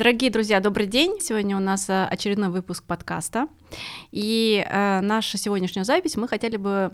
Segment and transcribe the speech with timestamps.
[0.00, 1.18] Дорогие друзья, добрый день.
[1.20, 3.48] Сегодня у нас э, очередной выпуск подкаста.
[4.10, 6.92] И э, нашу сегодняшнюю запись мы хотели бы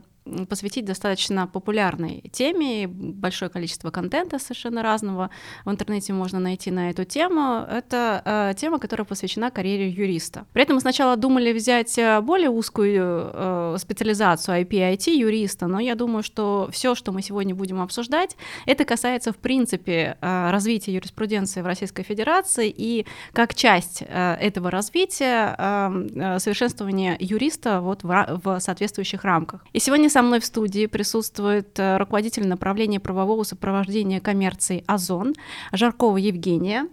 [0.48, 5.30] посвятить достаточно популярной теме, большое количество контента совершенно разного
[5.64, 7.64] в интернете можно найти на эту тему.
[7.70, 10.46] Это э, тема, которая посвящена карьере юриста.
[10.52, 15.94] При этом мы сначала думали взять э, более узкую э, специализацию IP-IT юриста, но я
[15.94, 18.36] думаю, что все, что мы сегодня будем обсуждать,
[18.66, 24.70] это касается в принципе э, развития юриспруденции в Российской Федерации и как часть э, этого
[24.70, 29.64] развития э, э совершенствования юриста вот в, в соответствующих рамках.
[29.72, 35.34] И сегодня со мной в студии присутствует э, руководитель направления правового сопровождения коммерции «Озон»
[35.72, 36.88] Жаркова Евгения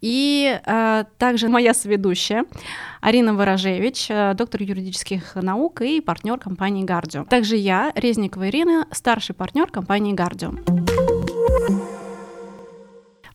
[0.00, 2.46] и э, также моя соведущая
[3.00, 7.24] Арина Ворожевич, э, доктор юридических наук и партнер компании «Гардио».
[7.26, 10.54] Также я, Резникова Ирина, старший партнер компании «Гардио».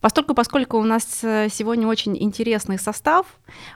[0.01, 3.25] Постольку, поскольку у нас э, сегодня очень интересный состав,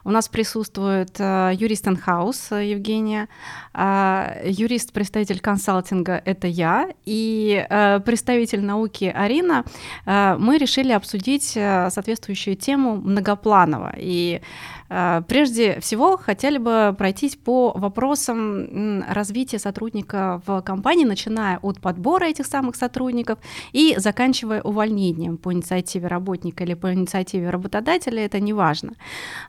[0.05, 3.27] у нас присутствует э, юрист инхаус э, Евгения,
[3.75, 7.65] юрист-представитель консалтинга— это я, и
[8.05, 9.65] представитель науки Арина,
[10.05, 13.93] мы решили обсудить соответствующую тему многопланово.
[13.97, 14.82] И а,
[15.27, 22.45] прежде всего, хотели бы пройтись по вопросам развития сотрудника в компании, начиная от подбора этих
[22.45, 23.39] самых сотрудников
[23.71, 28.93] и заканчивая увольнением по инициативе работника или по инициативе работодателя, это не важно.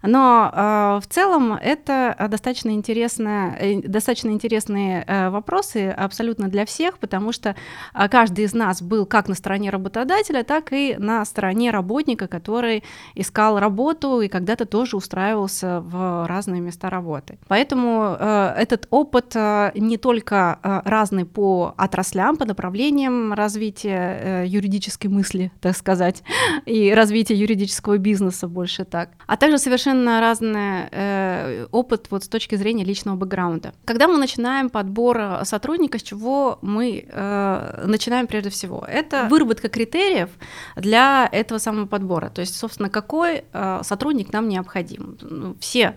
[0.02, 6.98] Но а, в целом это достаточно, интересно, э, достаточно интересные э, вопросы абсолютно для всех,
[6.98, 7.56] потому что
[7.92, 12.82] а, каждый из нас был как на стороне работодателя, так и на стороне работника, который
[13.14, 17.38] искал работу и когда-то тоже устраивал устраивался в разные места работы.
[17.48, 24.46] Поэтому э, этот опыт э, не только э, разный по отраслям, по направлениям развития э,
[24.46, 26.22] юридической мысли, так сказать,
[26.66, 32.56] и развития юридического бизнеса больше так, а также совершенно разный э, опыт вот с точки
[32.56, 33.72] зрения личного бэкграунда.
[33.84, 38.84] Когда мы начинаем подбор сотрудника, с чего мы э, начинаем прежде всего?
[38.86, 40.28] Это выработка критериев
[40.76, 42.30] для этого самого подбора.
[42.30, 45.13] То есть, собственно, какой э, сотрудник нам необходим.
[45.22, 45.96] Ну, все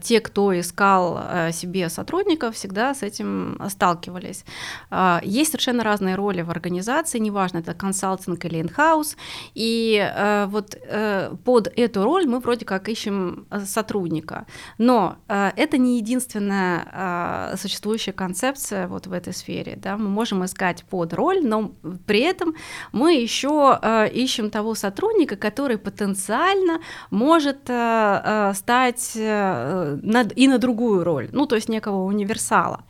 [0.00, 4.44] те, кто искал а, себе сотрудников, всегда с этим сталкивались.
[4.90, 9.16] А, есть совершенно разные роли в организации, неважно, это консалтинг или инхаус,
[9.54, 10.12] и
[10.48, 14.46] вот э, под эту роль мы вроде как ищем сотрудника.
[14.78, 19.76] Но это не единственная существующая концепция вот в этой сфере.
[19.76, 19.96] Да?
[19.96, 21.72] Мы можем искать под роль, но
[22.06, 22.54] при этом
[22.92, 23.78] мы еще
[24.12, 26.80] ищем того сотрудника, который потенциально
[27.10, 29.12] может Э, стать
[29.58, 32.80] э, и на другую роль, ну, то есть некого универсала.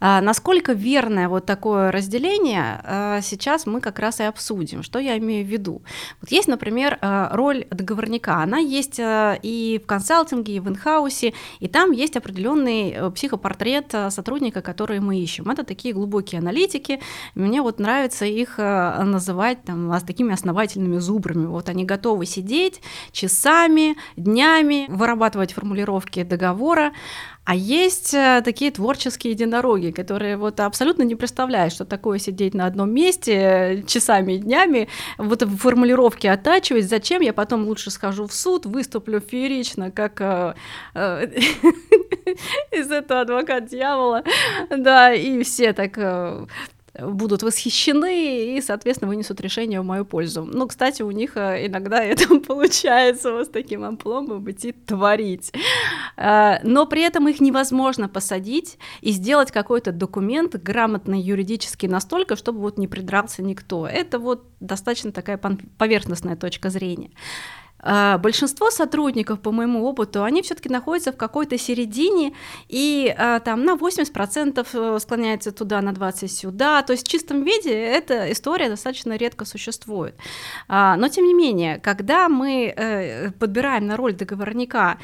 [0.00, 4.82] А, насколько верное вот такое разделение, а, сейчас мы как раз и обсудим.
[4.82, 5.82] Что я имею в виду?
[6.20, 8.36] Вот есть, например, а, роль договорника.
[8.36, 14.62] Она есть и в консалтинге, и в инхаусе, и там есть определенный э, психопортрет сотрудника,
[14.62, 15.50] который мы ищем.
[15.50, 17.00] Это такие глубокие аналитики.
[17.34, 21.46] Мне вот нравится их называть там, с такими основательными зубрами.
[21.46, 22.80] Вот они готовы сидеть
[23.12, 26.92] часами, днями, вырабатывать формулировки договора,
[27.50, 32.64] а есть э, такие творческие единороги, которые вот абсолютно не представляют, что такое сидеть на
[32.64, 34.86] одном месте э, часами и днями,
[35.18, 40.54] вот в формулировке оттачивать, зачем я потом лучше схожу в суд, выступлю феерично, как э,
[42.70, 44.22] из этого адвокат дьявола,
[44.70, 45.98] да, и все так
[46.98, 50.44] будут восхищены и, соответственно, вынесут решение в мою пользу.
[50.44, 55.52] Ну, кстати, у них э, иногда это получается вот с таким ампломбом идти творить.
[56.16, 62.60] Э, но при этом их невозможно посадить и сделать какой-то документ грамотный юридически настолько, чтобы
[62.60, 63.86] вот не придрался никто.
[63.86, 65.38] Это вот достаточно такая
[65.78, 67.10] поверхностная точка зрения.
[67.82, 72.34] А, большинство сотрудников, по моему опыту, они все-таки находятся в какой-то середине
[72.68, 76.82] и а, там на 80% э, склоняется туда, на 20% сюда.
[76.82, 80.14] То есть в чистом виде эта история достаточно редко существует.
[80.68, 84.98] А, но тем не менее, когда мы э, подбираем на роль договорника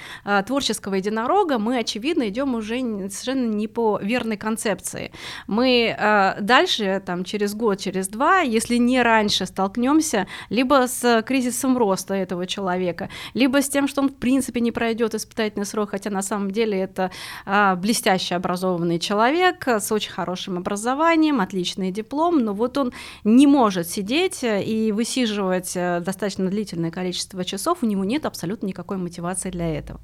[0.46, 5.12] творческого единорога, мы, очевидно, идем уже совершенно не по верной концепции.
[5.46, 5.96] Мы
[6.40, 12.46] дальше, там, через год, через два, если не раньше, столкнемся либо с кризисом роста этого
[12.46, 16.22] человека, человека, либо с тем, что он в принципе не пройдет испытательный срок, хотя на
[16.22, 17.10] самом деле это
[17.44, 22.92] а, блестяще образованный человек с очень хорошим образованием, отличный диплом, но вот он
[23.24, 28.96] не может сидеть и высиживать э, достаточно длительное количество часов, у него нет абсолютно никакой
[28.96, 30.00] мотивации для этого.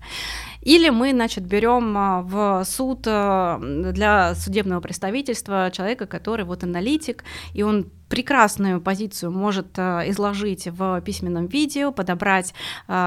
[0.61, 7.25] Или мы, значит, берем а, в суд э, для судебного представительства человека, который вот аналитик,
[7.55, 12.53] и он прекрасную позицию может изложить в письменном видео, подобрать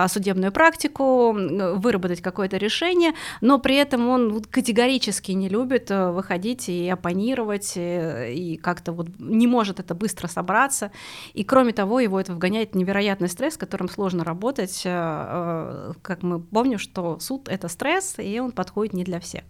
[0.07, 7.73] судебную практику, выработать какое-то решение, но при этом он категорически не любит выходить и оппонировать,
[7.77, 10.89] и как-то вот не может это быстро собраться.
[11.35, 14.81] И кроме того, его это вгоняет в невероятный стресс, с которым сложно работать.
[14.81, 19.43] Как мы помним, что суд— это стресс, и он подходит не для всех.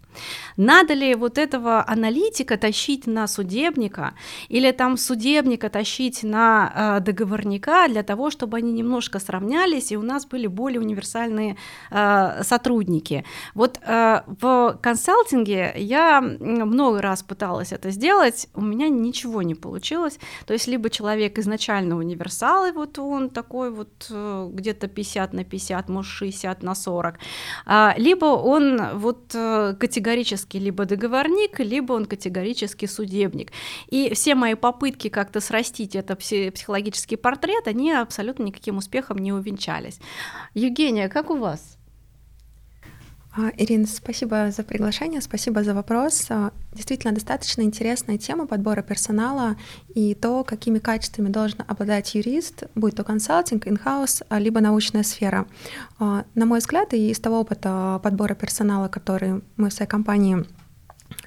[0.58, 4.16] Надо ли вот этого аналитика тащить на судебника
[4.50, 4.98] или там
[5.46, 10.48] судебника тащить на э, договорника для того, чтобы они немножко сравнялись и у нас были
[10.48, 11.56] более универсальные
[11.92, 13.24] э, сотрудники.
[13.54, 20.20] Вот э, в консалтинге я много раз пыталась это сделать, у меня ничего не получилось.
[20.46, 24.12] То есть либо человек изначально универсал, и вот он такой вот
[24.54, 27.16] где-то 50 на 50, может 60 на 40,
[27.68, 29.36] э, либо он вот
[29.80, 33.52] категорически либо договорник, либо он категорически судебник.
[33.94, 40.00] И все мои попытки как-то срастить это психологический портрет, они абсолютно никаким успехом не увенчались.
[40.54, 41.78] Евгения, как у вас?
[43.38, 46.28] А, Ирина, спасибо за приглашение, спасибо за вопрос.
[46.30, 49.58] А, действительно, достаточно интересная тема подбора персонала
[49.94, 55.48] и то, какими качествами должен обладать юрист, будь то консалтинг, инхаус, либо научная сфера.
[56.00, 60.46] А, на мой взгляд, и из того опыта подбора персонала, который мы в своей компании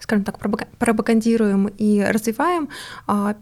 [0.08, 0.38] скажем так,
[0.78, 2.70] пропагандируем и развиваем,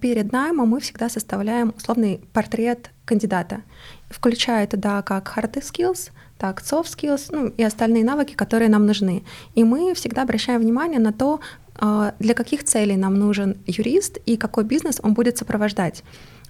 [0.00, 3.62] перед наймом мы всегда составляем условный портрет кандидата,
[4.10, 9.22] включая туда как hard skills, так, soft skills, ну и остальные навыки, которые нам нужны.
[9.54, 11.38] И мы всегда обращаем внимание на то,
[11.78, 16.02] а, для каких целей нам нужен юрист и какой бизнес он будет сопровождать.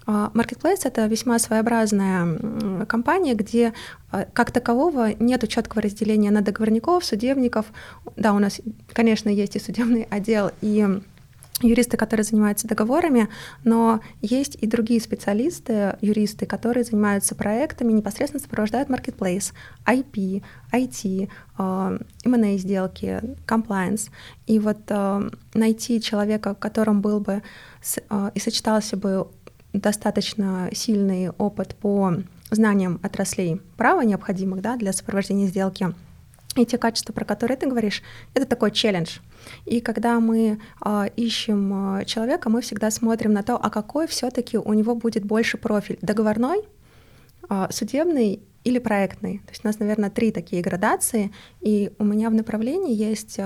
[0.07, 3.73] А, Marketplace— это весьма своеобразная компания, где
[4.11, 7.67] а, как такового нет четкого разделения на договорников, судебников.
[8.17, 8.61] Да, у нас,
[8.93, 11.01] конечно, есть и судебный отдел, и
[11.63, 13.29] юристы, которые занимаются договорами,
[13.65, 19.55] но есть и другие специалисты, юристы, которые занимаются проектами, непосредственно сопровождают marketplace,
[19.87, 24.11] IP, IT, M&A сделки, compliance.
[24.47, 27.43] И вот э, найти человека, в котором был бы
[28.35, 29.27] и сочетался бы
[29.79, 32.15] достаточно сильный опыт по
[32.51, 35.95] знаниям отраслей права необходимых да, для сопровождения сделки—
[36.57, 38.03] и те качества, про которые ты говоришь,
[38.35, 39.19] это такой челлендж.
[39.67, 44.73] И когда мы э, ищем человека, мы всегда смотрим на то, а какой все-таки у
[44.73, 46.63] него будет больше профиль: договорной,
[47.49, 49.39] э, судебный или проектный.
[49.39, 51.31] То есть у нас, наверное, три такие градации,
[51.61, 53.39] и у меня в направлении есть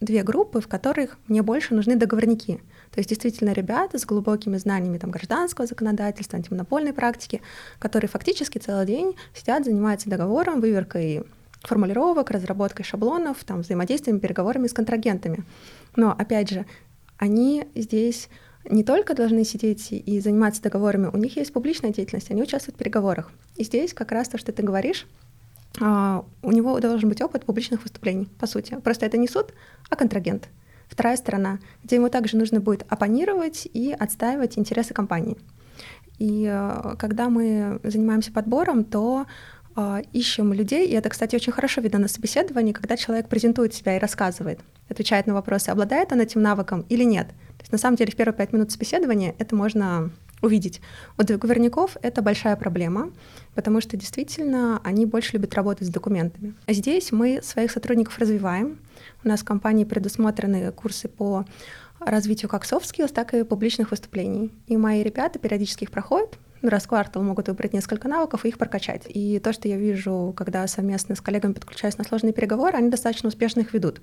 [0.00, 2.60] две группы, в которых мне больше нужны договорники.
[2.96, 7.42] То есть действительно ребята с глубокими знаниями там, гражданского законодательства, антимонопольной практики,
[7.78, 11.24] которые фактически целый день сидят, занимаются договором, выверкой
[11.60, 15.44] формулировок, разработкой шаблонов, там, взаимодействием, переговорами с контрагентами.
[15.94, 16.64] Но, опять же,
[17.18, 18.30] они здесь
[18.64, 22.78] не только должны сидеть и заниматься договорами, у них есть публичная деятельность, они участвуют в
[22.78, 23.30] переговорах.
[23.56, 25.06] И здесь как раз то, что ты говоришь,
[25.82, 28.74] а, у него должен быть опыт публичных выступлений, по сути.
[28.82, 29.52] Просто это не суд,
[29.90, 30.48] а контрагент.
[30.96, 35.36] Вторая сторона, где ему также нужно будет оппонировать и отстаивать интересы компании.
[36.18, 39.26] И э, когда мы занимаемся подбором, то
[39.74, 43.96] а, ищем людей, и это, кстати, очень хорошо видно на собеседовании, когда человек презентует себя
[43.96, 47.28] и рассказывает, отвечает на вопросы, обладает он этим навыком или нет.
[47.28, 50.80] То есть на самом деле в первые пять минут собеседования это можно увидеть.
[51.18, 53.10] У договорников это большая проблема,
[53.54, 56.54] потому что действительно они больше любят работать с документами.
[56.66, 58.78] А здесь мы своих сотрудников развиваем.
[59.24, 61.44] У нас в компании предусмотрены курсы по
[61.98, 64.52] развитию как soft skills, так и публичных выступлений.
[64.66, 68.58] И мои ребята периодически их проходят, раз в квартал могут выбрать несколько навыков и их
[68.58, 69.02] прокачать.
[69.08, 73.28] И то, что я вижу, когда совместно с коллегами подключаюсь на сложные переговоры, они достаточно
[73.28, 74.00] успешно их ведут.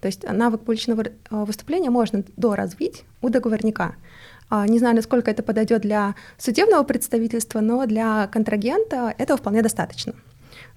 [0.00, 3.94] То есть навык публичного э, выступления можно доразвить у договорника.
[4.48, 10.14] А, не знаю, насколько это подойдет для судебного представительства, но для контрагента этого вполне достаточно.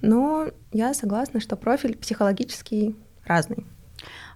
[0.02, 2.96] Но я согласна, что профиль психологический
[3.26, 3.66] разный.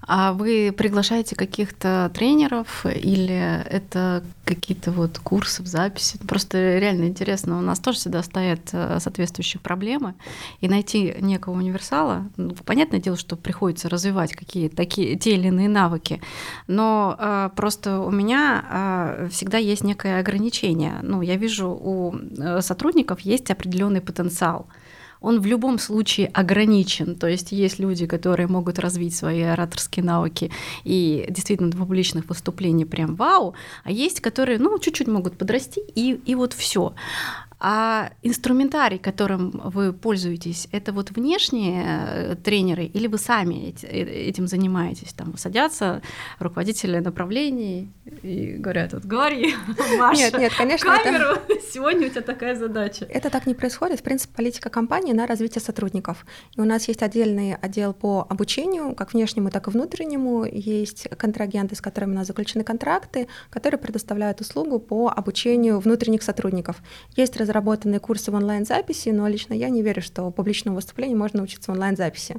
[0.05, 6.17] А вы приглашаете каких-то тренеров или это какие-то вот курсы в записи?
[6.27, 7.57] Просто реально интересно.
[7.57, 10.15] У нас тоже всегда стоят э, соответствующие проблемы,
[10.59, 15.69] и найти некого универсала, ну, понятное дело, что приходится развивать какие-то такие те или иные
[15.69, 16.21] навыки,
[16.67, 20.99] но э, просто у меня э, всегда есть некое ограничение.
[21.01, 24.67] Ну, я вижу у э, сотрудников есть определенный потенциал
[25.23, 27.15] он в любом случае ограничен.
[27.15, 30.51] То есть есть люди, которые могут развить свои ораторские навыки
[30.83, 36.19] и действительно до публичных выступлений прям вау, а есть, которые, ну, чуть-чуть могут подрасти, и,
[36.25, 36.93] и вот все.
[37.65, 44.47] А инструментарий, которым вы пользуетесь, это вот внешние э, тренеры или вы сами э, этим
[44.47, 45.13] занимаетесь?
[45.13, 46.01] Там садятся
[46.39, 47.89] руководители направлений
[48.21, 49.55] и говорят, вот говори,
[49.97, 51.61] Маша, нет, нет, конечно, камеру, это...
[51.73, 53.05] сегодня у тебя такая задача.
[53.05, 54.01] Это так не происходит.
[54.01, 56.25] В принципе, политика компании на развитие сотрудников.
[56.57, 60.43] И у нас есть отдельный отдел по обучению, как внешнему, так и внутреннему.
[60.43, 66.83] Есть контрагенты, с которыми у нас заключены контракты, которые предоставляют услугу по обучению внутренних сотрудников.
[67.15, 71.71] Есть разработанные курсы в онлайн-записи, но лично я не верю, что публичному выступлению можно научиться
[71.71, 72.37] в онлайн-записи.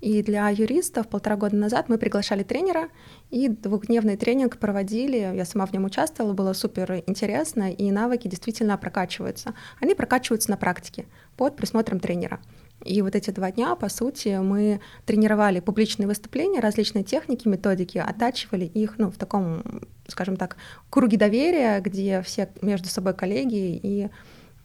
[0.00, 2.88] И для юристов полтора года назад мы приглашали тренера,
[3.30, 5.16] и двухдневный тренинг проводили.
[5.16, 9.54] Я сама в нем участвовала, было супер интересно, и навыки действительно прокачиваются.
[9.80, 11.06] Они прокачиваются на практике
[11.36, 12.40] под присмотром тренера.
[12.84, 18.64] И вот эти два дня, по сути, мы тренировали публичные выступления, различные техники, методики, оттачивали
[18.64, 19.62] их ну, в таком,
[20.06, 20.56] скажем так,
[20.90, 24.10] круге доверия, где все между собой коллеги, и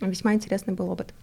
[0.02, 1.14] весьма интересный был опыт.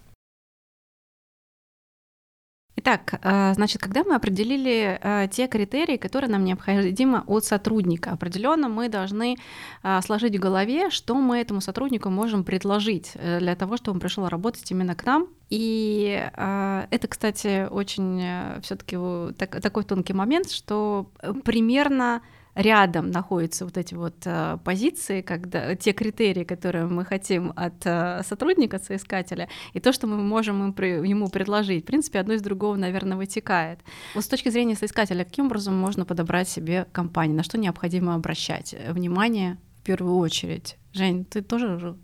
[2.79, 8.69] Итак, э, значит, когда мы определили э, те критерии, которые нам необходимы от сотрудника, определенно
[8.69, 9.39] мы должны
[9.83, 14.29] э, сложить в голове, что мы этому сотруднику можем предложить для того, чтобы он пришел
[14.29, 15.27] работать именно к нам.
[15.51, 18.97] И это, кстати, очень все-таки
[19.35, 21.11] такой тонкий момент, что
[21.45, 22.21] примерно
[22.57, 28.23] рядом находятся вот эти вот э, позиции, когда те критерии, которые мы хотим от э,
[28.27, 31.85] сотрудника, соискателя, и то, что мы можем ему предложить.
[31.85, 33.81] В принципе, одно из другого, наверное, вытекает.
[34.15, 38.75] Вот с точки зрения соискателя, каким образом можно подобрать себе компанию, на что необходимо обращать
[38.89, 40.79] внимание в первую очередь?
[40.95, 41.97] Жень, ты тоже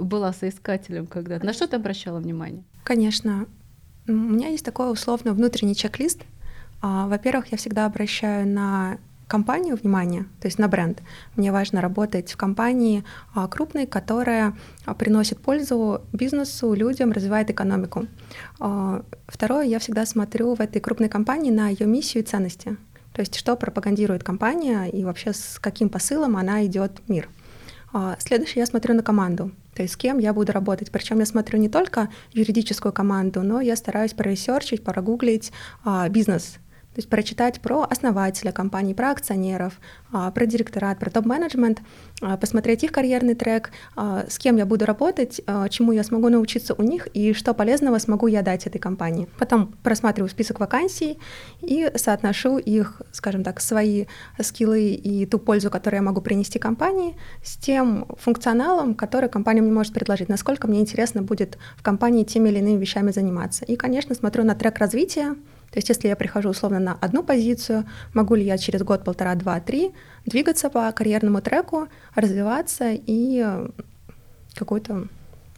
[0.00, 1.44] была соискателем когда-то.
[1.44, 2.64] На что ты обращала внимание?
[2.84, 3.46] Конечно.
[4.06, 6.22] У меня есть такой условно внутренний чек-лист.
[6.80, 11.02] А, во-первых, я всегда обращаю на компанию внимание, то есть на бренд.
[11.36, 13.04] Мне важно работать в компании
[13.34, 14.56] а, крупной, которая
[14.86, 18.06] а, приносит пользу бизнесу, людям, развивает экономику.
[18.58, 22.76] А, второе, я всегда смотрю в этой крупной компании на ее миссию и ценности.
[23.12, 27.28] То есть что пропагандирует компания и вообще с каким посылом она идет в мир.
[28.18, 30.90] Следующее, я смотрю на команду, то есть с кем я буду работать.
[30.92, 35.52] Причем я смотрю не только юридическую команду, но я стараюсь проресерчить, прогуглить
[36.10, 36.58] бизнес
[36.98, 39.78] то есть прочитать про основателя компании, про акционеров,
[40.10, 41.80] а, про директорат, про топ-менеджмент,
[42.20, 45.40] а, посмотреть их карьерный трек, а, с кем я буду работать,
[45.70, 49.28] чему я смогу научиться у них и что полезного смогу я дать этой компании.
[49.38, 51.20] Потом просматриваю список вакансий
[51.60, 54.06] и соотношу их, скажем так, свои
[54.40, 59.70] скиллы и ту пользу, которую я могу принести компании, с тем функционалом, который компания мне
[59.70, 63.64] может предложить, насколько мне интересно будет в компании теми или иными вещами заниматься.
[63.64, 65.36] И, конечно, смотрю на трек развития,
[65.70, 67.84] то есть если я прихожу условно на одну позицию,
[68.14, 69.92] могу ли я через год, полтора, два, три
[70.24, 73.68] двигаться по карьерному треку, развиваться и э,
[74.54, 75.08] какой-то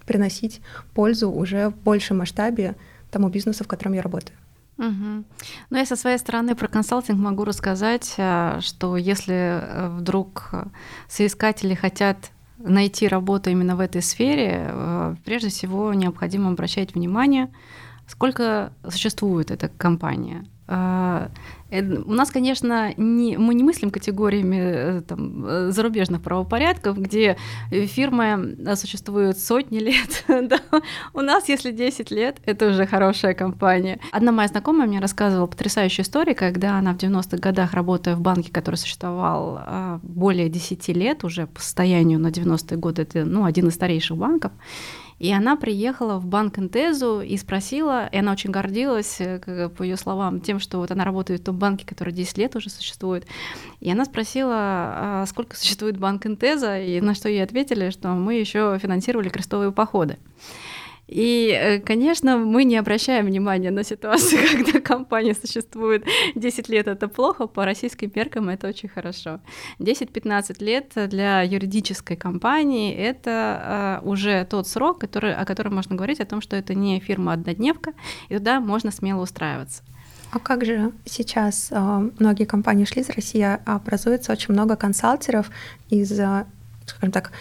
[0.06, 0.60] приносить
[0.94, 2.74] пользу уже в большем масштабе
[3.10, 4.36] тому бизнесу, в котором я работаю.
[4.78, 5.24] Угу.
[5.70, 10.50] Ну, я со своей стороны про консалтинг могу рассказать, э, что если э, вдруг
[11.08, 17.48] соискатели хотят найти работу именно в этой сфере, прежде всего необходимо обращать внимание
[18.10, 20.44] Сколько существует эта компания?
[20.66, 21.30] А,
[21.70, 27.36] э, у нас, конечно, не, мы не мыслим категориями э, там, э, зарубежных правопорядков, где
[27.70, 30.24] фирмы существуют сотни лет.
[30.28, 30.58] да.
[31.14, 34.00] У нас, если 10 лет, это уже хорошая компания.
[34.10, 38.50] Одна моя знакомая мне рассказывала потрясающую историю, когда она в 90-х годах, работая в банке,
[38.52, 43.68] который существовал а, более 10 лет уже по состоянию на 90-е годы, это ну, один
[43.68, 44.50] из старейших банков,
[45.20, 49.98] и она приехала в банк Интезу и спросила, и она очень гордилась, э, по ее
[49.98, 53.26] словам, тем, что вот она работает в том банке, который 10 лет уже существует.
[53.80, 58.36] И она спросила, а сколько существует банк Интеза, и на что ей ответили, что мы
[58.36, 60.16] еще финансировали крестовые походы.
[61.10, 66.04] И, э, конечно, мы не обращаем внимания на ситуацию, когда компания существует
[66.36, 69.40] 10 лет, это плохо, по российским меркам это очень хорошо.
[69.80, 76.20] 10-15 лет для юридической компании это э, уже тот срок, который, о котором можно говорить,
[76.20, 77.92] о том, что это не фирма-однодневка,
[78.28, 79.82] и туда можно смело устраиваться.
[80.30, 85.50] А как же сейчас э, многие компании ушли из России, а образуется очень много консалтеров
[85.88, 86.20] из
[86.86, 87.32] скажем так,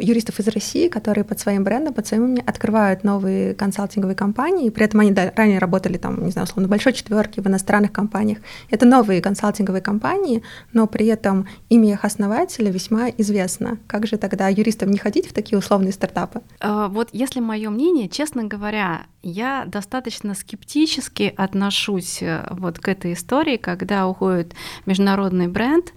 [0.00, 4.70] юристов из России, которые под своим брендом, под своим именем открывают новые консалтинговые компании.
[4.70, 8.38] При этом они да, ранее работали там, не знаю, условно, большой четверке, в иностранных компаниях.
[8.70, 13.78] Это новые консалтинговые компании, но при этом имя их основателя весьма известно.
[13.86, 16.40] Как же тогда юристам не ходить в такие условные стартапы?
[16.60, 23.12] А, вот если мое мнение, честно говоря, я достаточно скептически отношусь э, вот к этой
[23.12, 24.54] истории, когда уходит
[24.86, 25.92] международный бренд,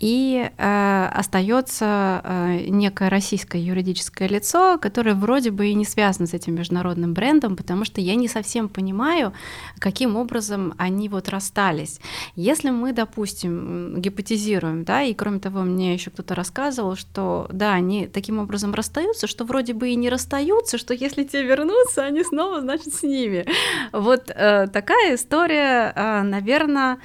[0.00, 6.32] и э, остается э, некое российское юридическое лицо, которое вроде бы и не связано с
[6.32, 9.34] этим международным брендом, потому что я не совсем понимаю,
[9.78, 12.00] каким образом они вот расстались.
[12.34, 18.06] Если мы, допустим, гипотезируем, да, и кроме того, мне еще кто-то рассказывал, что да, они
[18.06, 22.62] таким образом расстаются, что вроде бы и не расстаются, что если те вернутся, они снова,
[22.62, 23.44] значит, с ними.
[23.92, 26.98] Вот э, такая история, э, наверное,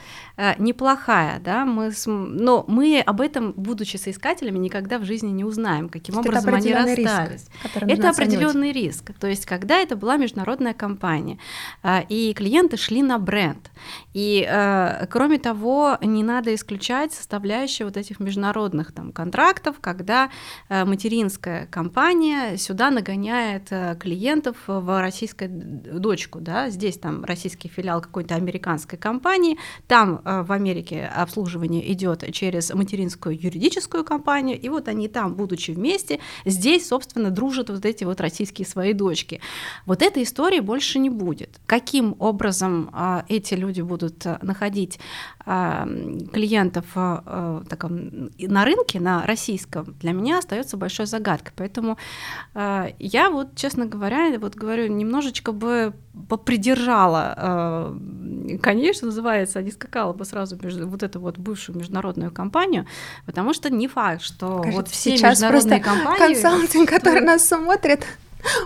[0.58, 6.16] неплохая, да, мы, но мы об этом, будучи соискателями, никогда в жизни не узнаем, каким
[6.16, 7.48] есть образом они расстались.
[7.64, 9.14] Риск, это определенный риск.
[9.20, 11.40] То есть, когда это была международная компания,
[11.84, 13.72] э, и клиенты шли на бренд,
[14.14, 20.30] и э, кроме того, не надо исключать составляющие вот этих международных там контрактов, когда
[20.70, 28.98] материнская компания сюда нагоняет клиентов в российскую дочку, да, здесь там российский филиал какой-то американской
[28.98, 35.36] компании, там Э, в Америке обслуживание идет через материнскую юридическую компанию, и вот они там,
[35.36, 39.40] будучи вместе, здесь, собственно, дружат вот эти вот российские свои дочки.
[39.86, 41.60] Вот этой истории больше не будет.
[41.66, 45.00] Каким образом а, эти люди будут э, находить
[45.46, 51.54] клиентов а, таком, на рынке, на российском, для меня остается большой загадкой.
[51.56, 51.98] Поэтому
[52.56, 55.94] я вот, честно говоря, вот говорю, немножечко бы
[56.30, 57.94] попридержала,
[58.62, 62.86] конечно, называется, не скакала бы сразу между, вот эту вот бывшую международную компанию,
[63.26, 66.34] потому что не факт, что Кажется, вот все международные компании...
[66.34, 68.06] консалтинг, который нас смотрит,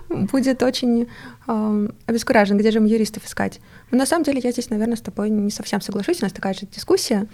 [0.10, 1.08] будет очень
[1.48, 3.60] э, обескуражен, где же им юристов искать.
[3.92, 6.54] Но на самом деле я здесь, наверное, с тобой не совсем соглашусь, у нас такая
[6.54, 7.28] же дискуссия.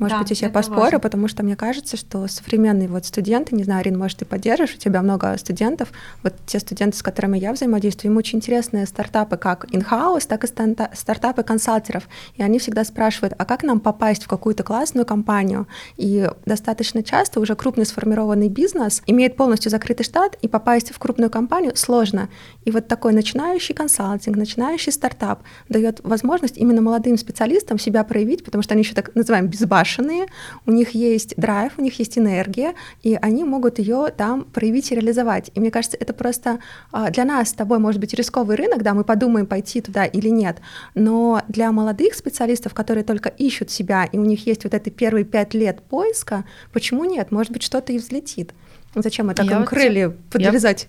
[0.00, 0.98] Может да, быть, я поспорю, важно.
[1.00, 4.78] потому что мне кажется, что современные вот студенты, не знаю, Арин, может, ты поддержишь, у
[4.78, 5.92] тебя много студентов,
[6.22, 10.46] вот те студенты, с которыми я взаимодействую, им очень интересные стартапы как in-house, так и
[10.46, 15.68] стартапы консалтеров, и они всегда спрашивают, а как нам попасть в какую-то классную компанию?
[15.98, 21.28] И достаточно часто уже крупный сформированный бизнес имеет полностью закрытый штат, и попасть в крупную
[21.28, 22.30] компанию сложно.
[22.64, 28.62] И вот такой начинающий консалтинг, начинающий стартап дает возможность именно молодым специалистам себя проявить, потому
[28.62, 30.26] что они еще так называем безбашенные, безбашенные,
[30.66, 34.94] у них есть драйв, у них есть энергия, и они могут ее там проявить и
[34.94, 35.50] реализовать.
[35.54, 36.58] И мне кажется, это просто
[36.92, 40.28] а, для нас с тобой может быть рисковый рынок, да, мы подумаем, пойти туда или
[40.28, 40.58] нет,
[40.94, 45.24] но для молодых специалистов, которые только ищут себя, и у них есть вот эти первые
[45.24, 47.30] пять лет поиска, почему нет?
[47.30, 48.52] Может быть, что-то и взлетит.
[48.94, 50.88] Зачем это им крылья подрезать?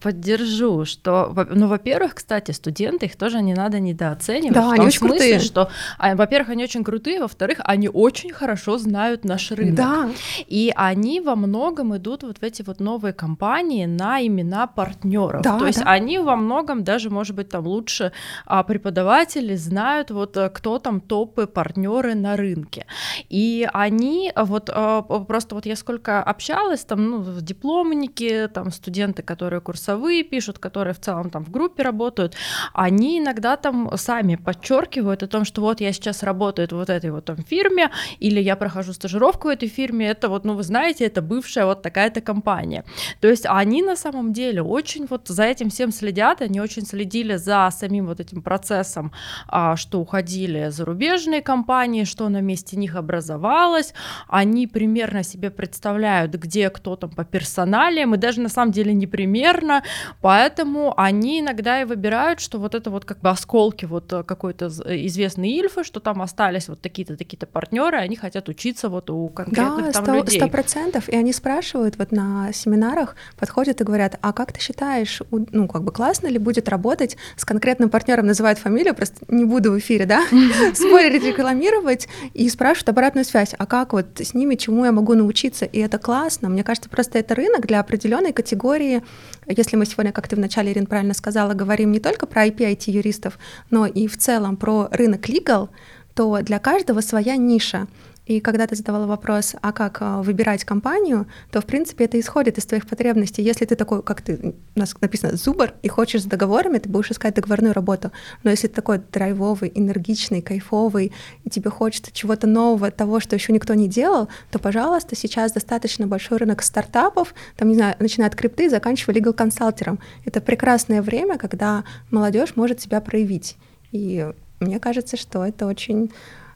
[0.00, 4.54] поддержу, что, ну, во-первых, кстати, студенты, их тоже не надо недооценивать.
[4.54, 5.38] Да, они очень смысле, крутые.
[5.38, 9.74] Что, а, во-первых, они очень крутые, во-вторых, они очень хорошо знают наш рынок.
[9.74, 10.10] Да.
[10.46, 15.42] И они во многом идут вот в эти вот новые компании на имена партнеров.
[15.42, 15.90] Да, То есть да.
[15.90, 18.12] они во многом даже, может быть, там лучше
[18.46, 22.86] а, преподаватели знают вот э, кто там топы партнеры на рынке.
[23.28, 29.60] И они вот а, просто вот я сколько общалась там, ну, дипломники, там студенты, которые
[29.60, 32.34] курсовые пишут, которые в целом там в группе работают,
[32.72, 37.10] они иногда там сами подчеркивают о том, что вот я сейчас работаю в вот этой
[37.10, 41.06] вот там фирме, или я прохожу стажировку в этой фирме, это вот, ну вы знаете,
[41.06, 42.84] это бывшая вот такая-то компания.
[43.20, 47.36] То есть они на самом деле очень вот за этим всем следят, они очень следили
[47.36, 49.12] за самим вот этим процессом,
[49.48, 53.94] а, что уходили зарубежные компании, что на месте них образовалось,
[54.28, 59.06] они примерно себе представляют, где кто там по персоналиям, и даже на самом деле не
[59.06, 59.82] примерно, примерно,
[60.20, 64.70] поэтому они иногда и выбирают, что вот это вот как бы осколки вот э, какой-то
[64.84, 69.28] э, известной Ильфы, что там остались вот такие-то такие-то партнеры, они хотят учиться вот у
[69.28, 70.40] конкретных да, там 100, людей.
[70.40, 75.20] сто процентов, и они спрашивают вот на семинарах, подходят и говорят, а как ты считаешь,
[75.30, 79.72] ну как бы классно ли будет работать с конкретным партнером, называют фамилию, просто не буду
[79.72, 80.22] в эфире, да,
[80.74, 85.64] спорить, рекламировать, и спрашивают обратную связь, а как вот с ними, чему я могу научиться,
[85.64, 89.02] и это классно, мне кажется, просто это рынок для определенной категории
[89.46, 93.38] если мы сегодня, как ты вначале, Ирин, правильно сказала, говорим не только про IP, IT-юристов,
[93.70, 95.68] но и в целом про рынок legal,
[96.14, 97.86] то для каждого своя ниша.
[98.26, 102.56] И когда ты задавала вопрос, а как а, выбирать компанию, то, в принципе, это исходит
[102.56, 103.42] из твоих потребностей.
[103.42, 107.10] Если ты такой, как ты, у нас написано, зубр, и хочешь с договорами, ты будешь
[107.10, 108.12] искать договорную работу.
[108.42, 111.12] Но если ты такой драйвовый, энергичный, кайфовый,
[111.44, 116.06] и тебе хочется чего-то нового, того, что еще никто не делал, то, пожалуйста, сейчас достаточно
[116.06, 119.98] большой рынок стартапов, там, не знаю, начиная от крипты, заканчивая legal консалтером.
[120.24, 123.56] Это прекрасное время, когда молодежь может себя проявить.
[123.92, 126.10] И мне кажется, что это очень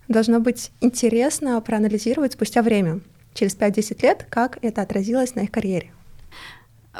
[0.08, 3.00] должно быть интересно проанализировать спустя время,
[3.34, 5.92] через 5-10 лет, как это отразилось на их карьере.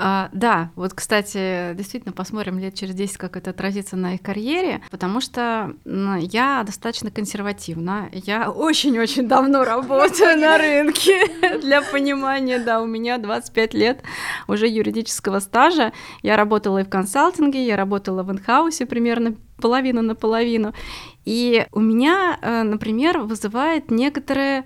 [0.00, 4.80] А, да, вот, кстати, действительно посмотрим лет через 10, как это отразится на их карьере,
[4.92, 8.08] потому что я достаточно консервативна.
[8.12, 11.20] Я очень-очень давно работаю на рынке.
[11.62, 14.02] Для понимания, да, у меня 25 лет
[14.46, 15.92] уже юридического стажа.
[16.22, 20.74] Я работала и в консалтинге, я работала в инхаусе примерно половину на половину.
[21.28, 24.64] И у меня, э, например, вызывает некоторые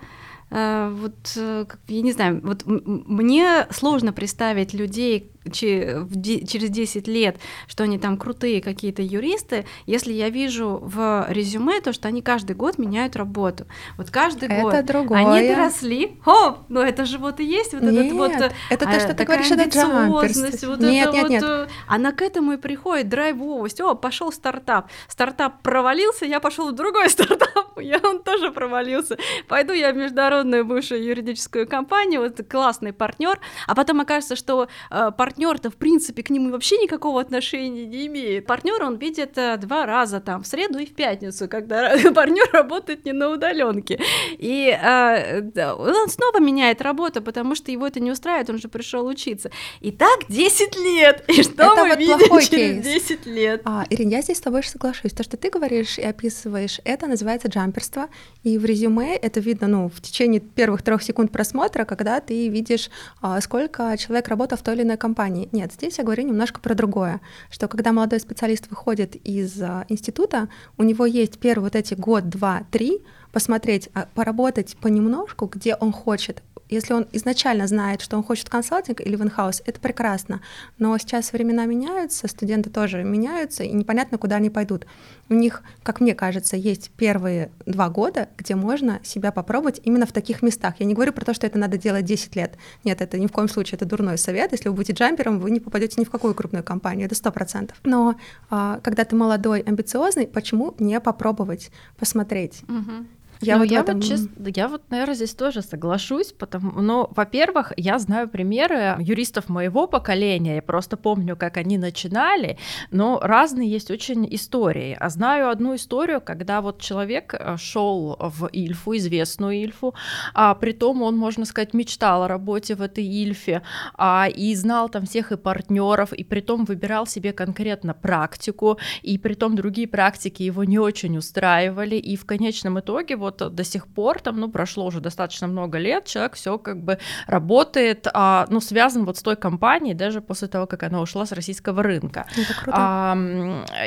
[0.51, 7.85] э, вот, э, я не знаю, вот мне сложно представить людей, через 10 лет, что
[7.85, 12.79] они там крутые какие-то юристы, если я вижу в резюме то, что они каждый год
[12.79, 13.67] меняют работу.
[13.97, 15.19] Вот каждый это год другое.
[15.19, 16.17] они доросли.
[16.25, 18.33] О, ну это же вот и есть вот нет, этот вот
[18.71, 21.43] это то, что ты говоришь, это амбициозность, вот нет, это нет, вот, нет.
[21.43, 23.81] Э, она к этому и приходит, драйвовость.
[23.81, 24.91] О, пошел стартап.
[25.09, 29.19] Стартап провалился, я пошел в другой стартап, я он тоже провалился.
[29.49, 35.11] Пойду я в международную бывшую юридическую компанию, вот классный партнер, а потом окажется, что э,
[35.17, 38.47] партнер партнер-то, в принципе, к нему вообще никакого отношения не имеет.
[38.47, 43.07] Партнер он видит э, два раза там, в среду и в пятницу, когда партнер работает
[43.07, 43.99] не на удаленке.
[44.39, 49.07] И э, он снова меняет работу, потому что его это не устраивает, он же пришел
[49.07, 49.51] учиться.
[49.81, 51.25] И так 10 лет.
[51.29, 52.85] И что это мы вот видим через кейс.
[52.85, 53.63] 10 лет?
[53.65, 55.13] А, Ирин, я здесь с тобой соглашусь.
[55.13, 58.09] То, что ты говоришь и описываешь, это называется джамперство.
[58.43, 62.91] И в резюме это видно ну, в течение первых трех секунд просмотра, когда ты видишь,
[63.23, 65.49] а, сколько человек работал в той или иной компании компании.
[65.53, 70.49] Нет, здесь я говорю немножко про другое, что когда молодой специалист выходит из а, института,
[70.79, 75.93] у него есть первые вот эти год, два, три, посмотреть, а, поработать понемножку, где он
[75.93, 80.41] хочет, если он изначально знает, что он хочет консалтинг или в это прекрасно.
[80.79, 84.87] Но сейчас времена меняются, студенты тоже меняются, и непонятно, куда они пойдут.
[85.29, 90.13] У них, как мне кажется, есть первые два года, где можно себя попробовать именно в
[90.13, 90.75] таких местах.
[90.79, 92.57] Я не говорю про то, что это надо делать 10 лет.
[92.85, 94.53] Нет, это ни в коем случае, это дурной совет.
[94.53, 97.79] Если вы будете джампером, вы не попадете ни в какую крупную компанию, это сто процентов.
[97.85, 98.17] Но
[98.51, 102.63] а, когда ты молодой, амбициозный, почему не попробовать, посмотреть?
[102.69, 103.07] Угу.
[103.43, 103.97] Я, ну, вот, я, этом...
[103.97, 104.29] вот чест...
[104.57, 110.57] я вот, наверное, здесь тоже соглашусь, потому, ну, во-первых, я знаю примеры юристов моего поколения,
[110.57, 112.59] я просто помню, как они начинали,
[112.91, 114.97] но разные есть очень истории.
[114.99, 119.95] А знаю одну историю, когда вот человек э, шел в Ильфу, известную Ильфу,
[120.35, 123.63] а при том он, можно сказать, мечтал о работе в этой Ильфе,
[123.95, 129.19] а, и знал там всех и партнеров, и при том выбирал себе конкретно практику, и
[129.19, 133.65] при том другие практики его не очень устраивали, и в конечном итоге вот вот до
[133.65, 138.47] сих пор, там, ну, прошло уже достаточно много лет, человек все как бы работает, а,
[138.51, 142.27] ну, связан вот с той компанией, даже после того, как она ушла с российского рынка.
[142.37, 142.77] Это круто.
[142.79, 143.17] А,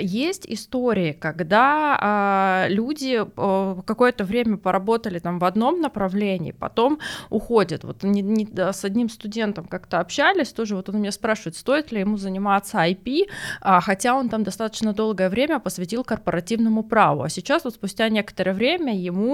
[0.01, 7.83] есть истории, когда а, люди а, какое-то время поработали там в одном направлении, потом уходят.
[7.83, 11.99] Вот не, не, с одним студентом как-то общались, тоже вот он меня спрашивает, стоит ли
[11.99, 13.27] ему заниматься IP,
[13.61, 18.53] а, хотя он там достаточно долгое время посвятил корпоративному праву, а сейчас вот спустя некоторое
[18.53, 19.24] время ему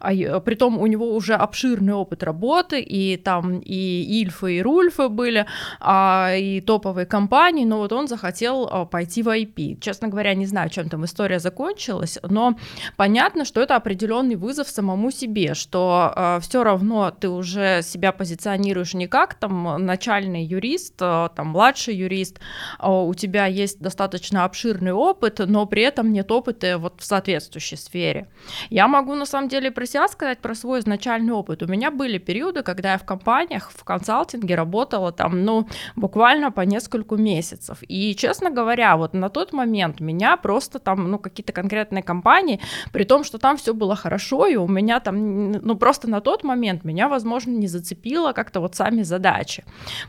[0.00, 5.08] а, а притом у него уже обширный опыт работы, и там и Ильфы, и Рульфы
[5.08, 5.46] были,
[5.80, 9.80] а, и топовые компании, но вот он захотел а, пойти в IP.
[9.80, 12.56] Честно говоря, не знаю, чем там история закончилась, но
[12.96, 18.94] понятно, что это определенный вызов самому себе, что а, все равно ты уже себя позиционируешь
[18.94, 22.40] не как там начальный юрист, а, там младший юрист,
[22.78, 27.76] а, у тебя есть достаточно обширный опыт, но при этом нет опыта вот в соответствующей
[27.76, 28.28] сфере.
[28.70, 31.62] Я могу на самом деле про сказать, про свой изначальный опыт.
[31.62, 36.62] У меня были периоды, когда я в компаниях, в консалтинге работала там, ну, буквально по
[36.62, 37.78] нескольку месяцев.
[37.86, 42.60] И, честно говоря, вот на тот момент меня просто там, ну, какие-то конкретные компании,
[42.92, 46.42] при том, что там все было хорошо, и у меня там, ну, просто на тот
[46.42, 49.64] момент меня, возможно, не зацепило как-то вот сами задачи.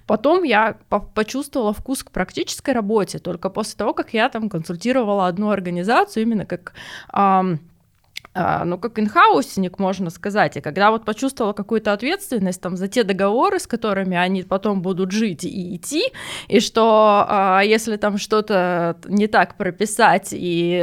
[0.08, 5.28] Потом я по почувствовала вкус к практической работе только после того, как я там консультировала
[5.28, 6.74] одну организацию именно как
[7.14, 7.60] эм,
[8.36, 13.60] ну, как инхаусник, можно сказать, и когда вот почувствовала какую-то ответственность там за те договоры,
[13.60, 16.04] с которыми они потом будут жить и идти,
[16.48, 20.80] и что а, если там что-то не так прописать и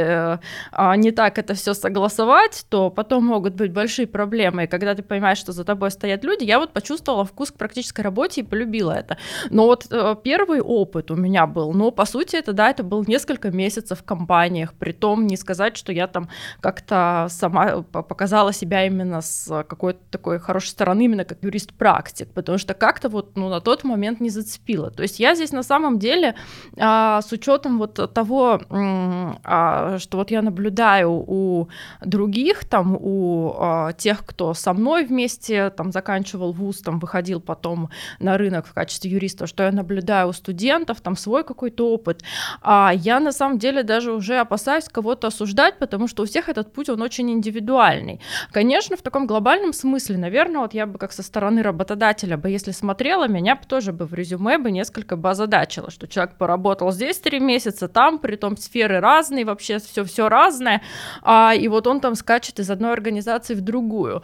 [0.71, 5.01] а, не так это все согласовать, то потом могут быть большие проблемы, и когда ты
[5.01, 8.91] понимаешь, что за тобой стоят люди, я вот почувствовала вкус к практической работе и полюбила
[8.91, 9.17] это.
[9.49, 13.05] Но вот а, первый опыт у меня был, но по сути это, да, это был
[13.07, 16.29] несколько месяцев в компаниях, при том не сказать, что я там
[16.59, 22.57] как-то а, сама показала себя именно с какой-то такой хорошей стороны, именно как юрист-практик, потому
[22.57, 24.91] что как-то вот ну, на тот момент не зацепила.
[24.91, 26.35] То есть я здесь на самом деле
[26.77, 31.69] а, с учетом вот того, а, что вот я наблюдаю у
[32.01, 37.89] других, там, у а, тех, кто со мной вместе там заканчивал вуз, там выходил потом
[38.19, 42.23] на рынок в качестве юриста, что я наблюдаю у студентов, там свой какой-то опыт,
[42.61, 46.73] а я на самом деле даже уже опасаюсь кого-то осуждать, потому что у всех этот
[46.73, 48.19] путь, он очень индивидуальный.
[48.51, 52.71] Конечно, в таком глобальном смысле, наверное, вот я бы как со стороны работодателя бы, если
[52.71, 57.17] смотрела, меня бы тоже бы в резюме бы несколько бы озадачило, что человек поработал здесь
[57.19, 60.81] три месяца, там, при том сферы разные, вообще все все разное,
[61.21, 64.23] а, и вот он там скачет из одной организации в другую.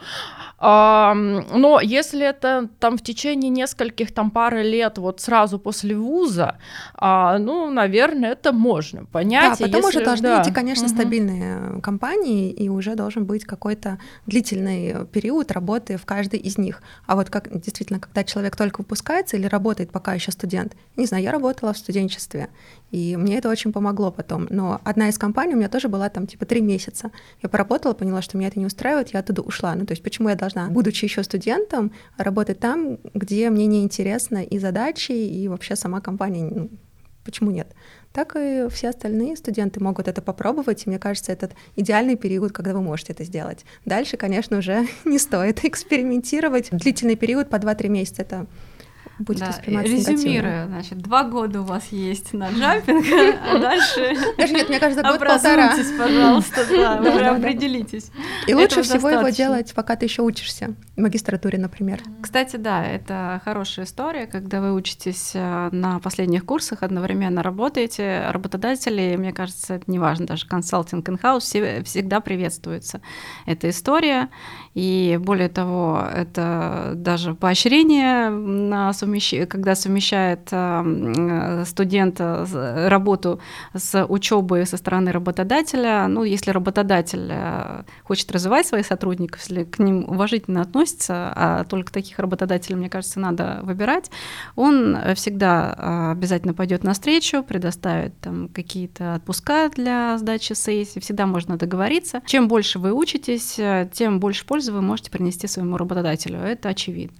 [0.58, 6.58] А, но если это там в течение нескольких там пары лет, вот сразу после вуза,
[6.94, 9.58] а, ну, наверное, это можно понять.
[9.58, 9.98] Да, потом если...
[9.98, 10.42] уже должны да.
[10.42, 10.94] идти, конечно, угу.
[10.94, 16.82] стабильные компании, и уже должен быть какой-то длительный период работы в каждой из них.
[17.06, 21.22] А вот как действительно, когда человек только выпускается или работает пока еще студент, не знаю,
[21.22, 22.48] я работала в студенчестве,
[22.90, 24.46] и мне это очень помогло потом.
[24.50, 27.10] Но одна из компаний у меня тоже была там типа три месяца.
[27.42, 29.74] Я поработала, поняла, что меня это не устраивает, я оттуда ушла.
[29.74, 34.42] Ну то есть почему я должна, будучи еще студентом, работать там, где мне не интересно
[34.44, 36.70] и задачи, и вообще сама компания, ну,
[37.24, 37.74] почему нет?
[38.14, 42.72] Так и все остальные студенты могут это попробовать, и мне кажется, этот идеальный период, когда
[42.72, 43.64] вы можете это сделать.
[43.84, 46.68] Дальше, конечно, уже не стоит экспериментировать.
[46.70, 48.46] Длительный период по 2-3 месяца— это
[49.18, 53.04] будет да, восприниматься Резюмируя, значит, два года у вас есть на джампинг,
[53.42, 54.16] а дальше...
[54.38, 55.74] Даже нет, мне кажется, год-полтора.
[55.98, 58.10] пожалуйста, да, уже определитесь.
[58.46, 62.00] И лучше всего его делать, пока ты еще учишься, в магистратуре, например.
[62.22, 69.16] Кстати, да, это хорошая история, когда вы учитесь э, на последних курсах, одновременно работаете, работодатели,
[69.16, 73.00] мне кажется, это неважно, даже консалтинг инхаус всегда приветствуется.
[73.46, 74.28] Эта история,
[74.74, 79.46] и более того, это даже поощрение на совмещ...
[79.48, 83.38] когда совмещает э, студент э, работу
[83.72, 86.08] с учебой со стороны работодателя.
[86.08, 91.92] Ну, если работодатель э, хочет развивать своих сотрудников, если к ним уважительно относится, а только
[91.92, 94.10] таких работодателей, мне кажется, надо выбирать,
[94.56, 102.22] он всегда обязательно пойдет навстречу, предоставит там какие-то отпуска для сдачи сессии, всегда можно договориться.
[102.26, 103.60] Чем больше вы учитесь,
[103.92, 106.38] тем больше пользы вы можете принести своему работодателю.
[106.38, 107.18] Это очевидно.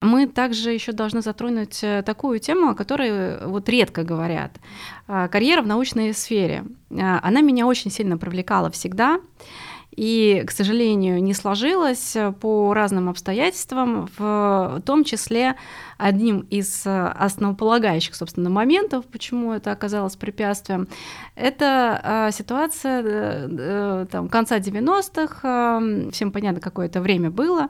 [0.00, 4.52] Мы также еще должны затронуть э, такую тему, о которой э, вот редко говорят.
[5.08, 6.64] А, карьера в научной сфере.
[6.90, 9.20] А, она меня очень сильно привлекала всегда.
[9.98, 15.56] И, к сожалению, не сложилось э, по разным обстоятельствам, в том числе
[15.96, 20.86] одним из основополагающих, собственно, моментов, почему это оказалось препятствием,
[21.34, 27.68] это а, ситуация там, конца 90-х, всем понятно, какое это время было,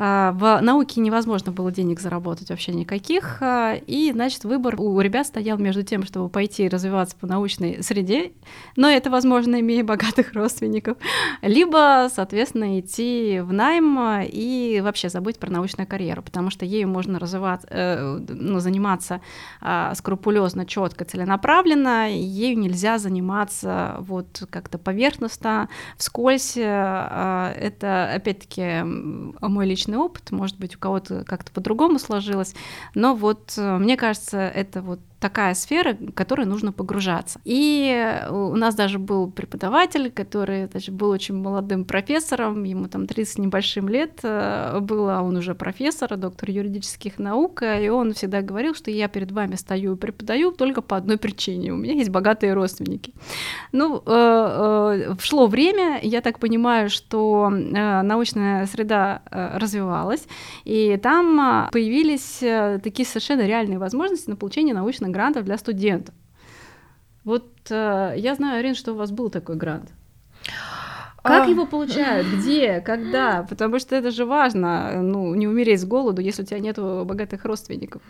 [0.00, 5.58] в науке невозможно было денег заработать вообще никаких, а, и, значит, выбор у ребят стоял
[5.58, 8.32] между тем, чтобы пойти развиваться по научной среде,
[8.76, 10.96] но это возможно, имея богатых родственников,
[11.42, 17.18] либо, соответственно, идти в найм и вообще забыть про научную карьеру, потому что ею можно
[17.18, 19.20] развиваться, э, ну, заниматься
[19.60, 26.56] а, скрупулезно, четко, целенаправленно, ею нельзя заниматься вот как-то поверхностно, вскользь.
[26.56, 32.54] Это, опять-таки, мой личный личный опыт, может быть, у кого-то как-то по-другому сложилось,
[32.94, 37.40] но вот э, мне кажется, это вот такая сфера, в которой нужно погружаться.
[37.44, 43.38] И у нас даже был преподаватель, который даже был очень молодым профессором, ему там 30
[43.38, 48.90] небольшим лет э, было, он уже профессор, доктор юридических наук, и он всегда говорил, что
[48.90, 53.12] я перед вами стою и преподаю только по одной причине, у меня есть богатые родственники.
[53.72, 60.26] Ну, э, э, шло время, я так понимаю, что научная среда развивалась,
[60.64, 62.38] и там появились
[62.82, 64.74] такие совершенно реальные возможности на получение
[65.10, 66.14] научных грантов для студентов.
[67.24, 69.90] Вот э, я знаю, Арин, что у вас был такой грант.
[71.22, 71.50] Как а...
[71.50, 72.26] его получают?
[72.26, 72.80] Где?
[72.80, 73.42] Когда?
[73.50, 77.44] Потому что это же важно, ну, не умереть с голоду, если у тебя нет богатых
[77.44, 78.00] родственников.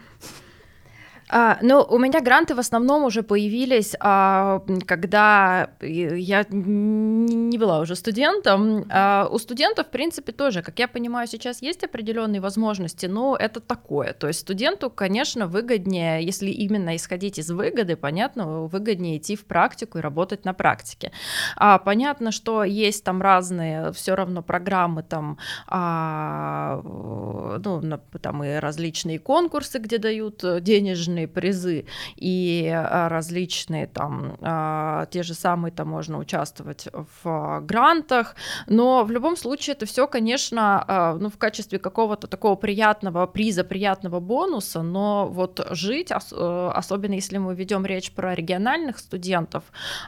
[1.32, 7.94] А, ну, у меня гранты в основном уже появились, а, когда я не была уже
[7.94, 8.84] студентом.
[8.90, 13.60] А, у студентов, в принципе, тоже, как я понимаю, сейчас есть определенные возможности, но это
[13.60, 14.12] такое.
[14.12, 19.98] То есть студенту, конечно, выгоднее, если именно исходить из выгоды, понятно, выгоднее идти в практику
[19.98, 21.12] и работать на практике.
[21.56, 25.38] А, понятно, что есть там разные все равно программы, там,
[25.68, 31.84] а, ну, там и различные конкурсы, где дают денежные футбольные призы
[32.16, 36.88] и а, различные там, а, те же самые, там можно участвовать
[37.22, 43.26] в грантах, но в любом случае это все, конечно, ну, в качестве какого-то такого приятного
[43.26, 49.64] приза, приятного бонуса, но вот жить, э, особенно если мы ведем речь про региональных студентов,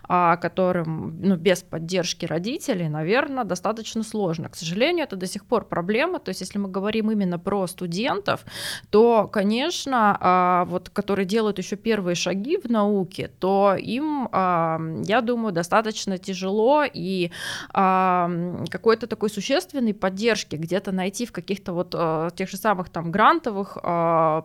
[0.09, 4.48] которым ну, без поддержки родителей, наверное, достаточно сложно.
[4.48, 8.44] К сожалению, это до сих пор проблема, то есть если мы говорим именно про студентов,
[8.90, 15.21] то, конечно, а, вот, которые делают еще первые шаги в науке, то им, а, я
[15.21, 17.31] думаю, достаточно тяжело и
[17.75, 18.31] а,
[18.71, 21.91] какой-то такой существенной поддержки где-то найти в каких-то вот
[22.37, 23.79] тех же самых там грантовых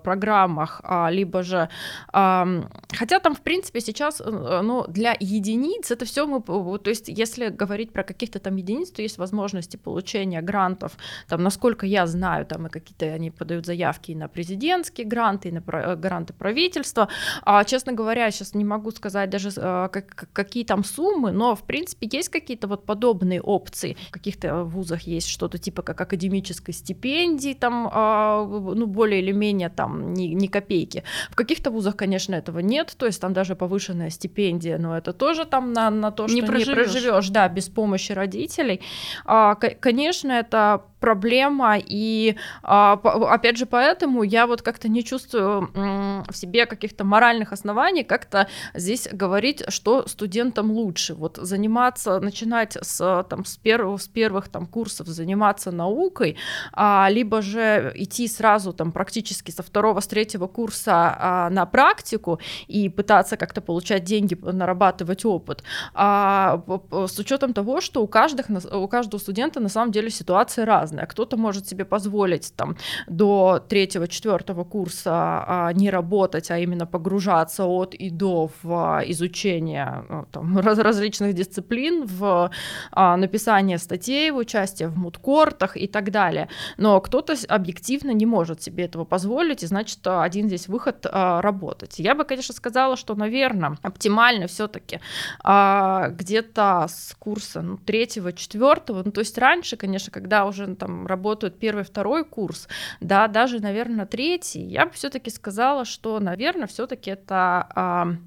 [0.04, 1.70] программах, либо же,
[2.12, 7.50] хотя там, в принципе, сейчас, э, ну, для единиц это все мы, то есть если
[7.50, 12.68] говорить про каких-то там единиц, то есть возможности получения грантов, там, насколько я знаю, там
[12.68, 17.10] и какие-то они подают заявки и на президентские гранты, и на э, гранты правительства.
[17.44, 21.64] А, честно говоря, сейчас не могу сказать даже а, как, какие там суммы, но в
[21.64, 23.98] принципе есть какие-то вот подобные опции.
[24.08, 29.70] В каких-то вузах есть что-то типа как академической стипендии, там, а, ну, более или менее
[29.70, 31.04] там ни, ни копейки.
[31.32, 35.46] В каких-то вузах, конечно, этого нет, то есть там даже повышенная стипендия, но это тоже
[35.46, 38.80] там на, на то, что не проживешь, не проживешь да, без помощи родителей.
[39.26, 43.00] А, конечно, это проблема, и а,
[43.32, 49.08] опять же поэтому я вот как-то не чувствую в себе каких-то моральных оснований как-то здесь
[49.10, 51.14] говорить, что студентам лучше.
[51.14, 56.36] Вот заниматься, начинать с, там, с, первых, с первых там, курсов заниматься наукой,
[56.74, 62.40] а, либо же идти сразу там практически со второго, с третьего курса а, на практику
[62.68, 65.64] и пытаться как-то получать деньги, нарабатывать опыт,
[65.96, 71.06] с учетом того, что у, каждых, у каждого студента на самом деле ситуация разная разное.
[71.06, 72.76] Кто-то может себе позволить там
[73.08, 80.04] до третьего-четвертого курса а, не работать, а именно погружаться от и до в а, изучение
[80.10, 82.50] ну, там, раз, различных дисциплин, в
[82.92, 86.48] а, написание статей, в участие в мудкортах и так далее.
[86.78, 92.00] Но кто-то объективно не может себе этого позволить, и значит один здесь выход а, работать.
[92.00, 95.00] Я бы, конечно, сказала, что, наверное, оптимально все-таки
[95.44, 101.08] а, где-то с курса ну, третьего, четвертого, ну то есть раньше, конечно, когда уже там
[101.08, 102.68] работают первый, второй курс,
[103.02, 108.18] да, даже, наверное, третий, я бы все-таки сказала, что, наверное, все-таки это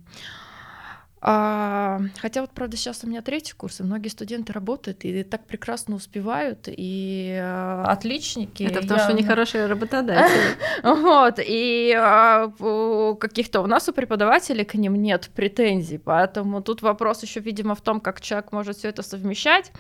[1.21, 5.23] а, а, хотя вот, правда, сейчас у меня третий курс, и многие студенты работают и
[5.23, 8.63] так прекрасно успевают, и э, отличники.
[8.63, 9.05] Это потому, я...
[9.05, 10.57] что они хорошие работодатели.
[10.83, 12.49] Вот, и а,
[13.21, 17.81] каких-то у нас у преподавателей к ним нет претензий, поэтому тут вопрос еще, видимо, в
[17.81, 19.73] том, как человек может все это совмещать.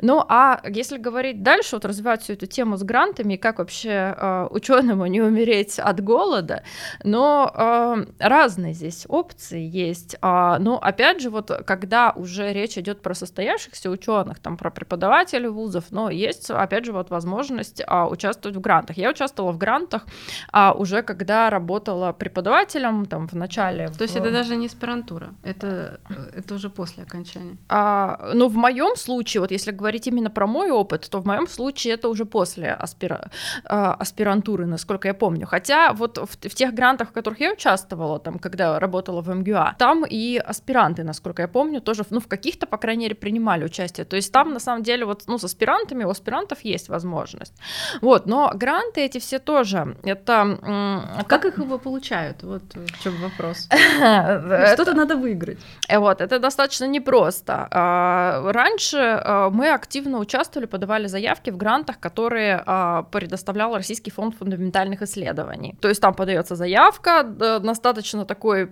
[0.00, 4.48] Ну, а если говорить дальше, вот развивать всю эту тему с грантами, как вообще э,
[4.50, 6.62] ученому не умереть от голода,
[7.04, 13.14] но разные здесь опции есть, а, но опять же, вот когда уже речь идет про
[13.14, 18.60] состоявшихся ученых, там про преподавателей вузов, но есть, опять же, вот возможность а, участвовать в
[18.60, 18.96] грантах.
[18.96, 20.06] Я участвовала в грантах
[20.52, 23.88] а, уже когда работала преподавателем там в начале.
[23.88, 24.00] То в...
[24.02, 26.00] есть это даже не аспирантура, это,
[26.36, 27.56] это уже после окончания.
[27.68, 31.48] А, ну, в моем случае, вот если говорить именно про мой опыт, то в моем
[31.48, 33.30] случае это уже после аспира...
[33.64, 35.46] а, аспирантуры, насколько я помню.
[35.46, 39.74] Хотя вот в, в тех грантах, в которых я участвовала, там, когда работала в МГУА,
[39.78, 43.64] там и аспирантура аспиранты, насколько я помню, тоже, ну, в каких-то, по крайней мере, принимали
[43.64, 44.04] участие.
[44.04, 47.54] То есть там, на самом деле, вот, ну, с аспирантами, у аспирантов есть возможность.
[48.02, 50.58] Вот, но гранты эти все тоже, это...
[50.62, 52.42] А как их его получают?
[52.42, 53.68] Вот в чем вопрос.
[54.72, 55.58] Что-то надо выиграть.
[55.88, 57.68] Э, вот, это достаточно непросто.
[57.70, 62.64] А, раньше а, мы активно участвовали, подавали заявки в грантах, которые
[63.10, 65.74] предоставлял Российский фонд фундаментальных исследований.
[65.80, 67.22] То есть там подается заявка,
[67.60, 68.70] достаточно такой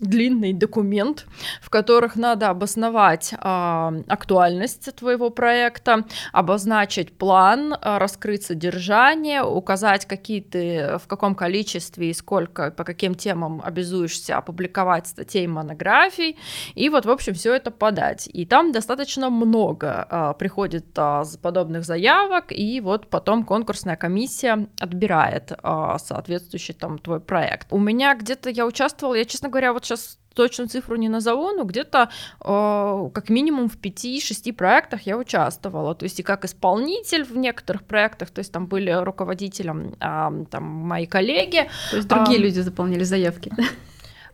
[0.00, 1.26] длинный документ,
[1.60, 10.42] в которых надо обосновать э, актуальность твоего проекта, обозначить план, э, раскрыть содержание, указать, какие
[10.42, 16.36] ты, в каком количестве и сколько, по каким темам обязуешься опубликовать статей, монографий,
[16.74, 18.28] и вот, в общем, все это подать.
[18.32, 25.52] И там достаточно много э, приходит э, подобных заявок, и вот потом конкурсная комиссия отбирает
[25.52, 27.68] э, соответствующий там твой проект.
[27.70, 31.64] У меня где-то я участвовала, я, честно говоря, вот сейчас точную цифру не назову, но
[31.64, 32.10] где-то
[32.44, 35.94] э, как минимум в 5-6 проектах я участвовала.
[35.94, 40.62] То есть и как исполнитель в некоторых проектах, то есть там были руководителем э, там
[40.62, 41.68] мои коллеги.
[41.90, 43.50] То есть другие э, люди заполнили заявки.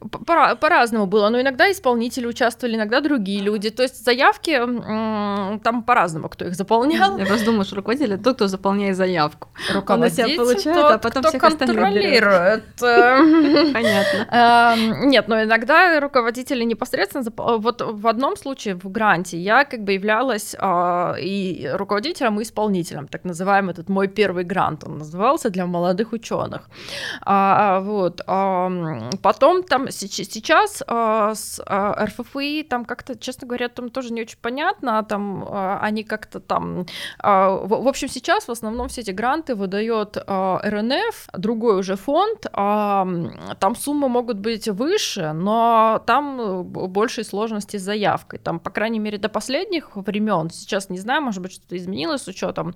[0.08, 3.70] По- по-разному было, но иногда исполнители участвовали, иногда другие люди.
[3.70, 4.58] То есть заявки
[5.62, 7.18] там по-разному, кто их заполнял.
[7.18, 9.48] Я просто думаю, что руководитель тот, кто заполняет заявку.
[9.72, 12.64] Руководитель получает, тот, а потом кто всех контролирует.
[12.80, 14.28] Понятно.
[14.30, 17.24] Эм, нет, но иногда руководители непосредственно...
[17.36, 23.08] Вот в одном случае в гранте я как бы являлась а, и руководителем, и исполнителем,
[23.08, 26.68] так называемый этот мой первый грант, он назывался для молодых ученых.
[27.22, 28.20] А, вот.
[29.22, 35.03] Потом там сейчас а, с РФФИ там как-то, честно говоря, там тоже не очень понятно,
[35.05, 35.49] там
[35.80, 36.86] они как-то там...
[37.18, 44.09] В общем, сейчас в основном все эти гранты выдает РНФ, другой уже фонд, там суммы
[44.09, 48.38] могут быть выше, но там э, больше сложности с заявкой.
[48.38, 52.28] Там, по крайней мере, до последних времен, сейчас не знаю, может быть, что-то изменилось с
[52.28, 52.74] учетом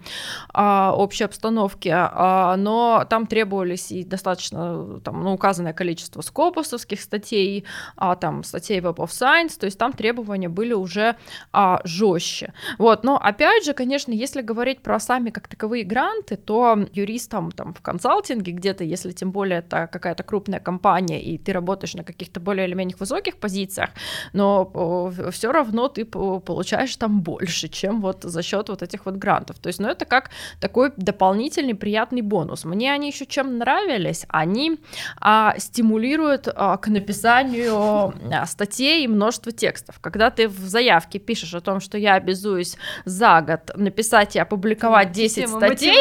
[0.53, 7.65] а, общей обстановки, а, но там требовались и достаточно там, ну, указанное количество скопусовских статей,
[7.97, 11.17] а, там статей Web of Science, то есть там требования были уже
[11.53, 12.53] а, жестче.
[12.79, 17.73] Вот, но опять же, конечно, если говорить про сами как таковые гранты, то юристам там
[17.75, 22.41] в консалтинге где-то, если тем более это какая-то крупная компания, и ты работаешь на каких-то
[22.41, 23.91] более или менее высоких позициях,
[24.33, 29.59] но все равно ты получаешь там больше, чем вот за счет вот этих вот грантов.
[29.59, 30.31] То есть, ну, это как
[30.61, 32.65] такой дополнительный приятный бонус.
[32.65, 34.27] Мне они еще чем нравились?
[34.29, 34.79] Они
[35.21, 39.99] а, стимулируют а, к написанию а, статей и множества текстов.
[40.01, 45.13] Когда ты в заявке пишешь о том, что я обязуюсь за год написать и опубликовать
[45.13, 45.95] 10 статей,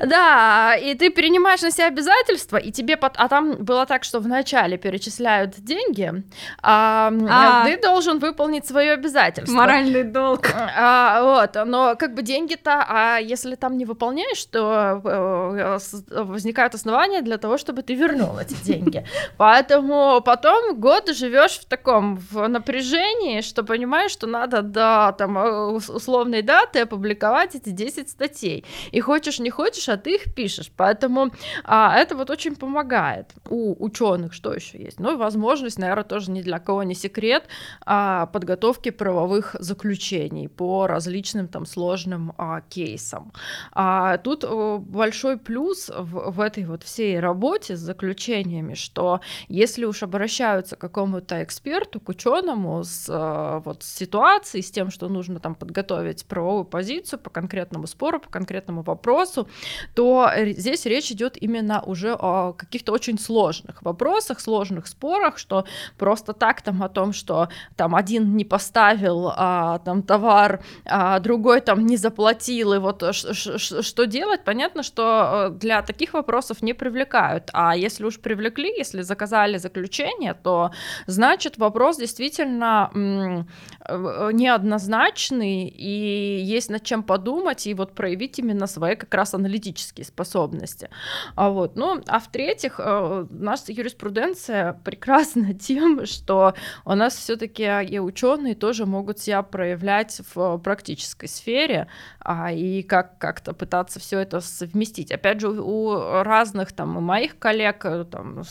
[0.06, 3.14] да, и ты принимаешь на себя обязательства, и тебе, под...
[3.16, 6.22] а там было так, что вначале перечисляют деньги,
[6.62, 9.54] а, а ты должен выполнить свое обязательство.
[9.54, 10.50] Моральный долг.
[10.54, 15.78] А, вот, но как бы деньги-то, а если там не выполняешь, то э,
[16.22, 19.04] возникают основания для того, чтобы ты вернул эти деньги.
[19.36, 25.66] Поэтому потом год живешь в таком в напряжении, что понимаешь, что надо до там э,
[25.72, 28.64] условной даты опубликовать эти 10 статей.
[28.90, 30.70] И хочешь, не хочешь, а ты их пишешь.
[30.76, 31.30] Поэтому
[31.64, 33.30] а, это вот очень помогает.
[33.48, 35.00] У ученых что еще есть?
[35.00, 37.44] Ну, возможность, наверное, тоже ни для кого не секрет,
[37.84, 43.32] а, подготовки правовых заключений по различным там сложным а, кейсам.
[43.72, 49.84] А, тут э, большой плюс в, в этой вот всей работе с заключениями, что если
[49.92, 55.08] уж обращаются к какому-то эксперту, к ученому с э, вот с ситуацией, с тем, что
[55.08, 59.48] нужно там подготовить правовую позицию по конкретному спору, по конкретному вопросу,
[59.94, 65.64] то здесь речь идет именно уже о каких-то очень сложных вопросах, сложных спорах, что
[65.98, 71.60] просто так там о том, что там один не поставил а, там товар, а другой
[71.60, 74.44] там не заплатил, и вот что делать?
[74.44, 80.34] Понятно, что э, для таких вопросов не привлекают, а если уж привлекли, если заказали заключение,
[80.34, 80.70] то
[81.06, 88.94] значит вопрос действительно э, неоднозначный, и есть над чем подумать, и вот проявить именно свои
[88.94, 90.88] как раз аналитические способности.
[91.34, 96.54] А вот, ну, а в-третьих, э, наша юриспруденция прекрасна тем, что
[96.84, 101.88] у нас все-таки и ученые тоже могут себя проявлять в практической сфере,
[102.20, 105.10] а, и как как-то пытаться все это совместить.
[105.10, 108.42] Опять же, у разных там моих коллег, э, там,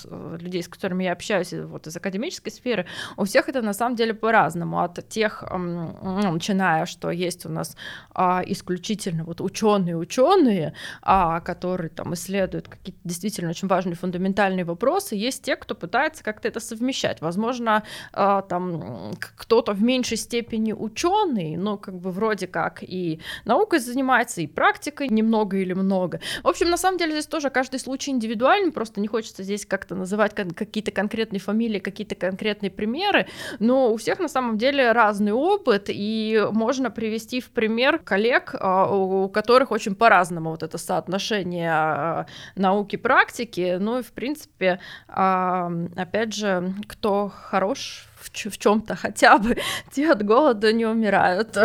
[0.42, 4.14] людей, с которыми я общаюсь, вот из академической сферы, у всех это на самом деле
[4.14, 4.80] по-разному.
[4.80, 7.78] От тех, ну, начиная, что есть у нас
[8.16, 15.44] а, исключительно вот ученые-ученые, а, которые там исследуют какие-то действительно очень важные фундаментальные вопросы, есть
[15.44, 17.22] те, кто пытается как-то это совмещать.
[17.22, 23.80] Возможно, а, там кто-то в меньшей степени ученый, но как бы вроде как и наукой
[23.80, 26.20] занимается, и практикой немного или много.
[26.44, 29.94] В общем, на самом деле здесь тоже каждый случай индивидуальный, просто не хочется здесь как-то
[29.94, 33.28] называть какие-то конкретные фамилии, какие-то конкретные примеры,
[33.60, 38.94] но у всех на самом деле разный опыт, и можно привести в пример коллег, а,
[38.94, 45.72] у которых очень по-разному вот это соотношение а, науки практики, ну и в принципе, а,
[45.96, 49.58] опять же, кто хорош в, чем-то хотя бы,
[49.92, 51.58] те от голода не умирают.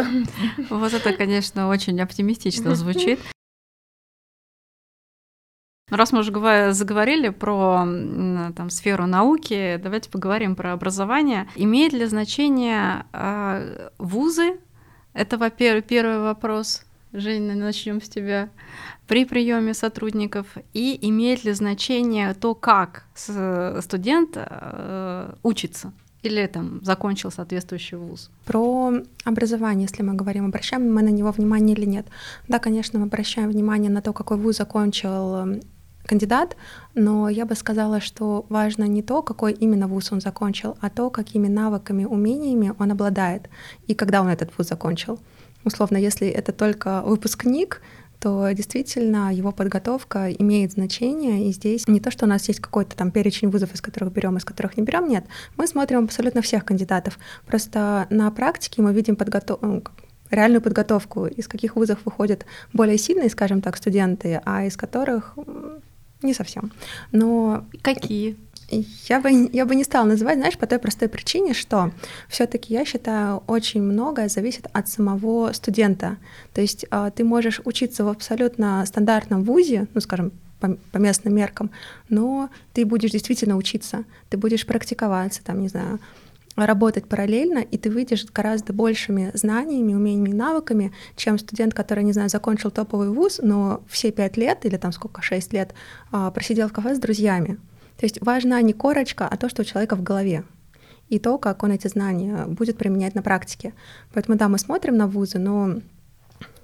[0.70, 3.20] Вот это, конечно, очень оптимистично звучит.
[5.96, 7.86] Раз мы уже заговорили про
[8.54, 11.48] там, сферу науки, давайте поговорим про образование.
[11.56, 14.58] Имеет ли значение э, вузы?
[15.14, 16.84] Это, во-первых, первый вопрос.
[17.14, 18.50] Женя, начнем с тебя.
[19.06, 20.46] При приеме сотрудников.
[20.74, 25.92] И имеет ли значение то, как студент э, учится?
[26.22, 28.30] или там закончил соответствующий вуз?
[28.44, 28.94] Про
[29.24, 32.06] образование, если мы говорим, обращаем мы на него внимание или нет.
[32.48, 35.60] Да, конечно, мы обращаем внимание на то, какой вуз закончил
[36.06, 36.56] кандидат,
[36.94, 41.10] но я бы сказала, что важно не то, какой именно вуз он закончил, а то,
[41.10, 43.48] какими навыками, умениями он обладает
[43.86, 45.18] и когда он этот вуз закончил.
[45.64, 47.82] Условно, если это только выпускник,
[48.20, 51.48] то действительно его подготовка имеет значение.
[51.48, 54.36] И здесь не то, что у нас есть какой-то там перечень вузов, из которых берем,
[54.36, 55.26] из которых не берем, нет.
[55.56, 57.18] Мы смотрим абсолютно всех кандидатов.
[57.46, 59.82] Просто на практике мы видим подготовку ну,
[60.30, 65.36] реальную подготовку, из каких вузов выходят более сильные, скажем так, студенты, а из которых
[66.22, 66.72] не совсем.
[67.12, 68.36] Но какие?
[69.08, 71.92] Я бы, я бы не стала называть, знаешь, по той простой причине, что
[72.28, 76.16] все-таки я считаю, очень многое зависит от самого студента.
[76.52, 81.34] То есть а, ты можешь учиться в абсолютно стандартном вузе, ну, скажем, по, по местным
[81.34, 81.70] меркам,
[82.08, 86.00] но ты будешь действительно учиться, ты будешь практиковаться, там, не знаю,
[86.56, 92.12] работать параллельно, и ты выйдешь гораздо большими знаниями, умениями и навыками, чем студент, который, не
[92.12, 95.74] знаю, закончил топовый вуз, но все пять лет или там сколько, шесть лет
[96.10, 97.58] а, просидел в кафе с друзьями.
[97.98, 100.44] То есть важна не корочка, а то, что у человека в голове
[101.08, 103.74] и то, как он эти знания будет применять на практике.
[104.12, 105.76] Поэтому да, мы смотрим на вузы, но,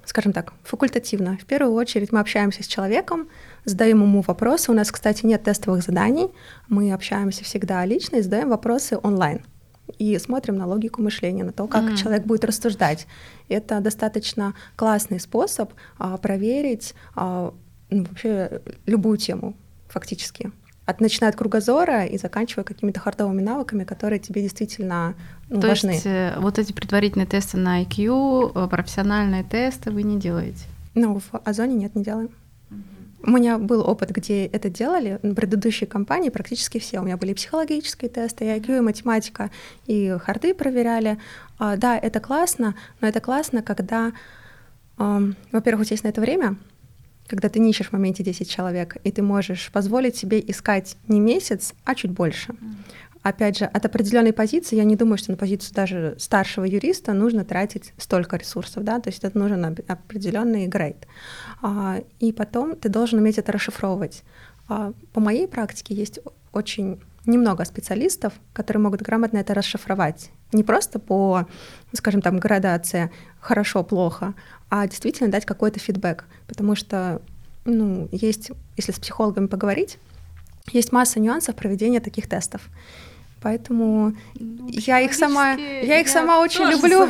[0.05, 1.38] скажем так, факультативно.
[1.40, 3.28] В первую очередь мы общаемся с человеком,
[3.64, 4.72] задаем ему вопросы.
[4.72, 6.28] У нас, кстати, нет тестовых заданий,
[6.68, 9.43] мы общаемся всегда лично и задаем вопросы онлайн
[9.98, 11.96] и смотрим на логику мышления, на то, как mm.
[11.96, 13.06] человек будет рассуждать.
[13.48, 17.52] Это достаточно классный способ а, проверить а,
[17.90, 19.54] ну, вообще любую тему
[19.88, 20.50] фактически.
[20.84, 25.14] От начиная от кругозора и заканчивая какими-то хардовыми навыками, которые тебе действительно
[25.48, 25.90] ну, То важны.
[25.90, 30.64] есть э, вот эти предварительные тесты на IQ, э, профессиональные тесты вы не делаете?
[30.94, 32.30] Ну, в Озоне нет, не делаем.
[33.24, 35.20] У меня был опыт, где это делали.
[35.22, 36.98] На предыдущей компании практически все.
[36.98, 39.50] У меня были психологические тесты, и IQ, и математика,
[39.86, 41.18] и харды проверяли.
[41.58, 44.12] А, да, это классно, но это классно, когда,
[44.98, 46.56] э, во-первых, у тебя есть на это время,
[47.28, 51.20] когда ты не ищешь в моменте 10 человек, и ты можешь позволить себе искать не
[51.20, 52.54] месяц, а чуть больше.
[53.22, 57.44] Опять же, от определенной позиции, я не думаю, что на позицию даже старшего юриста нужно
[57.44, 61.06] тратить столько ресурсов, да, то есть это нужен определенный грейд.
[61.60, 64.24] А, и потом ты должен уметь это расшифровывать.
[64.68, 66.18] А, по моей практике есть
[66.52, 70.30] очень немного специалистов, которые могут грамотно это расшифровать.
[70.52, 71.46] Не просто по,
[71.92, 73.10] скажем там, градации
[73.40, 74.34] хорошо-плохо,
[74.68, 76.24] а действительно дать какой-то фидбэк.
[76.48, 77.22] Потому что,
[77.64, 79.98] ну, есть, если с психологами поговорить,
[80.72, 82.68] есть масса нюансов проведения таких тестов.
[83.43, 87.09] Поэтому ну, я их сама, я их сама очень люблю.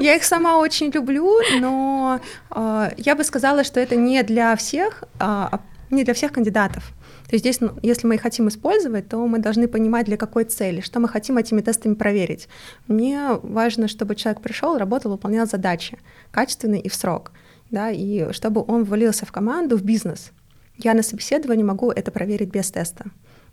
[0.00, 5.04] Я их сама очень люблю, но э, я бы сказала, что это не для всех,
[5.20, 5.48] э,
[5.90, 6.92] не для всех кандидатов.
[7.28, 10.44] То есть здесь, ну, если мы их хотим использовать, то мы должны понимать, для какой
[10.44, 12.48] цели, что мы хотим этими тестами проверить.
[12.86, 15.98] Мне важно, чтобы человек пришел, работал, выполнял задачи
[16.30, 17.32] качественно и в срок,
[17.70, 20.30] да, и чтобы он ввалился в команду, в бизнес.
[20.78, 23.06] Я на собеседовании могу это проверить без теста.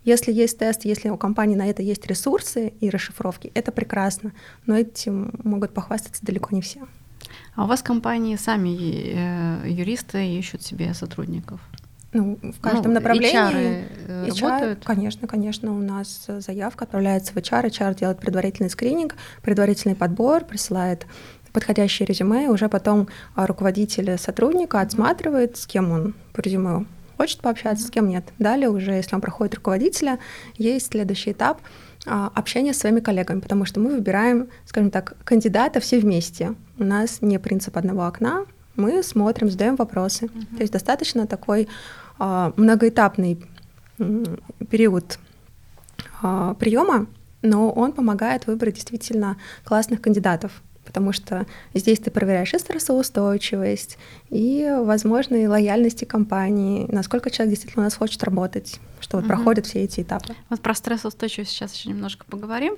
[0.06, 4.32] Если есть тест, если у компании на это есть ресурсы и расшифровки, это прекрасно,
[4.64, 6.86] но этим могут похвастаться далеко не все.
[7.56, 11.60] А у вас компании сами э, юристы ищут себе сотрудников?
[12.12, 13.84] Ну, в каждом ну, направлении.
[14.06, 14.84] HR, HR работают?
[14.84, 15.76] Конечно, конечно.
[15.76, 21.04] У нас заявка отправляется в HR, HR делает предварительный скрининг, предварительный подбор, присылает
[21.52, 26.86] подходящее резюме, и уже потом руководитель сотрудника отсматривает, с кем он по резюме
[27.16, 28.24] хочет пообщаться, с кем нет.
[28.38, 30.18] Далее уже, если он проходит руководителя,
[30.56, 31.60] есть следующий этап
[32.06, 36.54] а, общения с своими коллегами, потому что мы выбираем, скажем так, кандидата все вместе.
[36.78, 38.46] У нас не принцип одного окна,
[38.76, 40.26] мы смотрим, задаем вопросы.
[40.26, 40.56] Uh-huh.
[40.56, 41.68] То есть достаточно такой
[42.18, 43.42] а, многоэтапный
[44.70, 45.18] период
[46.22, 47.06] а, приема,
[47.42, 53.98] но он помогает выбрать действительно классных кандидатов потому что здесь ты проверяешь и стрессоустойчивость,
[54.30, 59.28] и возможные лояльности компании, насколько человек действительно у нас хочет работать, что вот угу.
[59.28, 60.34] проходят все эти этапы.
[60.50, 62.74] Вот про стрессоустойчивость сейчас еще немножко поговорим.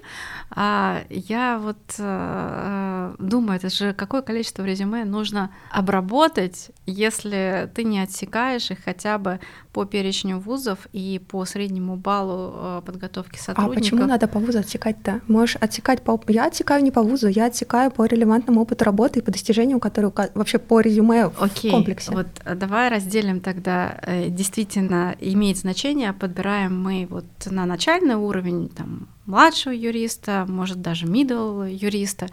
[0.50, 8.00] А я вот э, думаю, это же какое количество резюме нужно обработать, если ты не
[8.00, 9.40] отсекаешь их хотя бы
[9.72, 13.76] по перечню вузов и по среднему баллу э, подготовки сотрудников.
[13.76, 15.20] А почему надо по вузу отсекать-то?
[15.28, 16.20] Можешь отсекать по...
[16.28, 20.12] Я отсекаю не по вузу, я отсекаю по релевантному опыту работы и по достижениям, которые
[20.34, 22.12] вообще по резюме Окей, комплексе.
[22.12, 23.98] Вот э, давай разделим тогда.
[24.02, 31.06] Э, действительно имеет значение, подбираем мы вот на начальный уровень, там, младшего юриста, может даже
[31.06, 32.28] middle юриста,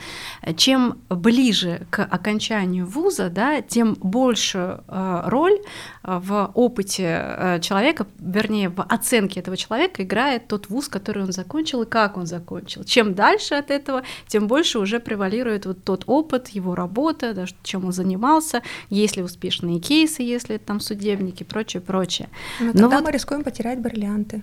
[0.56, 5.60] чем ближе к окончанию вуза, да, тем большую э, роль
[6.04, 11.82] в опыте э, человека, вернее, в оценке этого человека играет тот вуз, который он закончил
[11.82, 12.84] и как он закончил.
[12.84, 17.86] Чем дальше от этого, тем больше уже превалирует вот тот опыт, его работа, да, чем
[17.86, 22.30] он занимался, есть ли успешные кейсы, если там судебники, прочее, прочее.
[22.60, 23.06] Но, Но тогда вот...
[23.06, 24.41] мы рискуем потерять бриллианты.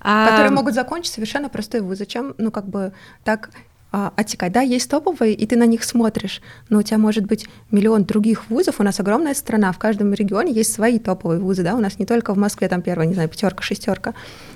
[0.00, 0.28] А...
[0.30, 1.98] Которые могут закончить совершенно простой вуз.
[1.98, 2.92] Зачем, ну, как бы
[3.24, 3.50] так
[3.92, 4.52] а, отекать.
[4.52, 8.50] Да, есть топовые, и ты на них смотришь, но у тебя может быть миллион других
[8.50, 8.78] вузов.
[8.78, 12.04] У нас огромная страна, в каждом регионе есть свои топовые вузы, да, у нас не
[12.04, 14.14] только в Москве там первая, не знаю, пятерка, шестерка.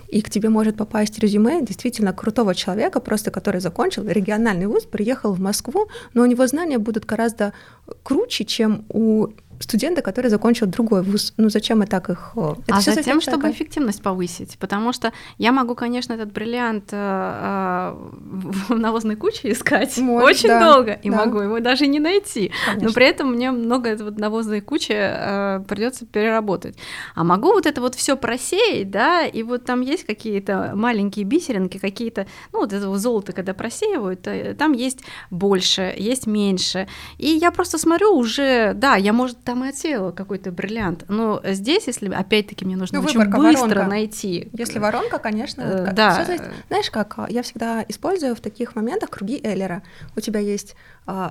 [0.08, 5.32] И к тебе может попасть резюме действительно крутого человека, просто который закончил региональный вуз, приехал
[5.32, 7.54] в Москву, но у него знания будут гораздо
[8.02, 9.28] круче, чем у
[9.62, 11.34] студента, который закончил другой вуз.
[11.36, 12.32] Ну зачем мы так их...
[12.34, 13.52] Это а затем, чтобы такая...
[13.52, 14.56] эффективность повысить.
[14.58, 17.94] Потому что я могу, конечно, этот бриллиант э, э,
[18.68, 21.16] в навозной куче искать Может, очень да, долго, и да.
[21.16, 22.52] могу его даже не найти.
[22.64, 22.88] Конечно.
[22.88, 26.76] Но при этом мне много вот навозной кучи э, придется переработать.
[27.14, 31.78] А могу вот это вот все просеять, да, и вот там есть какие-то маленькие бисеринки,
[31.78, 34.26] какие-то, ну вот этого золота, когда просеивают,
[34.58, 35.00] там есть
[35.30, 36.88] больше, есть меньше.
[37.18, 39.38] И я просто смотрю уже, да, я, может,
[39.68, 41.04] отсеяла какой-то бриллиант.
[41.08, 43.86] Но здесь, если опять-таки мне нужно ну, очень выборка, быстро воронка.
[43.86, 44.50] найти.
[44.52, 46.24] Если воронка, конечно, э, да.
[46.24, 49.82] Зависит, знаешь как, я всегда использую в таких моментах круги Эллера.
[50.16, 50.76] У тебя есть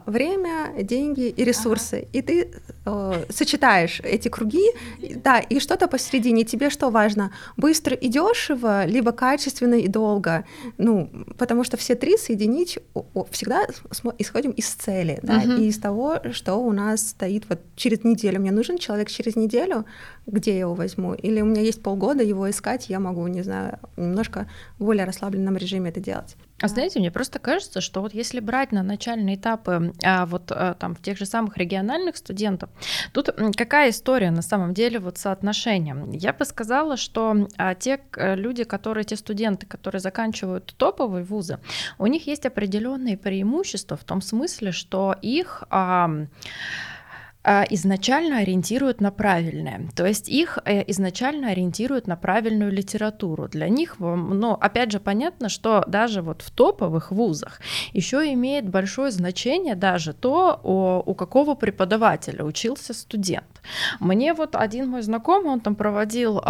[0.06, 2.08] время, деньги и ресурсы, ага.
[2.12, 2.52] и ты
[2.86, 4.66] э, сочетаешь эти круги,
[5.24, 6.44] да, и что-то посередине.
[6.44, 7.32] Тебе что важно?
[7.56, 10.46] Быстро и дешево, либо качественно и долго.
[10.78, 12.80] Ну, потому что все три соединить
[13.32, 13.68] всегда
[14.18, 15.54] исходим из цели, да, угу.
[15.54, 18.42] и из того, что у нас стоит вот через неделю.
[18.42, 19.86] Мне нужен человек через неделю,
[20.28, 21.14] где я его возьму?
[21.14, 25.56] Или у меня есть полгода его искать, я могу, не знаю, немножко в более расслабленном
[25.58, 26.36] режиме это делать.
[26.62, 30.74] А знаете, мне просто кажется, что вот если брать на начальные этапы а, вот а,
[30.74, 32.70] там в тех же самых региональных студентов,
[33.14, 35.96] тут какая история на самом деле вот соотношения?
[36.12, 41.60] Я бы сказала, что а, те люди, которые, те студенты, которые заканчивают топовые вузы,
[41.98, 46.10] у них есть определенные преимущества в том смысле, что их а,
[47.70, 49.90] изначально ориентируют на правильное.
[49.96, 53.48] То есть их э, изначально ориентируют на правильную литературу.
[53.48, 57.60] Для них, ну, опять же, понятно, что даже вот в топовых вузах
[57.94, 60.60] еще имеет большое значение даже то,
[61.06, 63.62] у какого преподавателя учился студент.
[64.00, 66.42] Мне вот один мой знакомый, он там проводил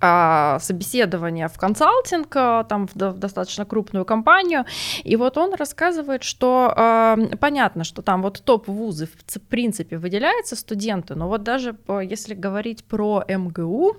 [0.00, 4.64] а, собеседование в консалтинг, а, там в, в достаточно крупную компанию,
[5.02, 10.56] и вот он рассказывает, что э, понятно, что там вот топ вузы в принципе выделяются
[10.56, 13.96] студенты, но вот даже если говорить про МГУ,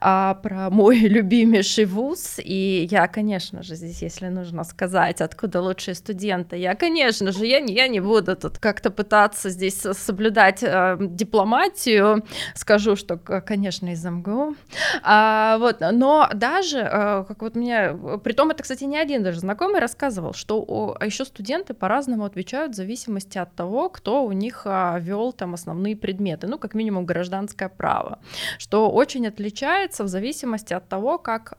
[0.00, 5.94] э, про мой любимейший вуз, и я, конечно же, здесь, если нужно сказать, откуда лучшие
[5.94, 10.96] студенты, я, конечно же, я не, я не буду тут как-то пытаться здесь соблюдать э,
[11.00, 12.24] дипломатию,
[12.54, 14.56] скажу, что, конечно, из МГУ,
[15.02, 19.22] а, а, вот, но даже, а, как вот мне, при том это, кстати, не один
[19.22, 24.32] даже знакомый рассказывал, что а еще студенты по-разному отвечают в зависимости от того, кто у
[24.32, 28.18] них вел там основные предметы, ну, как минимум, гражданское право,
[28.58, 31.58] что очень отличается в зависимости от того, как,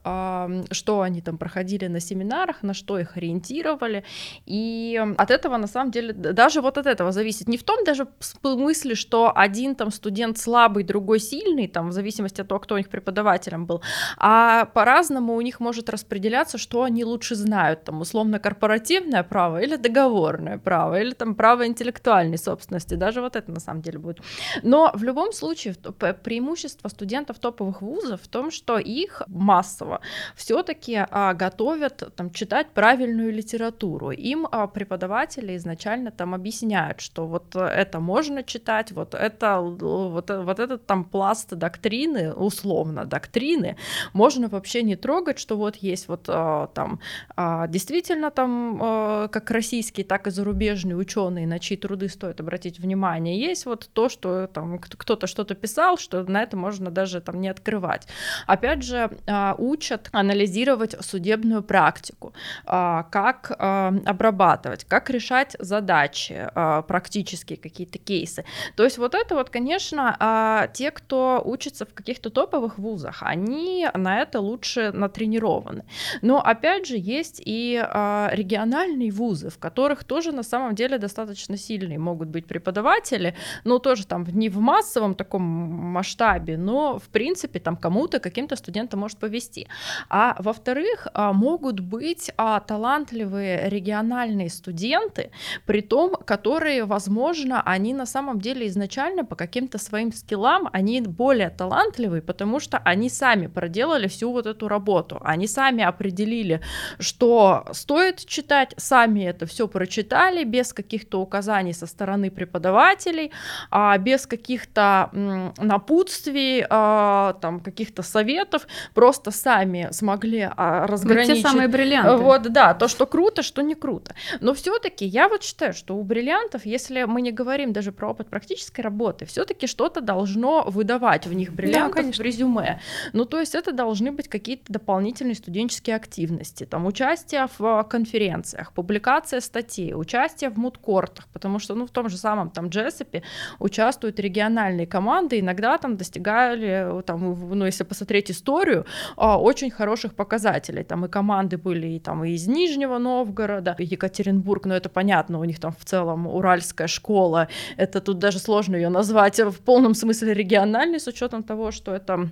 [0.71, 4.03] что они там проходили на семинарах, на что их ориентировали,
[4.45, 8.07] и от этого, на самом деле, даже вот от этого зависит, не в том даже
[8.19, 12.77] смысле, что один там студент слабый, другой сильный, там, в зависимости от того, кто у
[12.77, 13.81] них преподаватель, был,
[14.17, 19.75] а по-разному у них может распределяться, что они лучше знают, там, условно, корпоративное право или
[19.75, 24.21] договорное право, или там право интеллектуальной собственности, даже вот это на самом деле будет.
[24.63, 25.75] Но в любом случае
[26.23, 30.01] преимущество студентов топовых вузов в том, что их массово
[30.35, 34.11] все-таки а, готовят там, читать правильную литературу.
[34.11, 40.59] Им а, преподаватели изначально там объясняют, что вот это можно читать, вот это вот, вот
[40.59, 43.77] этот там пласт доктрины, условно доктрины, доктрины
[44.13, 46.99] можно вообще не трогать, что вот есть вот а, там
[47.35, 52.79] а, действительно там а, как российские, так и зарубежные ученые, на чьи труды стоит обратить
[52.79, 57.41] внимание, есть вот то, что там кто-то что-то писал, что на это можно даже там
[57.41, 58.07] не открывать.
[58.47, 59.09] Опять же,
[59.57, 62.33] учат анализировать судебную практику,
[62.65, 66.49] как обрабатывать, как решать задачи,
[66.87, 68.45] практические какие-то кейсы.
[68.75, 73.87] То есть вот это вот, конечно, те, кто учится в каких-то топовых вузах, они они
[73.93, 75.83] на это лучше натренированы.
[76.21, 81.57] Но опять же есть и а, региональные вузы, в которых тоже на самом деле достаточно
[81.57, 87.59] сильные могут быть преподаватели, но тоже там не в массовом таком масштабе, но в принципе
[87.59, 89.67] там кому-то, каким-то студентам может повести.
[90.09, 95.29] А во-вторых, а, могут быть а, талантливые региональные студенты,
[95.65, 101.49] при том, которые, возможно, они на самом деле изначально по каким-то своим скиллам, они более
[101.49, 106.61] талантливые, потому что они сами проделали всю вот эту работу, они сами определили,
[106.99, 113.31] что стоит читать, сами это все прочитали, без каких-то указаний со стороны преподавателей,
[113.69, 115.09] а без каких-то
[115.57, 121.29] напутствий, а, там, каких-то советов, просто сами смогли а, разграничить.
[121.29, 122.23] Вот те самые бриллианты.
[122.23, 124.15] Вот, да, то, что круто, что не круто.
[124.41, 128.29] Но все-таки я вот считаю, что у бриллиантов, если мы не говорим даже про опыт
[128.29, 132.79] практической работы, все-таки что-то должно выдавать в них бриллиантов да, в резюме.
[133.25, 139.39] Ну, то есть это должны быть какие-то дополнительные студенческие активности, там, участие в конференциях, публикация
[139.39, 143.23] статей, участие в мудкортах, потому что, ну, в том же самом там Джессопе
[143.57, 148.85] участвуют региональные команды, иногда там достигали, там, ну, если посмотреть историю,
[149.17, 153.85] а, очень хороших показателей, там и команды были и там и из Нижнего Новгорода, и
[153.85, 158.75] Екатеринбург, но это понятно, у них там в целом уральская школа, это тут даже сложно
[158.75, 162.29] ее назвать в полном смысле региональной, с учетом того, что это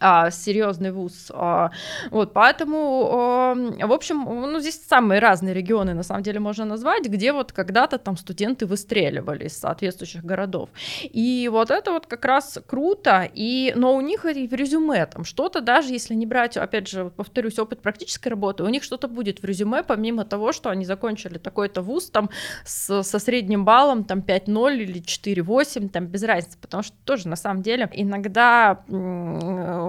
[0.00, 1.30] а, серьезный вуз.
[1.32, 1.70] А,
[2.10, 3.54] вот, поэтому, а,
[3.86, 7.98] в общем, ну, здесь самые разные регионы, на самом деле, можно назвать, где вот когда-то
[7.98, 10.70] там студенты выстреливали из соответствующих городов.
[11.02, 15.24] И вот это вот как раз круто, и, но у них и в резюме там
[15.24, 19.42] что-то, даже если не брать, опять же, повторюсь, опыт практической работы, у них что-то будет
[19.42, 22.30] в резюме, помимо того, что они закончили такой-то вуз там
[22.64, 27.36] с, со средним баллом там 5.0 или 4.8, там без разницы, потому что тоже на
[27.36, 28.82] самом деле иногда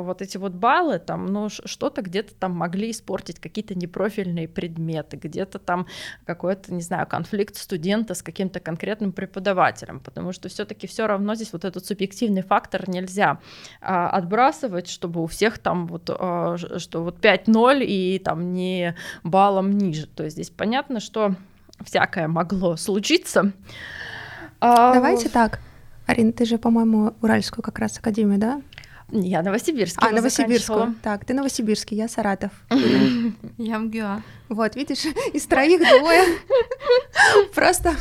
[0.04, 5.60] вот эти вот баллы, там, ну, что-то где-то там могли испортить, какие-то непрофильные предметы, где-то
[5.60, 5.88] там
[6.26, 11.54] какой-то, не знаю, конфликт студента с каким-то конкретным преподавателем, потому что все-таки все равно здесь
[11.54, 13.40] вот этот субъективный фактор нельзя
[13.82, 19.72] а, отбрасывать, чтобы у всех там вот, а, что вот 5-0 и там не баллом
[19.72, 20.08] ниже.
[20.08, 21.36] То есть здесь понятно, что
[21.84, 23.52] всякое могло случиться.
[24.60, 25.60] А, Давайте так.
[26.06, 28.62] Арина, ты же, по-моему, Уральскую как раз академию, да?
[29.12, 30.08] Я Новосибирский.
[30.08, 30.96] А, Новосибирскую.
[31.02, 32.52] Так, ты Новосибирский, я Саратов.
[33.58, 34.24] Я МГУА.
[34.50, 36.24] Вот, видишь, из троих двое.
[37.56, 37.96] Просто...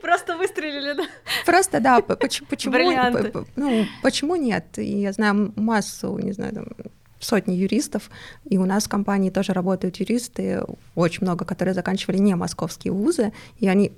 [0.00, 1.04] Просто выстрелили, да?
[1.44, 2.76] Просто, да, почему, почему,
[3.56, 4.78] ну, почему нет?
[4.78, 6.66] И я знаю массу, не знаю, там,
[7.18, 8.08] сотни юристов,
[8.44, 10.62] и у нас в компании тоже работают юристы,
[10.94, 13.92] очень много, которые заканчивали не московские вузы, и они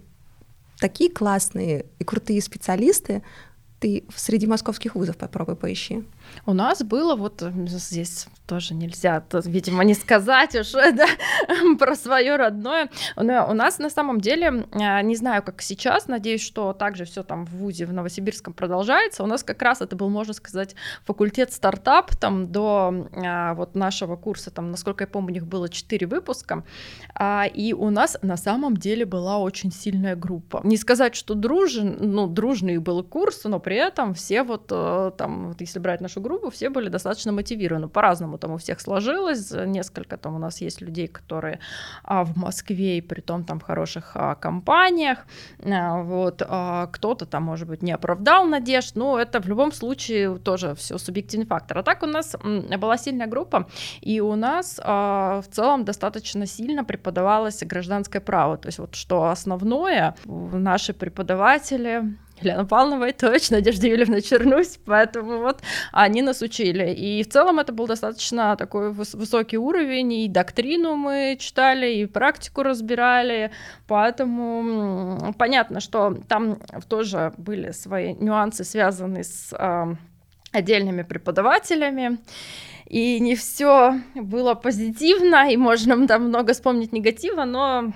[0.78, 3.22] такие классные и крутые специалисты,
[3.78, 6.04] ты среди московских вузов попробуй поищи.
[6.44, 11.06] У нас было вот здесь тоже нельзя, видимо, не сказать уже да,
[11.78, 12.88] про свое родное.
[13.16, 17.44] У нас на самом деле, а, не знаю, как сейчас, надеюсь, что также все там
[17.46, 19.24] в ВУЗе в Новосибирском продолжается.
[19.24, 24.16] У нас как раз это был, можно сказать, факультет стартап там до а, вот нашего
[24.16, 26.64] курса, там, насколько я помню, у них было 4 выпуска,
[27.14, 30.60] а, и у нас на самом деле была очень сильная группа.
[30.62, 35.48] Не сказать, что дружен, ну, дружный был курс, но при этом все вот э, там,
[35.48, 37.88] вот если брать нашу группу, все были достаточно мотивированы.
[37.88, 39.50] По-разному там у всех сложилось.
[39.50, 41.60] Несколько там у нас есть людей, которые
[42.04, 45.26] а, в Москве и при том там в хороших а, компаниях.
[45.64, 48.96] А, вот а, кто-то там, может быть, не оправдал надежд.
[48.96, 51.78] Но это в любом случае тоже все субъективный фактор.
[51.78, 52.36] А так у нас
[52.78, 53.68] была сильная группа,
[54.00, 58.56] и у нас а, в целом достаточно сильно преподавалось гражданское право.
[58.56, 65.62] То есть вот что основное, наши преподаватели Елена Павловна Войтович, Надежда Юрьевна Чернусь, поэтому вот
[65.92, 66.92] они нас учили.
[66.92, 72.62] И в целом это был достаточно такой высокий уровень, и доктрину мы читали, и практику
[72.62, 73.52] разбирали,
[73.86, 76.58] поэтому понятно, что там
[76.88, 79.94] тоже были свои нюансы, связанные с э,
[80.52, 82.18] отдельными преподавателями,
[82.86, 87.92] и не все было позитивно, и можно там много вспомнить негатива, но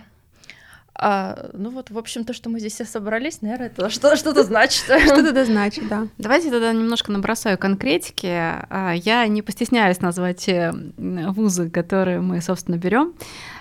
[1.01, 4.45] а, ну вот, в общем, то, что мы здесь все собрались, наверное, это что- что-то
[4.45, 4.85] значит.
[4.85, 6.07] Что-то это значит, да.
[6.19, 8.27] Давайте тогда немножко набросаю конкретики.
[8.29, 10.49] А, я не постесняюсь назвать
[10.99, 13.15] вузы, которые мы, собственно, берем.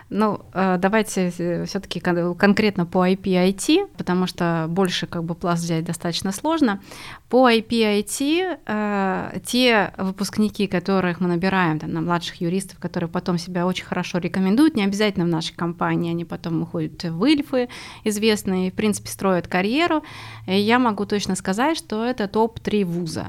[0.10, 5.86] Ну, э, давайте э, все-таки конкретно по IP-IT, потому что больше как бы пласт взять
[5.86, 6.82] достаточно сложно.
[7.30, 13.68] По IP-IT э, те выпускники, которых мы набираем, там, на младших юристов, которые потом себя
[13.68, 17.70] очень хорошо рекомендуют, не обязательно в нашей компании, они потом уходят в Ильфы
[18.04, 20.04] известные, в принципе, строят карьеру.
[20.48, 23.28] И я могу точно сказать, что это топ-3 вуза.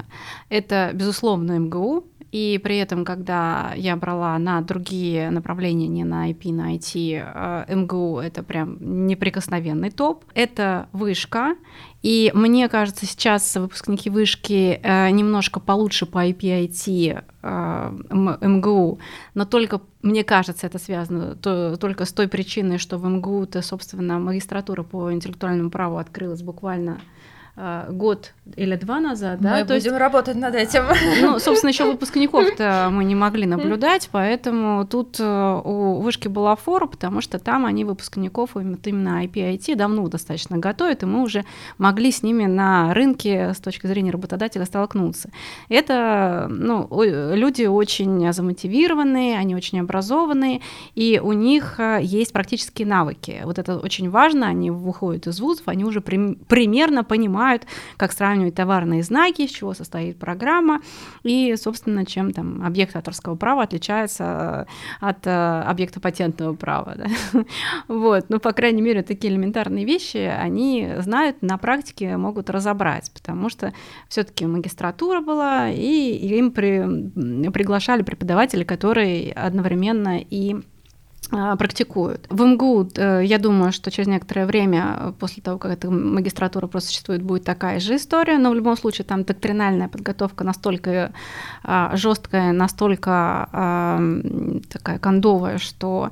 [0.49, 6.53] Это, безусловно, МГУ, И при этом, когда я брала на другие направления, не на IP,
[6.53, 10.23] на IT, э, МГУ это прям неприкосновенный топ.
[10.33, 11.55] Это вышка.
[12.01, 17.91] И мне кажется, сейчас выпускники вышки э, немножко получше по IP IT э,
[18.41, 18.99] МГУ,
[19.33, 24.19] но только, мне кажется, это связано то, только с той причиной, что в МГУ-то, собственно,
[24.19, 27.01] магистратура по интеллектуальному праву открылась буквально
[27.89, 30.83] год или два назад, мы да, то будем есть, работать над этим.
[31.21, 36.87] Ну, собственно, еще выпускников-то мы не могли наблюдать, поэтому тут э, у вышки была фора,
[36.87, 41.45] потому что там они выпускников именно IP-IT давно достаточно готовят, и мы уже
[41.77, 45.29] могли с ними на рынке с точки зрения работодателя столкнуться.
[45.69, 50.61] Это, ну, люди очень замотивированные, они очень образованные,
[50.95, 53.41] и у них э, есть практические навыки.
[53.45, 58.55] Вот это очень важно, они выходят из вузов, они уже примерно понимают, понимают, как сравнивать
[58.55, 60.81] товарные знаки, из чего состоит программа,
[61.23, 64.67] и, собственно, чем там объект авторского права отличается
[65.01, 66.95] э, от э, объекта патентного права.
[66.95, 67.05] Да?
[67.87, 73.49] Вот, ну, по крайней мере, такие элементарные вещи они знают, на практике могут разобрать, потому
[73.49, 73.73] что
[74.07, 80.61] все-таки магистратура была, и им при, приглашали преподаватели, которые одновременно и
[81.57, 82.27] практикуют.
[82.29, 86.67] В МГУ, э, я думаю, что через некоторое время, э, после того, как эта магистратура
[86.67, 91.11] просто существует, будет такая же история, но в любом случае там доктринальная подготовка настолько
[91.93, 93.47] жесткая, настолько
[94.69, 96.09] такая кондовая, что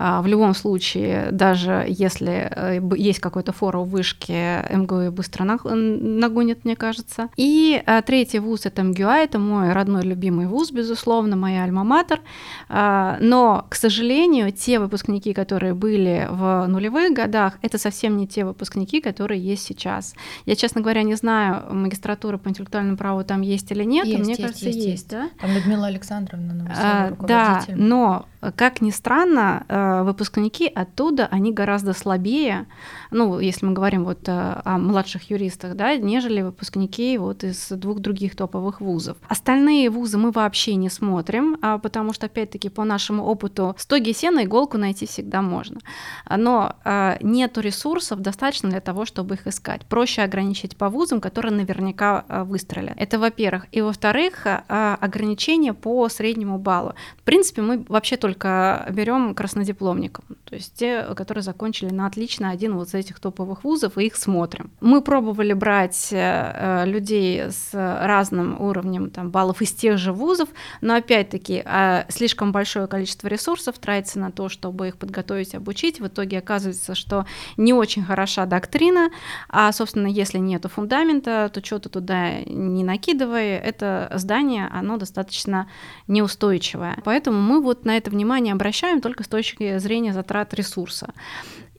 [0.00, 6.74] в любом случае, даже если э, есть какой-то форум в вышке, МГУ быстро нагонит, мне
[6.74, 7.28] кажется.
[7.36, 12.20] И третий вуз— это МГУА, это мой родной любимый вуз, безусловно, моя альма-матер,
[12.68, 19.00] но, к сожалению, те выпускники, которые были в нулевых годах, это совсем не те выпускники,
[19.00, 20.14] которые есть сейчас.
[20.46, 24.30] Я, честно говоря, не знаю, магистратура по интеллектуальному праву там есть или нет, есть, мне
[24.30, 25.10] есть, кажется, есть, есть, есть.
[25.10, 25.30] да?
[25.40, 28.26] Там Людмила Александровна, а, Да, но
[28.56, 32.66] как ни странно, э, выпускники оттуда, они гораздо слабее,
[33.10, 38.00] ну, если мы говорим вот э, о младших юристах, да, нежели выпускники вот из двух
[38.00, 39.16] других топовых вузов.
[39.28, 44.44] Остальные вузы мы вообще не смотрим, а, потому что, опять-таки, по нашему опыту, стоги сена,
[44.44, 45.80] иголку найти всегда можно.
[46.28, 49.84] Но э, нету ресурсов достаточно для того, чтобы их искать.
[49.86, 52.94] Проще ограничить по вузам, которые наверняка выстрелят.
[52.96, 53.66] Это, во-первых.
[53.72, 56.94] И, во-вторых, ограничения по среднему баллу.
[57.18, 62.74] В принципе, мы вообще только берем краснодипломников, то есть те, которые закончили на отлично один
[62.74, 64.70] вот из этих топовых вузов, и их смотрим.
[64.80, 70.48] Мы пробовали брать э, людей с разным уровнем там, баллов из тех же вузов,
[70.80, 76.00] но опять-таки э, слишком большое количество ресурсов тратится на то, чтобы их подготовить, обучить.
[76.00, 77.26] В итоге оказывается, что
[77.56, 79.10] не очень хороша доктрина,
[79.48, 85.68] а, собственно, если нету фундамента, то что-то туда не накидывая, это здание, оно достаточно
[86.06, 86.98] неустойчивое.
[87.04, 91.12] Поэтому мы вот на это внимание обращаем только с точки зрения затрат ресурса.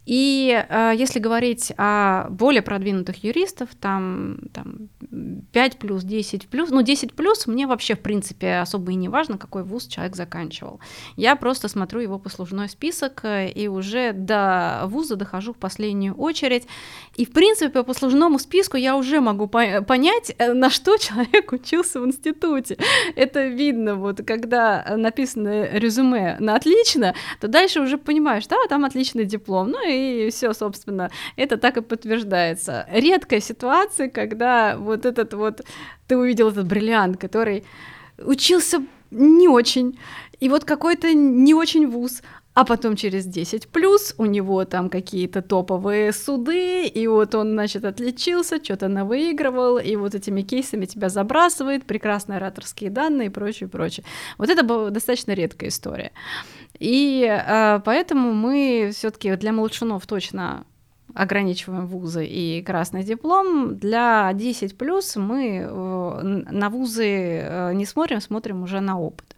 [0.05, 4.89] И э, если говорить о более продвинутых юристов, там, там
[5.51, 9.37] 5 плюс, 10 плюс, ну 10 плюс мне вообще в принципе особо и не важно,
[9.37, 10.79] какой вуз человек заканчивал.
[11.17, 16.65] Я просто смотрю его послужной список э, и уже до вуза дохожу в последнюю очередь.
[17.15, 21.51] И в принципе по послужному списку я уже могу по понять, э, на что человек
[21.51, 22.77] учился в институте.
[23.15, 29.25] Это видно, вот когда написано резюме на отлично, то дальше уже понимаешь, да, там отличный
[29.25, 29.71] диплом.
[29.71, 32.87] Ну и все, собственно, это так и подтверждается.
[32.91, 35.61] Редкая ситуация, когда вот этот вот,
[36.07, 37.63] ты увидел этот бриллиант, который
[38.17, 39.99] учился не очень,
[40.39, 42.21] и вот какой-то не очень вуз,
[42.53, 47.85] а потом через 10 плюс у него там какие-то топовые суды, и вот он, значит,
[47.85, 54.05] отличился, что-то навыигрывал, и вот этими кейсами тебя забрасывает, прекрасные ораторские данные и прочее, прочее.
[54.37, 56.11] Вот это была достаточно редкая история.
[56.77, 60.65] И э, поэтому мы все-таки для молчунов точно
[61.15, 63.77] ограничиваем вузы и красный диплом.
[63.77, 69.35] Для 10 плюс мы э, на вузы э, не смотрим, смотрим уже на опыт.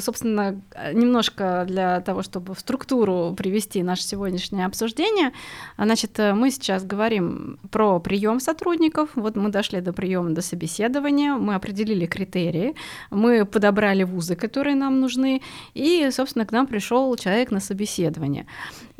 [0.00, 0.60] Собственно,
[0.92, 5.32] немножко для того, чтобы в структуру привести наше сегодняшнее обсуждение,
[5.78, 9.10] значит, мы сейчас говорим про прием сотрудников.
[9.14, 12.74] Вот мы дошли до приема, до собеседования, мы определили критерии,
[13.10, 15.40] мы подобрали вузы, которые нам нужны,
[15.72, 18.46] и, собственно, к нам пришел человек на собеседование.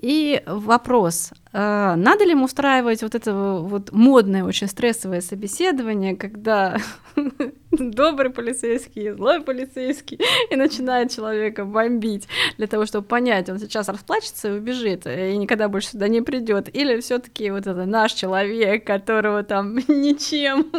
[0.01, 6.77] И вопрос, э, надо ли ему устраивать вот это вот модное, очень стрессовое собеседование, когда
[7.73, 10.21] добрый полицейский, злой полицейский,
[10.51, 12.29] и начинает человека бомбить
[12.59, 16.73] для того, чтобы понять, он сейчас расплачется и убежит, и никогда больше сюда не придет,
[16.73, 20.71] или все таки вот это наш человек, которого там ничем,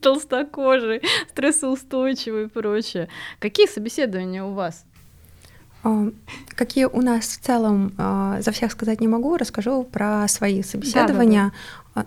[0.00, 3.10] толстокожий, стрессоустойчивый и прочее.
[3.40, 4.86] Какие собеседования у вас?
[5.84, 6.08] А,
[6.54, 11.44] какие у нас в целом, а, за всех сказать не могу, расскажу про свои собеседования.
[11.44, 11.54] Да, да,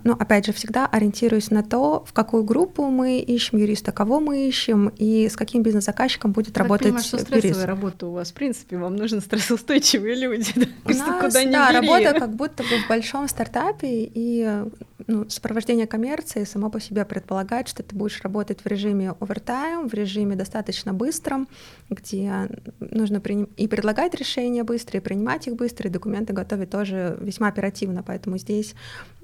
[0.04, 4.48] ну, опять же, всегда ориентируюсь на то, в какую группу мы ищем юриста, кого мы
[4.48, 7.66] ищем и с каким бизнес-заказчиком будет так работать понимаю, что стрессовая юрист.
[7.66, 10.52] работа у вас, в принципе, вам нужны стрессоустойчивые люди.
[10.56, 10.66] Да?
[10.86, 11.88] У нас, куда да, бери.
[11.88, 14.64] работа как будто бы в большом стартапе, и
[15.08, 19.94] ну, сопровождение коммерции само по себе предполагает, что ты будешь работать в режиме овертайм, в
[19.94, 21.48] режиме достаточно быстром,
[21.90, 23.50] где нужно приним...
[23.58, 28.38] и предлагать решения быстрые, и принимать их быстро, и документы готовить тоже весьма оперативно, поэтому
[28.38, 29.21] здесь а,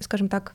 [0.00, 0.54] скажем так,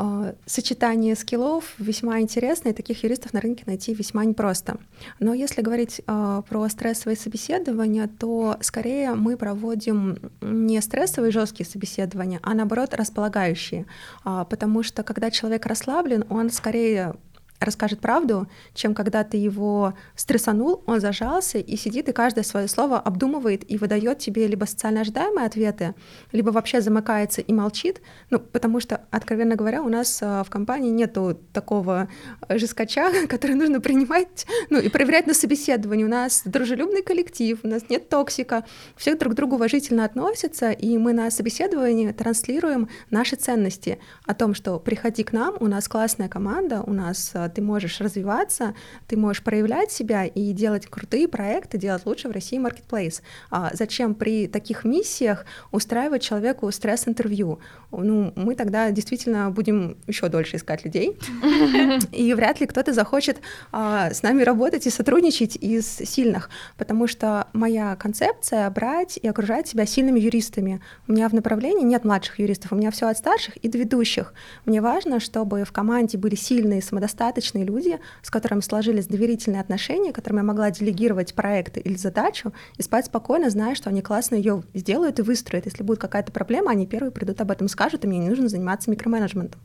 [0.00, 4.76] а, сочетание скиллов весьма интересно, и таких юристов на рынке найти весьма непросто.
[5.18, 12.38] Но если говорить а, про стрессовые собеседования, то скорее мы проводим не стрессовые жесткие собеседования,
[12.44, 13.86] а наоборот располагающие,
[14.22, 17.16] потому что когда человек расслаблен, он скорее
[17.60, 22.98] расскажет правду, чем когда ты его стрессанул, он зажался и сидит и каждое свое слово
[22.98, 25.94] обдумывает и выдает тебе либо социально ожидаемые ответы,
[26.32, 28.00] либо вообще замыкается и молчит.
[28.30, 32.08] Ну, потому что, откровенно говоря, у нас а, в компании нету такого
[32.48, 36.04] жескача, который нужно принимать, ну, и проверять на собеседовании.
[36.04, 38.64] У нас дружелюбный коллектив, у нас нет токсика,
[38.96, 44.54] все друг к другу уважительно относятся, и мы на собеседовании транслируем наши ценности о том,
[44.54, 48.74] что приходи к нам, у нас классная команда, у нас а, ты можешь развиваться,
[49.06, 53.22] ты можешь проявлять себя и делать крутые проекты, делать лучше в России маркетплейс.
[53.50, 57.60] А зачем при таких миссиях устраивать человеку стресс-интервью?
[57.90, 61.18] Ну, мы тогда действительно будем еще дольше искать людей,
[62.12, 63.38] и вряд ли кто-то захочет
[63.72, 69.68] а, с нами работать и сотрудничать из сильных, потому что моя концепция брать и окружать
[69.68, 70.80] себя сильными юристами.
[71.06, 74.34] У меня в направлении нет младших юристов, у меня все от старших и до ведущих.
[74.66, 80.12] Мне важно, чтобы в команде были сильные, самодостаточные самодостаточные люди, с которыми сложились доверительные отношения,
[80.12, 84.62] которым я могла делегировать проекты или задачу и спать спокойно, зная, что они классно ее
[84.74, 85.66] сделают и выстроят.
[85.66, 88.90] Если будет какая-то проблема, они первые придут об этом скажут, и мне не нужно заниматься
[88.90, 89.60] микроменеджментом.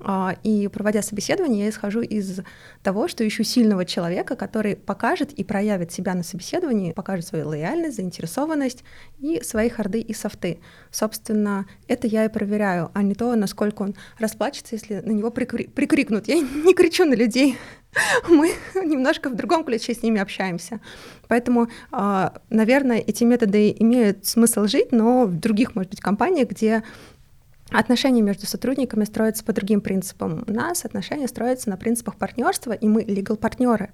[0.00, 2.40] А, и проводя собеседование, я исхожу из
[2.82, 7.96] того, что ищу сильного человека, который покажет и проявит себя на собеседовании, покажет свою лояльность,
[7.96, 8.84] заинтересованность
[9.18, 10.60] и свои харды и софты.
[10.90, 15.70] Собственно, это я и проверяю, а не то, насколько он расплачется, если на него прикри-
[15.70, 16.28] прикрикнут.
[16.28, 16.34] Я
[16.64, 17.56] не кричу на людей,
[18.28, 20.80] мы немножко в другом ключе с ними общаемся.
[21.28, 26.82] Поэтому, а, наверное, эти методы имеют смысл жить, но в других, может быть, компаниях, где
[27.70, 30.44] Отношения между сотрудниками строятся по другим принципам.
[30.46, 33.90] У нас отношения строятся на принципах партнерства, и мы legal партнеры.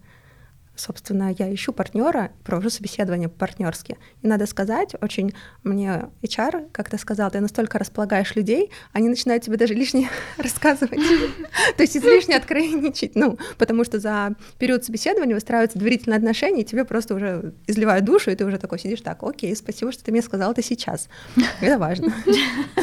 [0.83, 3.99] Собственно, я ищу партнера, провожу собеседование по-партнерски.
[4.21, 9.57] И надо сказать, очень мне HR как-то сказал, ты настолько располагаешь людей, они начинают тебе
[9.57, 10.09] даже лишнее
[10.39, 10.99] рассказывать.
[11.77, 13.15] То есть излишне откровенничать.
[13.15, 18.33] Ну, потому что за период собеседования выстраиваются доверительные отношения, и тебе просто уже изливают душу,
[18.33, 21.09] и ты уже такой сидишь так, окей, спасибо, что ты мне сказал это сейчас.
[21.61, 22.13] Это важно.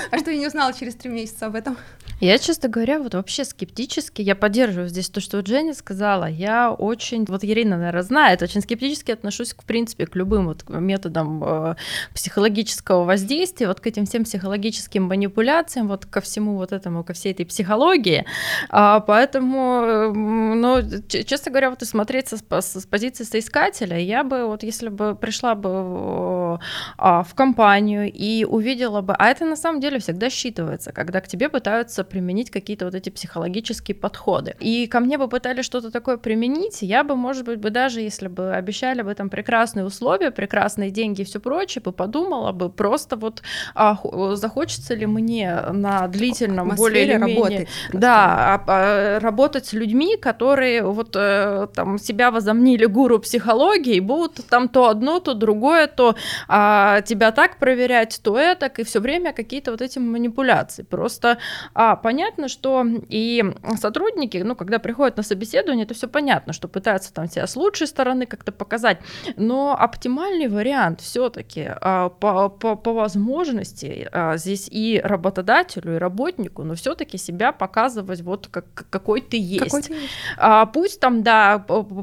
[0.10, 1.76] А что я не узнала через три месяца об этом?
[2.22, 7.26] Я, честно говоря, вот вообще скептически, я поддерживаю здесь то, что Дженни сказала, я очень,
[7.26, 11.76] вот Ирина, наверное, знает, очень скептически отношусь, в принципе, к любым вот методам э,
[12.14, 17.34] психологического воздействия, вот к этим всем психологическим манипуляциям, вот ко всему вот этому, ко всей
[17.34, 18.26] этой психологии.
[18.70, 24.46] А, поэтому, ну, честно говоря, вот и смотреть со, с, с позиции соискателя, я бы,
[24.46, 26.60] вот если бы пришла бы
[26.98, 31.28] а, в компанию и увидела бы, а это на самом деле всегда считывается, когда к
[31.28, 34.56] тебе пытаются применить какие-то вот эти психологические подходы.
[34.60, 38.28] И ко мне бы пытались что-то такое применить, я бы, может быть, бы даже если
[38.28, 43.16] бы обещали бы там прекрасные условия, прекрасные деньги и все прочее, бы подумала бы просто
[43.16, 43.42] вот
[43.76, 43.98] а,
[44.36, 50.18] захочется ли мне на длительном более или менее работать, да а, а, работать с людьми,
[50.18, 56.16] которые вот э, там себя возомнили гуру психологии, будут там то одно, то другое, то
[56.48, 60.84] а, тебя так проверять, то это, и все время какие-то вот эти манипуляции.
[60.84, 61.38] Просто
[61.74, 63.44] а, понятно, что и
[63.78, 68.26] сотрудники, ну, когда приходят на собеседование, это все понятно, что пытаются там себя лучшей стороны
[68.26, 69.00] как-то показать,
[69.36, 76.64] но оптимальный вариант все-таки а, по, по, по возможности а, здесь и работодателю, и работнику,
[76.64, 79.64] но все-таки себя показывать вот как, какой ты есть.
[79.64, 80.10] Какой ты есть.
[80.38, 81.60] А, пусть там, да,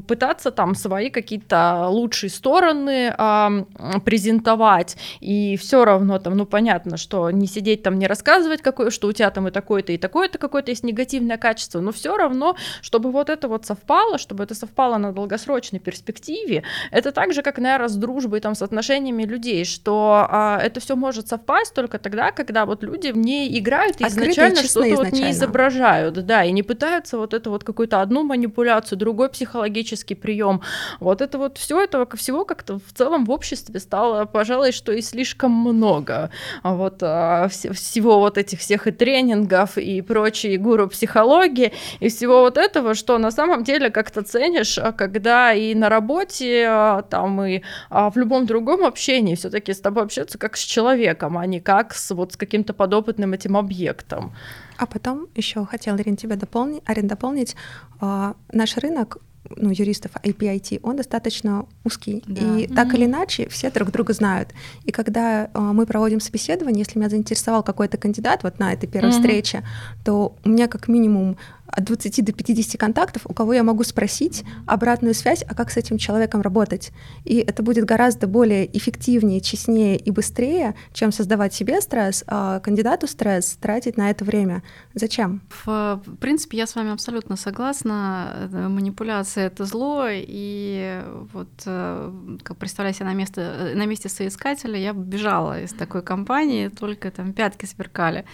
[0.07, 3.65] пытаться там свои какие-то лучшие стороны а,
[4.05, 9.07] презентовать, и все равно там, ну, понятно, что не сидеть там, не рассказывать, какой, что
[9.07, 13.11] у тебя там и такое-то и такое-то какое-то есть негативное качество, но все равно, чтобы
[13.11, 15.11] вот это вот совпало, чтобы это совпало на
[15.47, 20.59] долгосрочной перспективе, это так же, как, наверное, с дружбой, там, с отношениями людей, что а,
[20.61, 24.63] это все может совпасть только тогда, когда вот люди в ней играют и Открытые, изначально
[24.63, 29.29] что-то вот не изображают, да, и не пытаются вот это вот какую-то одну манипуляцию, другой
[29.29, 30.61] психологический прием.
[30.99, 35.01] Вот это вот все этого всего как-то в целом в обществе стало, пожалуй, что и
[35.01, 36.29] слишком много.
[36.63, 42.41] А вот а, всего вот этих всех и тренингов и прочие гуру психологии и всего
[42.41, 44.91] вот этого, что на самом деле как-то ценишь, а
[45.37, 50.03] когда и на работе, а, там и а, в любом другом общении все-таки с тобой
[50.03, 54.33] общаться как с человеком, а не как с вот с каким-то подопытным этим объектом.
[54.77, 57.55] А потом еще хотела, Ирина, тебя дополнить, Арин, дополнить.
[57.99, 59.17] Наш рынок
[59.55, 62.23] ну, юристов APIT, он достаточно узкий.
[62.27, 62.41] Да.
[62.41, 62.75] И mm-hmm.
[62.75, 64.49] так или иначе все друг друга знают.
[64.85, 69.09] И когда э, мы проводим собеседование, если меня заинтересовал какой-то кандидат вот на этой первой
[69.09, 69.13] mm-hmm.
[69.13, 69.63] встрече,
[70.03, 71.37] то у меня как минимум
[71.67, 75.77] от 20 до 50 контактов, у кого я могу спросить обратную связь, а как с
[75.77, 76.91] этим человеком работать.
[77.23, 83.07] И это будет гораздо более эффективнее, честнее и быстрее, чем создавать себе стресс, а кандидату
[83.07, 84.63] стресс тратить на это время.
[84.93, 85.41] Зачем?
[85.65, 88.49] В, принципе, я с вами абсолютно согласна.
[88.51, 91.03] Манипуляция— это зло, и
[91.33, 96.69] вот э, как представляю себе на, место, на месте соискателя, я бежала из такой компании,
[96.69, 98.25] только там пятки сверкали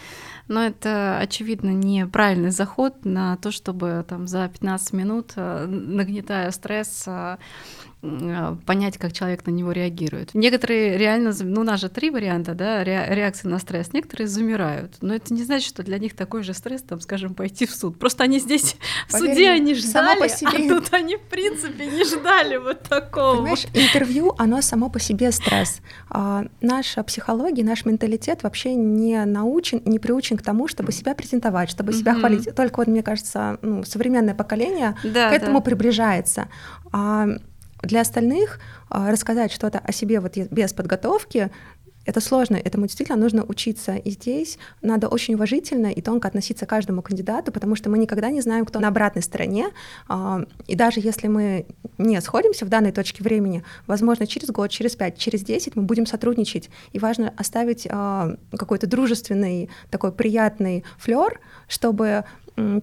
[0.47, 7.03] но это, очевидно, неправильный заход на то, чтобы там за 15 минут, э, нагнетая стресс,
[7.07, 7.37] э,
[8.65, 10.31] понять, как человек на него реагирует.
[10.33, 13.93] Некоторые реально, ну, у нас же три варианта, да, реакции на стресс.
[13.93, 17.65] Некоторые замирают, но это не значит, что для них такой же стресс, там, скажем, пойти
[17.65, 17.97] в суд.
[17.97, 18.75] Просто они здесь
[19.09, 20.49] Поверь, в суде они ждали, по себе...
[20.51, 23.37] а тут они, в принципе, не ждали вот такого.
[23.37, 25.79] Понимаешь, интервью, оно само по себе стресс.
[26.09, 31.69] А, наша психология, наш менталитет вообще не научен, не приучен к тому, чтобы себя презентовать,
[31.69, 32.19] чтобы себя mm-hmm.
[32.19, 32.55] хвалить.
[32.55, 35.61] Только вот, мне кажется, ну, современное поколение да, к этому да.
[35.61, 36.49] приближается.
[36.91, 37.27] А
[37.83, 38.59] для остальных
[38.89, 41.51] а, рассказать что-то о себе вот без подготовки
[42.05, 43.95] это сложно, этому действительно нужно учиться.
[43.95, 48.29] И здесь надо очень уважительно и тонко относиться к каждому кандидату, потому что мы никогда
[48.29, 49.67] не знаем, кто на обратной стороне.
[50.07, 51.65] А, и даже если мы
[51.97, 56.05] не сходимся в данной точке времени, возможно, через год, через пять, через десять мы будем
[56.05, 56.69] сотрудничать.
[56.91, 62.25] И важно оставить а, какой-то дружественный, такой приятный флер, чтобы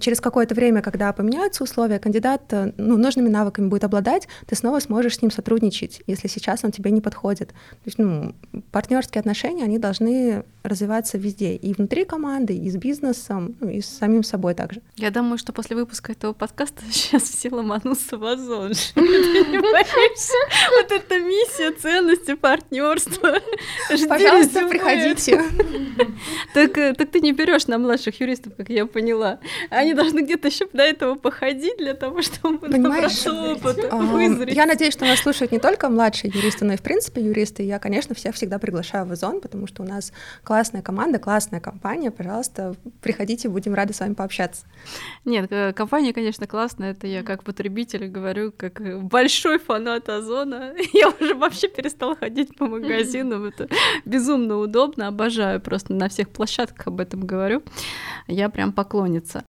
[0.01, 4.81] через какое-то время, когда поменяются условия, кандидат э, ну, нужными навыками будет обладать, ты снова
[4.81, 7.49] сможешь с ним сотрудничать, если сейчас он тебе не подходит.
[7.49, 7.55] То
[7.87, 8.35] есть, ну,
[8.73, 13.87] партнерские отношения, они должны развиваться везде, и внутри команды, и с бизнесом, ну, и с
[13.87, 14.83] самим собой также.
[14.97, 18.73] Я думаю, что после выпуска этого подкаста сейчас все ломанутся в озон.
[20.81, 23.39] Вот эта миссия, ценности, партнерства.
[24.09, 25.43] Пожалуйста, приходите.
[26.55, 29.39] Так, э, так ты не берешь на младших юристов, как я поняла.
[29.69, 34.55] Они должны где-то еще до этого походить для того, чтобы Понимаешь, опыт вызреть.
[34.55, 37.63] Я надеюсь, что нас слушают не только младшие юристы, но и в принципе юристы.
[37.63, 40.13] Я, конечно, всех всегда приглашаю в Озон, потому что у нас
[40.45, 42.11] классная команда, классная компания.
[42.11, 44.67] Пожалуйста, приходите, будем рады с вами пообщаться.
[45.25, 46.93] Нет, э, компания, конечно, классная.
[46.93, 50.75] Это я как потребитель говорю, как большой фанат Озона.
[50.93, 53.45] Я уже вообще перестала ходить по магазинам.
[53.45, 53.69] Это
[54.05, 55.09] безумно удобно.
[55.09, 57.63] Обожаю просто на всех площадках об этом говорю.
[58.27, 59.45] Я прям поклонница.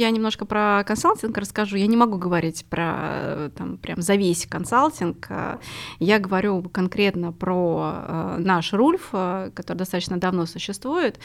[0.00, 1.74] Я немножко про консалтинг расскажу.
[1.74, 5.28] Я не могу говорить про там, прям за весь консалтинг.
[5.98, 11.18] Я говорю конкретно про э, наш Рульф, э, который достаточно давно существует.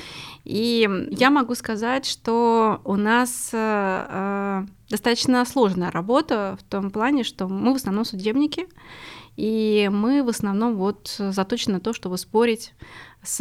[0.43, 7.47] И я могу сказать, что у нас э, достаточно сложная работа в том плане, что
[7.47, 8.67] мы в основном судебники,
[9.38, 12.74] и мы в основном вот заточены на то, чтобы спорить
[13.24, 13.39] с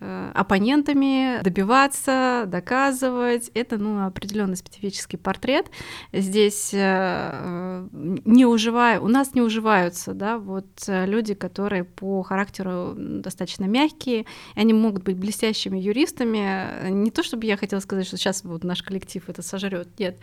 [0.00, 3.50] э, оппонентами, добиваться, доказывать.
[3.54, 5.70] Это ну, определенный специфический портрет.
[6.12, 12.94] Здесь э, не уживая, у нас не уживаются да, вот, э, люди, которые по характеру
[12.96, 16.90] достаточно мягкие, они могут быть блестящими юристами.
[16.90, 20.18] Не то, чтобы я хотела сказать, что сейчас вот наш коллектив это сожрет, нет.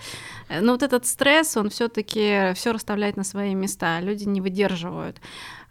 [0.50, 4.00] Но вот этот стресс, он все-таки все расставляет на свои места.
[4.00, 5.20] Люди не выдерживают.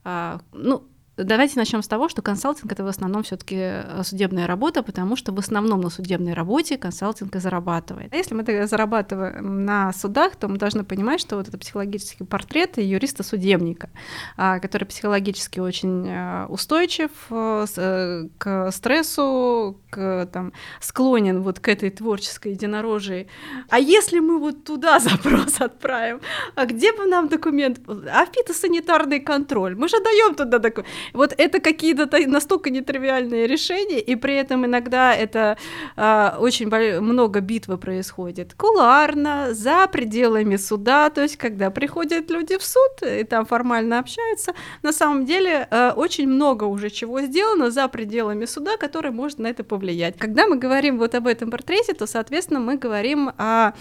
[0.05, 0.85] А, ну,
[1.17, 5.31] Давайте начнем с того, что консалтинг это в основном все-таки э, судебная работа, потому что
[5.33, 8.12] в основном на судебной работе консалтинг и зарабатывает.
[8.12, 12.79] А если мы зарабатываем на судах, то мы должны понимать, что вот это психологический портрет
[12.79, 13.91] юриста-судебника,
[14.37, 21.91] а, который психологически очень э, устойчив э, к стрессу, к, там, склонен вот к этой
[21.91, 23.29] творческой единорожии.
[23.69, 26.21] А если мы вот туда запрос отправим,
[26.57, 27.79] а где бы нам документ?
[27.89, 29.77] А фитосанитарный контроль?
[29.77, 30.89] Мы же даем туда документ.
[31.13, 35.57] Вот это какие-то настолько нетривиальные решения, и при этом иногда это
[35.97, 36.69] а, очень
[37.01, 43.25] много битвы происходит куларно, за пределами суда, то есть когда приходят люди в суд и
[43.25, 48.77] там формально общаются, на самом деле а, очень много уже чего сделано за пределами суда,
[48.77, 50.17] который может на это повлиять.
[50.19, 53.73] Когда мы говорим вот об этом портрете, то, соответственно, мы говорим о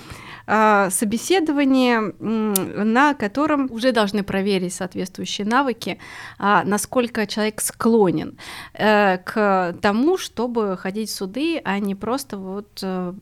[0.45, 5.99] собеседование, на котором уже должны проверить соответствующие навыки,
[6.37, 8.37] а, насколько человек склонен
[8.73, 13.13] э, к тому, чтобы ходить в суды, а не просто вот э,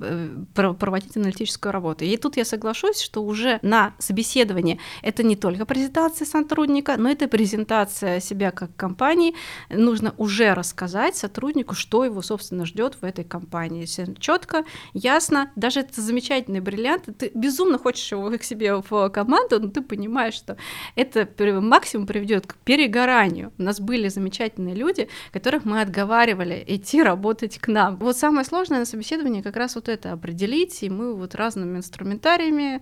[0.54, 2.06] проводить аналитическую работу.
[2.06, 7.28] И тут я соглашусь, что уже на собеседовании это не только презентация сотрудника, но это
[7.28, 9.36] презентация себя как компании.
[9.70, 13.86] Нужно уже рассказать сотруднику, что его, собственно, ждет в этой компании.
[14.20, 15.52] Четко, ясно.
[15.56, 20.34] Даже это замечательный бриллиант, ты безумно хочешь его к себе в команду, но ты понимаешь,
[20.34, 20.58] что
[20.96, 21.28] это
[21.62, 23.52] максимум приведет к перегоранию.
[23.58, 27.98] У нас были замечательные люди, которых мы отговаривали идти работать к нам.
[27.98, 32.82] Вот самое сложное на собеседовании как раз вот это определить, и мы вот разными инструментариями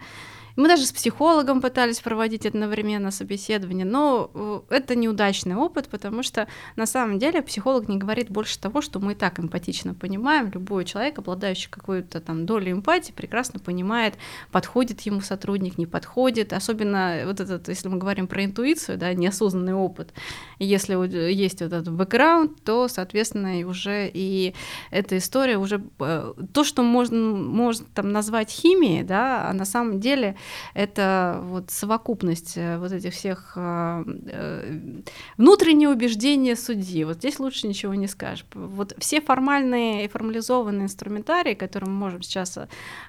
[0.60, 6.50] мы даже с психологом пытались проводить одновременно собеседование, но э, это неудачный опыт, потому что
[6.76, 10.52] на самом деле психолог не говорит больше того, что мы и так эмпатично понимаем.
[10.54, 14.16] Любой человек, обладающий какой-то там долей эмпатии, прекрасно понимает,
[14.52, 16.52] подходит ему сотрудник, не подходит.
[16.52, 20.14] Особенно вот этот, если мы говорим про интуицию, да, неосознанный опыт.
[20.58, 20.94] И если
[21.32, 24.54] есть вот этот бэкграунд, то, соответственно, уже и
[24.92, 30.02] эта история уже э, то, что можно, можно там назвать химией, да, а на самом
[30.02, 30.36] деле
[30.74, 35.02] это вот совокупность э, вот этих всех э, э,
[35.38, 37.04] внутренние убеждения судьи.
[37.04, 38.46] Вот здесь лучше ничего не скажешь.
[38.54, 42.58] Вот все формальные и формализованные инструментарии, которые мы можем сейчас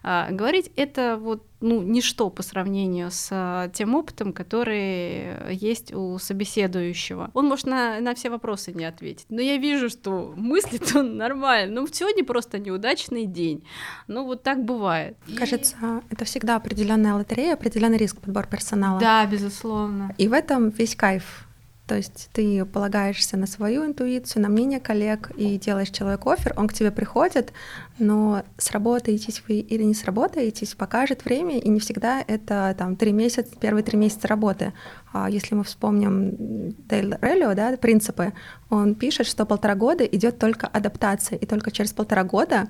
[0.02, 7.30] говорить, это вот ну, ничто по сравнению с тем опытом, который есть у собеседующего.
[7.34, 11.80] Он может на, на все вопросы не ответить, но я вижу, что мыслит он нормально.
[11.80, 13.64] Ну, сегодня просто неудачный день.
[14.06, 15.16] Ну, вот так бывает.
[15.36, 15.76] Кажется,
[16.10, 16.14] И...
[16.14, 18.98] это всегда определенная лотерея, определенный риск подбор персонала.
[19.00, 20.14] Да, безусловно.
[20.18, 21.46] И в этом весь кайф
[21.90, 26.68] то есть ты полагаешься на свою интуицию, на мнение коллег и делаешь человеку офер, он
[26.68, 27.52] к тебе приходит,
[27.98, 33.50] но сработаетесь вы или не сработаетесь, покажет время, и не всегда это там три месяца,
[33.60, 34.72] первые три месяца работы.
[35.12, 38.34] А если мы вспомним Дейл Релио, да, принципы,
[38.68, 42.68] он пишет, что полтора года идет только адаптация, и только через полтора года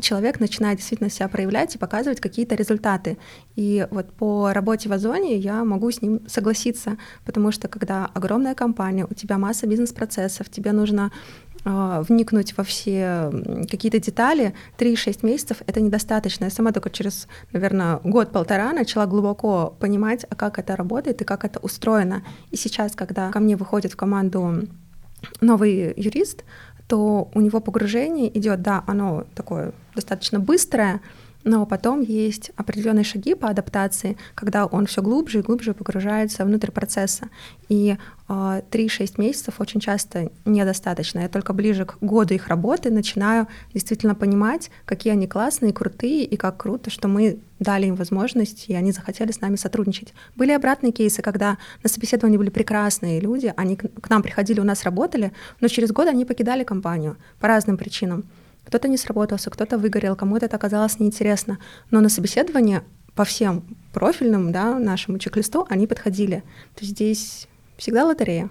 [0.00, 3.18] человек начинает действительно себя проявлять и показывать какие-то результаты.
[3.56, 8.54] И вот по работе в Озоне я могу с ним согласиться, потому что когда огромная
[8.54, 11.10] компания, у тебя масса бизнес-процессов, тебе нужно
[11.64, 13.30] э, вникнуть во все
[13.68, 16.44] какие-то детали, 3-6 месяцев— это недостаточно.
[16.44, 21.44] Я сама только через, наверное, год-полтора начала глубоко понимать, а как это работает и как
[21.44, 22.22] это устроено.
[22.50, 24.68] И сейчас, когда ко мне выходит в команду
[25.40, 26.44] новый юрист,
[26.90, 31.00] то у него погружение идет, да, оно такое достаточно быстрое,
[31.44, 36.70] но потом есть определенные шаги по адаптации, когда он все глубже и глубже погружается внутрь
[36.70, 37.28] процесса.
[37.68, 37.96] И
[38.28, 41.20] 3-6 а, месяцев очень часто недостаточно.
[41.20, 46.36] Я только ближе к году их работы начинаю действительно понимать, какие они классные, крутые, и
[46.36, 50.14] как круто, что мы дали им возможность, и они захотели с нами сотрудничать.
[50.36, 54.84] Были обратные кейсы, когда на собеседовании были прекрасные люди, они к нам приходили, у нас
[54.84, 58.24] работали, но через год они покидали компанию по разным причинам.
[58.70, 61.58] Кто-то не сработался, кто-то выгорел, кому-то это оказалось неинтересно.
[61.90, 62.84] Но на собеседование
[63.16, 66.44] по всем профильным, да, нашему чек-листу они подходили.
[66.76, 68.48] То есть здесь всегда лотерея.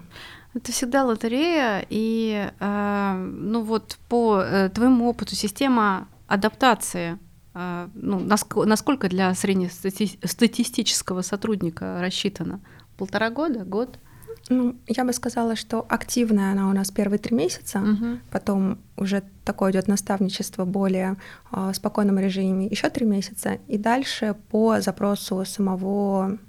[0.54, 7.18] Это всегда лотерея, и э, ну вот по э, твоему опыту система адаптации,
[7.54, 12.60] э, ну, наск- насколько для среднестатистического сотрудника рассчитана?
[12.98, 14.00] Полтора года, год?
[14.50, 18.20] Ну, я бы сказала, что активная она у нас первые три месяца, угу.
[18.32, 21.18] потом уже такое идет наставничество более
[21.52, 26.40] э, спокойном режиме еще три месяца, и дальше по запросу самого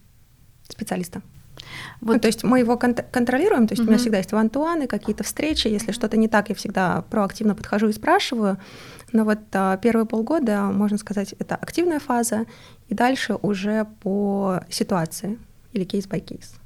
[0.67, 1.21] специалиста.
[2.01, 2.15] Вот.
[2.15, 3.89] Ну, то есть мы его кон- контролируем, то есть угу.
[3.89, 7.55] у меня всегда есть one-to-one ы, какие-то встречи, если что-то не так, я всегда проактивно
[7.55, 8.57] подхожу и спрашиваю.
[9.13, 12.47] Но вот а, первые полгода, можно сказать, это активная фаза,
[12.89, 15.39] и дальше уже по ситуации
[15.73, 16.60] или case-by-case.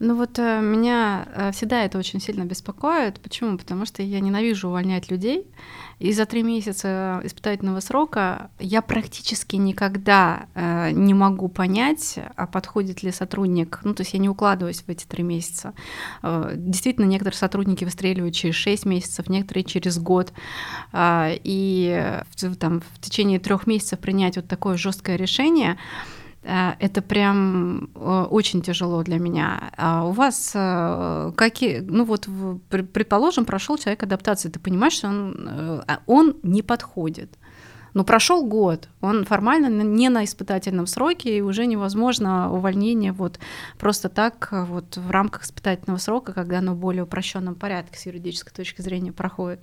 [0.00, 3.20] Ну вот э, меня э, всегда это очень сильно беспокоит.
[3.20, 3.58] Почему?
[3.58, 5.44] Потому что я ненавижу увольнять людей.
[5.98, 13.02] И за три месяца испытательного срока я практически никогда э, не могу понять, а подходит
[13.02, 13.80] ли сотрудник.
[13.82, 15.74] Ну, то есть я не укладываюсь в эти три месяца.
[16.22, 20.32] Действительно, некоторые сотрудники выстреливают через шесть месяцев, некоторые через год.
[20.96, 22.20] И
[22.60, 25.78] там, в течение трех месяцев принять вот такое жесткое решение
[26.42, 29.70] это прям э, очень тяжело для меня.
[29.76, 32.28] А у вас э, какие, ну вот,
[32.70, 37.36] предположим, прошел человек адаптации, ты понимаешь, что он, а он не подходит.
[37.94, 43.40] Но прошел год, он формально не на испытательном сроке, и уже невозможно увольнение вот
[43.78, 48.52] просто так вот в рамках испытательного срока, когда оно в более упрощенном порядке с юридической
[48.52, 49.60] точки зрения проходит.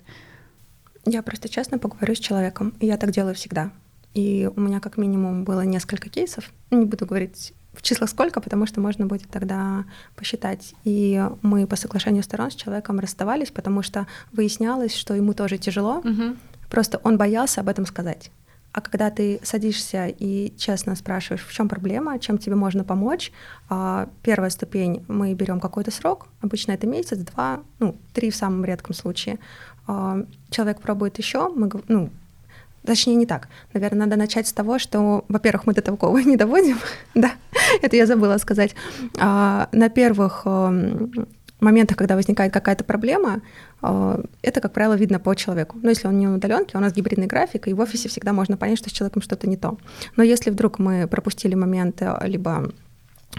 [1.06, 3.70] Я просто честно поговорю с человеком, и я так делаю всегда.
[4.16, 6.50] И у меня как минимум было несколько кейсов.
[6.70, 9.84] Не буду говорить в числах сколько, потому что можно будет тогда
[10.14, 10.74] посчитать.
[10.84, 15.98] И мы по соглашению сторон с человеком расставались, потому что выяснялось, что ему тоже тяжело.
[15.98, 16.36] Угу.
[16.70, 18.30] Просто он боялся об этом сказать.
[18.72, 23.32] А когда ты садишься и честно спрашиваешь, в чем проблема, чем тебе можно помочь,
[23.68, 28.64] а, первая ступень мы берем какой-то срок, обычно это месяц, два, ну три в самом
[28.64, 29.38] редком случае.
[29.86, 32.10] А, человек пробует еще, мы ну
[32.86, 33.48] Точнее, не так.
[33.74, 36.78] Наверное, надо начать с того, что, во-первых, мы до такого не доводим.
[37.14, 37.32] да,
[37.82, 38.74] это я забыла сказать.
[39.18, 41.26] А, на первых эм,
[41.60, 43.42] моментах, когда возникает какая-то проблема,
[43.82, 45.78] э, это, как правило, видно по человеку.
[45.82, 46.38] Но если он не на
[46.74, 49.56] у нас гибридный график, и в офисе всегда можно понять, что с человеком что-то не
[49.56, 49.78] то.
[50.16, 52.72] Но если вдруг мы пропустили моменты, либо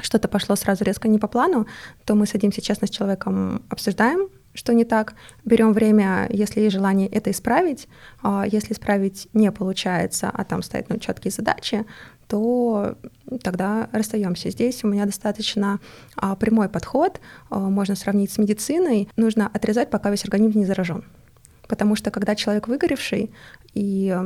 [0.02, 1.68] что-то пошло сразу резко не по плану,
[2.06, 5.13] то мы садимся честно с человеком, обсуждаем, что не так,
[5.45, 7.88] берем время, если есть желание это исправить.
[8.23, 11.85] А если исправить не получается, а там стоят ну, четкие задачи,
[12.27, 12.97] то
[13.43, 14.49] тогда расстаемся.
[14.49, 15.79] Здесь у меня достаточно
[16.15, 19.07] а, прямой подход, а, можно сравнить с медициной.
[19.15, 21.05] Нужно отрезать, пока весь организм не заражен.
[21.67, 23.31] Потому что когда человек выгоревший,
[23.75, 24.17] и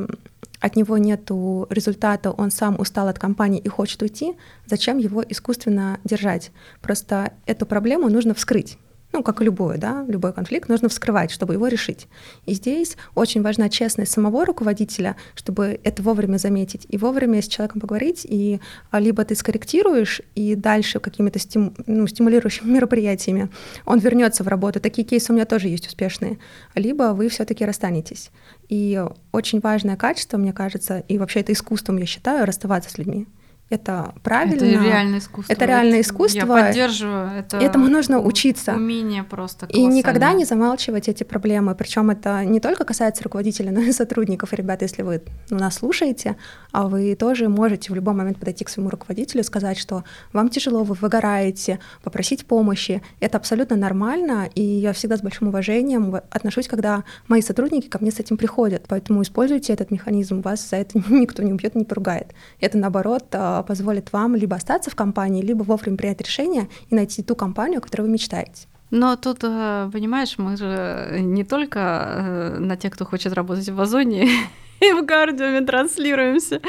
[0.60, 1.30] от него нет
[1.70, 4.34] результата, он сам устал от компании и хочет уйти,
[4.64, 6.52] зачем его искусственно держать?
[6.80, 8.78] Просто эту проблему нужно вскрыть
[9.12, 12.08] ну, как и любой, да, любой конфликт нужно вскрывать, чтобы его решить.
[12.46, 17.80] И здесь очень важна честность самого руководителя, чтобы это вовремя заметить и вовремя с человеком
[17.80, 18.60] поговорить, и
[18.90, 23.50] а, либо ты скорректируешь, и дальше какими-то стим, ну, стимулирующими мероприятиями
[23.84, 24.80] он вернется в работу.
[24.80, 26.38] Такие кейсы у меня тоже есть успешные.
[26.74, 28.30] Либо вы все-таки расстанетесь.
[28.68, 29.02] И
[29.32, 33.26] очень важное качество, мне кажется, и вообще это искусством, я считаю, расставаться с людьми
[33.72, 34.54] это правильно.
[34.54, 35.52] Это реальное искусство.
[35.52, 36.38] Это реальное искусство.
[36.38, 37.30] Я поддерживаю.
[37.38, 38.74] Это Этому нужно учиться.
[38.74, 41.74] Умение просто И никогда не замалчивать эти проблемы.
[41.74, 44.52] Причем это не только касается руководителя, но и сотрудников.
[44.52, 46.36] Ребята, если вы нас слушаете,
[46.70, 50.84] а вы тоже можете в любой момент подойти к своему руководителю, сказать, что вам тяжело,
[50.84, 53.02] вы выгораете, попросить помощи.
[53.20, 58.10] Это абсолютно нормально, и я всегда с большим уважением отношусь, когда мои сотрудники ко мне
[58.10, 58.84] с этим приходят.
[58.88, 62.34] Поэтому используйте этот механизм, вас за это никто не убьет, не поругает.
[62.60, 67.22] Это наоборот а, позволит вам либо остаться в компании, либо вовремя принять решение и найти
[67.22, 68.66] ту компанию, о которой вы мечтаете.
[68.92, 73.80] Но тут, э, понимаешь, мы же не только э, на тех, кто хочет работать в
[73.80, 74.28] Озоне
[74.80, 76.60] и в Гардиуме транслируемся.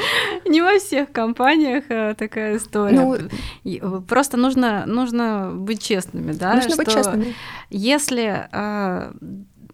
[0.46, 3.18] Не во всех компаниях э, такая история.
[3.62, 6.54] Ну, Просто нужно, нужно быть честными, да?
[6.54, 7.34] Нужно быть честными.
[7.68, 8.48] Если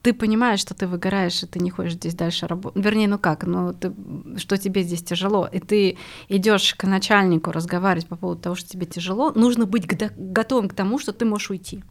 [0.02, 2.82] ты понимаешь, что ты выгораешь, и ты не хочешь здесь дальше работать.
[2.82, 3.93] Вернее, ну как, ну ты,
[4.39, 5.98] что тебе здесь тяжело, и ты
[6.28, 10.98] идешь к начальнику разговаривать по поводу того, что тебе тяжело, нужно быть готовым к тому,
[10.98, 11.82] что ты можешь уйти.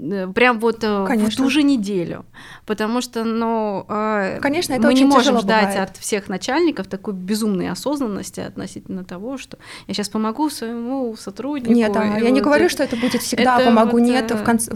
[0.00, 1.26] Э, прям вот Конечно.
[1.26, 2.24] Э, в ту же неделю.
[2.66, 5.90] Потому что, ну, э, Конечно, это мы не можем ждать бывает.
[5.90, 11.72] от всех начальников такой безумной осознанности относительно того, что я сейчас помогу своему сотруднику.
[11.72, 14.30] Нет, а, я вот не говорю, это, что это будет всегда это помогу, вот, нет,
[14.30, 14.72] в конце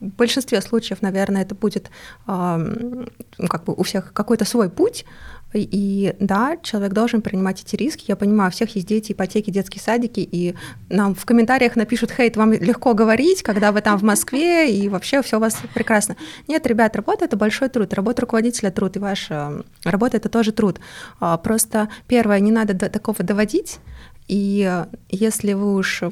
[0.00, 1.90] в большинстве случаев, наверное, это будет
[2.26, 3.04] э,
[3.48, 5.04] как бы у всех какой-то свой путь.
[5.52, 8.04] И, да, человек должен принимать эти риски.
[8.06, 10.54] Я понимаю, у всех есть дети, ипотеки, детские садики, и
[10.88, 15.22] нам в комментариях напишут, хейт, вам легко говорить, когда вы там в Москве, и вообще
[15.22, 16.16] все у вас прекрасно.
[16.46, 20.78] Нет, ребят, работа— это большой труд, работа руководителя— труд, и ваша работа— это тоже труд.
[21.18, 23.80] А, просто первое, не надо до такого доводить,
[24.30, 26.02] и если вы уж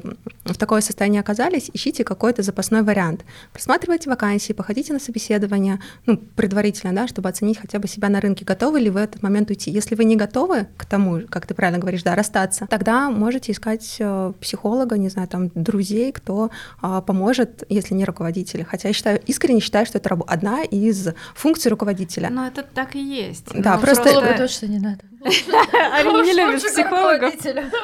[0.43, 3.23] в такое состояние оказались, ищите какой-то запасной вариант.
[3.53, 8.43] Просматривайте вакансии, походите на собеседование, ну, предварительно, да, чтобы оценить хотя бы себя на рынке,
[8.43, 9.71] готовы ли вы в этот момент уйти.
[9.71, 13.95] Если вы не готовы к тому, как ты правильно говоришь, да, расстаться, тогда можете искать
[13.99, 16.51] э, психолога, не знаю, там, друзей, кто
[16.81, 18.63] а, поможет, если не руководители.
[18.63, 22.29] Хотя я считаю, искренне считаю, что это одна из функций руководителя.
[22.29, 23.45] Но это так и есть.
[23.53, 24.03] Да, Но просто...
[24.03, 25.08] Психолога точно не надо.
[25.21, 27.33] Они не любят психологов.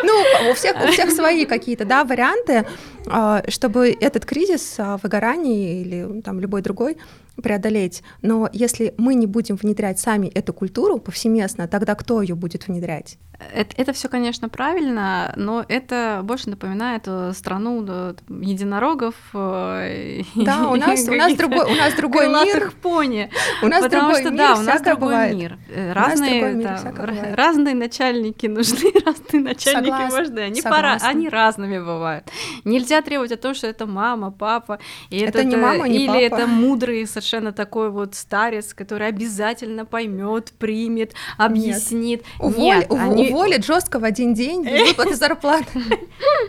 [0.03, 2.65] Ну, у всех, у всех свои какие-то, да, варианты,
[3.07, 6.97] а, чтобы этот кризис а, выгорания или там любой другой
[7.41, 8.03] преодолеть.
[8.21, 13.17] Но если мы не будем внедрять сами эту культуру повсеместно, тогда кто ее будет внедрять?
[13.53, 19.15] Это, это все, конечно, правильно, но это больше напоминает э, страну да, единорогов.
[19.33, 22.71] Э, да, у нас, у нас другой, у нас другой мир.
[22.81, 23.29] пони.
[23.61, 25.35] У нас Потому другой что, мир, да, у нас другой бывает.
[25.35, 25.57] мир.
[25.93, 30.39] Разные, мир, да, разные начальники нужны, разные начальники согласна, важны.
[30.39, 32.25] Они, пора, они разными бывают.
[32.63, 34.79] Нельзя требовать о том, что это мама, папа.
[35.09, 36.41] И это, это не мама, не Или папа.
[36.41, 42.23] это мудрый совершенно такой вот старец, который обязательно поймет, примет, объяснит.
[42.39, 45.79] Нет, Уволь, Нет они уволят жестко в один день без выплаты зарплаты.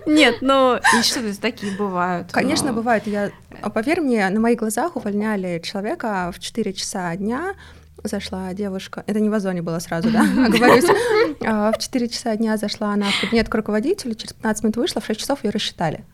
[0.06, 2.32] Нет, но и что такие бывают.
[2.32, 3.06] Конечно, бывают.
[3.06, 3.30] Я,
[3.62, 7.54] а поверь мне, на моих глазах увольняли человека в 4 часа дня,
[8.04, 10.84] зашла девушка, это не в Озоне было сразу, да, оговорюсь,
[11.44, 15.00] а, в 4 часа дня зашла она в кабинет к руководителю, через 15 минут вышла,
[15.00, 16.04] в 6 часов ее рассчитали.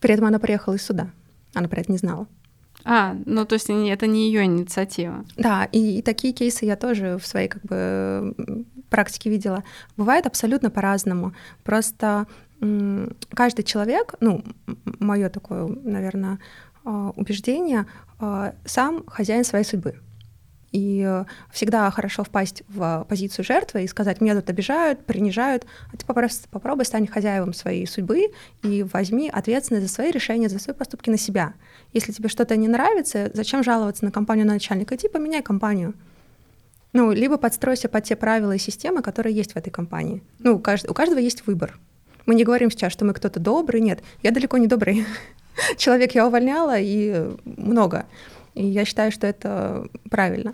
[0.00, 1.10] При этом она приехала из суда,
[1.54, 2.26] она про это не знала.
[2.90, 5.24] А, ну то есть это не ее инициатива.
[5.36, 8.34] Да, и, и такие кейсы я тоже в своей как бы
[8.88, 9.62] практике видела.
[9.98, 11.34] Бывает абсолютно по-разному.
[11.64, 12.26] Просто
[13.34, 14.42] каждый человек, ну,
[14.98, 16.38] мое такое, наверное,
[16.84, 17.86] а, убеждение,
[18.18, 20.00] а, сам хозяин своей судьбы.
[20.72, 26.04] И всегда хорошо впасть в позицию жертвы и сказать, меня тут обижают, принижают, а ты
[26.04, 28.26] попробуй, попробуй стань хозяевом своей судьбы
[28.62, 31.54] и возьми ответственность за свои решения, за свои поступки на себя.
[31.92, 34.94] Если тебе что-то не нравится, зачем жаловаться на компанию на начальника?
[34.94, 35.94] Иди поменяй компанию.
[36.92, 40.22] Ну, либо подстройся под те правила и системы, которые есть в этой компании.
[40.38, 40.88] Ну, у, кажд...
[40.88, 41.78] у каждого есть выбор.
[42.26, 44.02] Мы не говорим сейчас, что мы кто-то добрый, нет.
[44.22, 45.06] Я далеко не добрый
[45.76, 48.06] человек, я увольняла, и много.
[48.58, 50.52] И я считаю, что это правильно.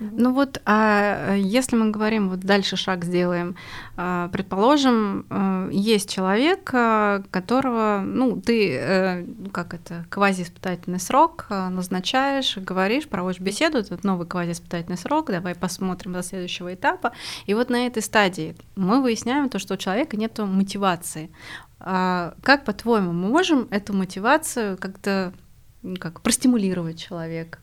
[0.00, 3.54] Ну вот, а если мы говорим, вот дальше шаг сделаем,
[3.96, 11.46] а, предположим, э, есть человек, э, которого, ну, ты, э, ну, как это, квазииспытательный срок
[11.48, 17.12] назначаешь, говоришь, проводишь беседу, этот новый квазииспытательный срок, давай посмотрим до следующего этапа.
[17.46, 21.30] И вот на этой стадии мы выясняем то, что у человека нет мотивации.
[21.78, 25.32] А как, по-твоему, мы можем эту мотивацию как-то
[25.82, 27.58] ну, как простимулировать человека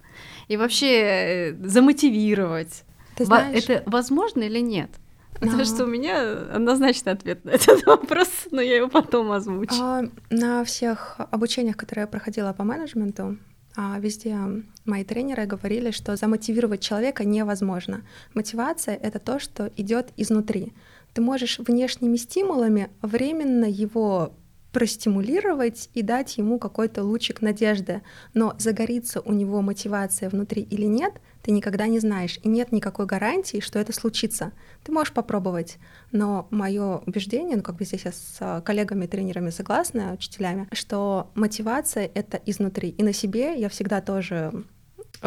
[0.48, 2.84] и вообще э, замотивировать.
[3.16, 3.64] Ты знаешь...
[3.64, 4.90] Это возможно или нет?
[5.34, 5.66] Потому но...
[5.66, 9.76] что у меня однозначный ответ на этот вопрос, но я его потом озвучу.
[9.82, 13.38] А, на всех обучениях, которые я проходила по менеджменту,
[13.76, 14.38] а, везде
[14.86, 18.04] мои тренеры говорили, что замотивировать человека невозможно.
[18.34, 20.74] Мотивация— это то, что идет изнутри.
[21.14, 24.34] Ты можешь внешними стимулами временно его
[24.72, 28.02] простимулировать и дать ему какой-то лучик надежды.
[28.34, 32.40] Но загорится у него мотивация внутри или нет, ты никогда не знаешь.
[32.44, 34.52] И нет никакой гарантии, что это случится.
[34.84, 35.78] Ты можешь попробовать,
[36.12, 42.10] но мое убеждение, ну как бы здесь я с коллегами, тренерами согласна, учителями, что мотивация—
[42.14, 42.90] это изнутри.
[42.90, 44.64] И на себе я всегда тоже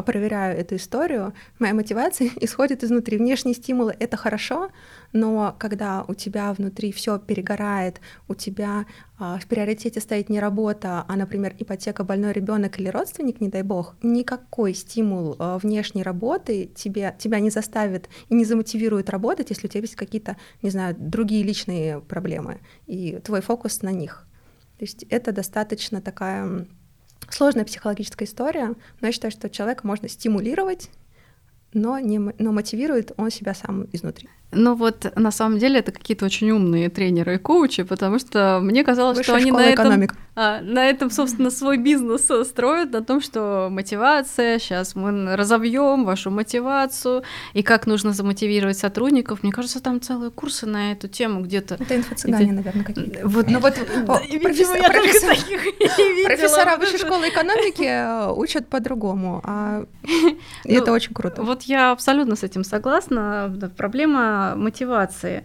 [0.01, 3.19] проверяю эту историю, моя мотивация исходит изнутри.
[3.19, 4.70] Внешние стимулы— это хорошо,
[5.12, 8.86] но когда у тебя внутри все перегорает, у тебя
[9.19, 13.62] а, в приоритете стоит не работа, а, например, ипотека, больной ребенок или родственник, не дай
[13.62, 19.66] бог, никакой стимул а, внешней работы тебе, тебя не заставит и не замотивирует работать, если
[19.66, 24.27] у тебя есть какие-то, не знаю, другие личные проблемы, и твой фокус на них.
[24.78, 26.66] То есть это достаточно такая
[27.31, 30.90] Сложная психологическая история, но я считаю, что человека можно стимулировать,
[31.73, 34.28] но, не, но мотивирует он себя сам изнутри.
[34.53, 38.85] Ну вот на самом деле это какие-то очень умные тренеры и коучи, потому что мне
[38.85, 43.20] казалось, Высшая что они на этом, а, на этом, собственно, свой бизнес строят, на том,
[43.20, 47.23] что мотивация, сейчас мы разовьем вашу мотивацию,
[47.55, 49.43] и как нужно замотивировать сотрудников.
[49.43, 51.74] Мне кажется, там целые курсы на эту тему где-то.
[51.74, 53.27] Это инфо-цыгане, наверное, какие-то.
[53.27, 53.74] Вот, ну вот
[56.24, 59.85] профессора высшей школы экономики э, учат по-другому, а
[60.65, 61.43] это ну, очень круто.
[61.43, 63.55] Вот я абсолютно с этим согласна.
[63.77, 65.44] Проблема мотивации.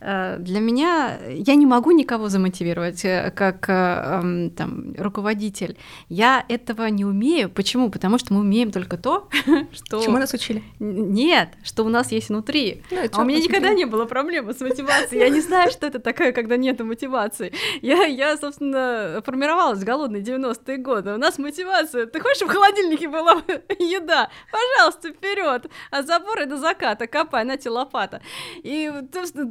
[0.00, 5.76] Э, для меня я не могу никого замотивировать э, как э, там, руководитель.
[6.08, 7.48] Я этого не умею.
[7.48, 7.90] Почему?
[7.90, 9.28] Потому что мы умеем только то,
[9.72, 10.02] что...
[10.02, 10.62] Чему нас учили?
[10.78, 12.82] Нет, что у нас есть внутри.
[12.90, 15.20] Ну, а у меня никогда не было проблемы с мотивацией.
[15.20, 17.52] Я не знаю, что это такое, когда нет мотивации.
[17.82, 21.14] Я, я собственно, формировалась в голодные 90-е годы.
[21.14, 22.06] У нас мотивация.
[22.06, 23.42] Ты хочешь, в холодильнике была
[23.78, 24.30] еда?
[24.50, 25.66] Пожалуйста, вперед!
[25.90, 28.20] От забора до заката копай, на тебе лопата.
[28.62, 28.90] И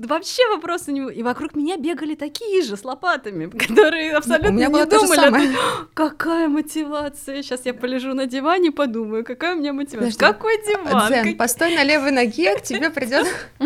[0.08, 1.14] вообще вообще вопросы не...
[1.14, 5.56] И вокруг меня бегали такие же с лопатами, которые абсолютно У меня не думали.
[5.94, 7.42] Какая мотивация?
[7.42, 10.12] Сейчас я полежу на диване, подумаю, какая у меня мотивация.
[10.12, 10.20] Подожди.
[10.20, 11.08] Какой диван?
[11.08, 13.28] Дзен, Какие- постой на левой ноге, к тебе придет.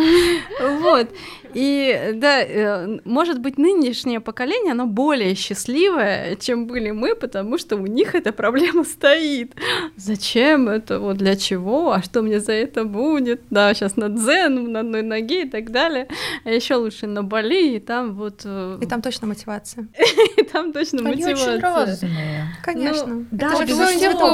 [0.60, 1.10] Вот.
[1.54, 7.76] И да, э, может быть, нынешнее поколение, оно более счастливое, чем были мы, потому что
[7.76, 9.54] у них эта проблема стоит.
[9.96, 11.00] Зачем это?
[11.00, 11.92] Вот для чего?
[11.94, 13.42] А что мне за это будет?
[13.50, 16.08] Да, сейчас на дзен, на одной ноге и так далее.
[16.46, 18.42] А еще лучше на Бали, и там вот...
[18.46, 19.88] э, И там точно мотивация.
[20.38, 21.54] и там точно Они мотивация.
[21.56, 22.46] очень разные.
[22.64, 23.08] Конечно.
[23.08, 23.48] Ну, Это да,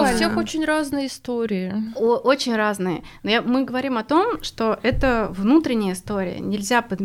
[0.01, 1.73] У всех, очень разные истории.
[1.95, 3.03] Очень разные.
[3.23, 6.39] Но мы говорим о том, что это внутренняя история.
[6.39, 7.04] Нельзя подменить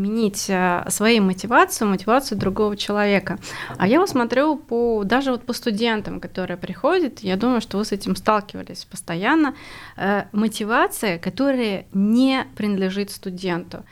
[0.51, 3.39] а, своей мотивацию, мотивацию другого человека.
[3.77, 7.85] А я вот смотрю по даже вот по студентам, которые приходят, я думаю, что вы
[7.85, 9.55] с этим сталкивались постоянно.
[9.97, 13.85] Э, мотивация, которая не принадлежит студенту.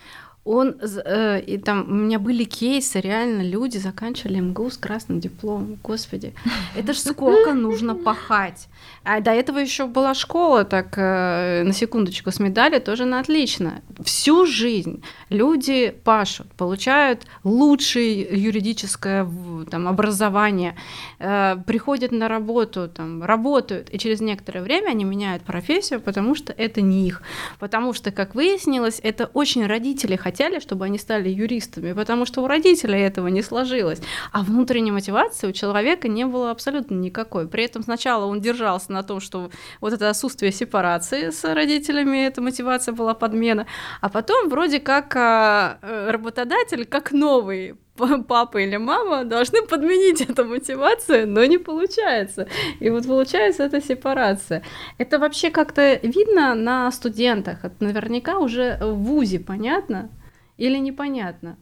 [0.50, 5.78] Он, э, и там у меня были кейсы, реально люди заканчивали МГУ с красным дипломом.
[5.84, 6.32] Господи,
[6.74, 8.68] это ж сколько нужно пахать.
[9.04, 13.82] А до этого еще была школа, так э, на секундочку с медалью тоже на отлично.
[14.02, 19.28] Всю жизнь люди пашут, получают лучшее юридическое
[19.70, 20.76] там, образование,
[21.18, 26.54] э, приходят на работу, там, работают, и через некоторое время они меняют профессию, потому что
[26.54, 27.20] это не их.
[27.58, 32.46] Потому что, как выяснилось, это очень родители хотели, чтобы они стали юристами, потому что у
[32.46, 34.00] родителей этого не сложилось.
[34.32, 37.48] А внутренней мотивации у человека не было абсолютно никакой.
[37.48, 39.50] При этом сначала он держался на том, что
[39.80, 43.66] вот это отсутствие сепарации с родителями, эта мотивация была подмена,
[44.00, 47.74] а потом вроде как а, э, работодатель, как новый
[48.28, 52.46] папа или мама должны подменить эту мотивацию, но не получается.
[52.80, 54.62] И вот получается эта сепарация.
[54.98, 57.64] Это вообще как-то видно на студентах.
[57.64, 60.10] Это наверняка уже в ВУЗе понятно
[60.58, 61.56] или непонятно?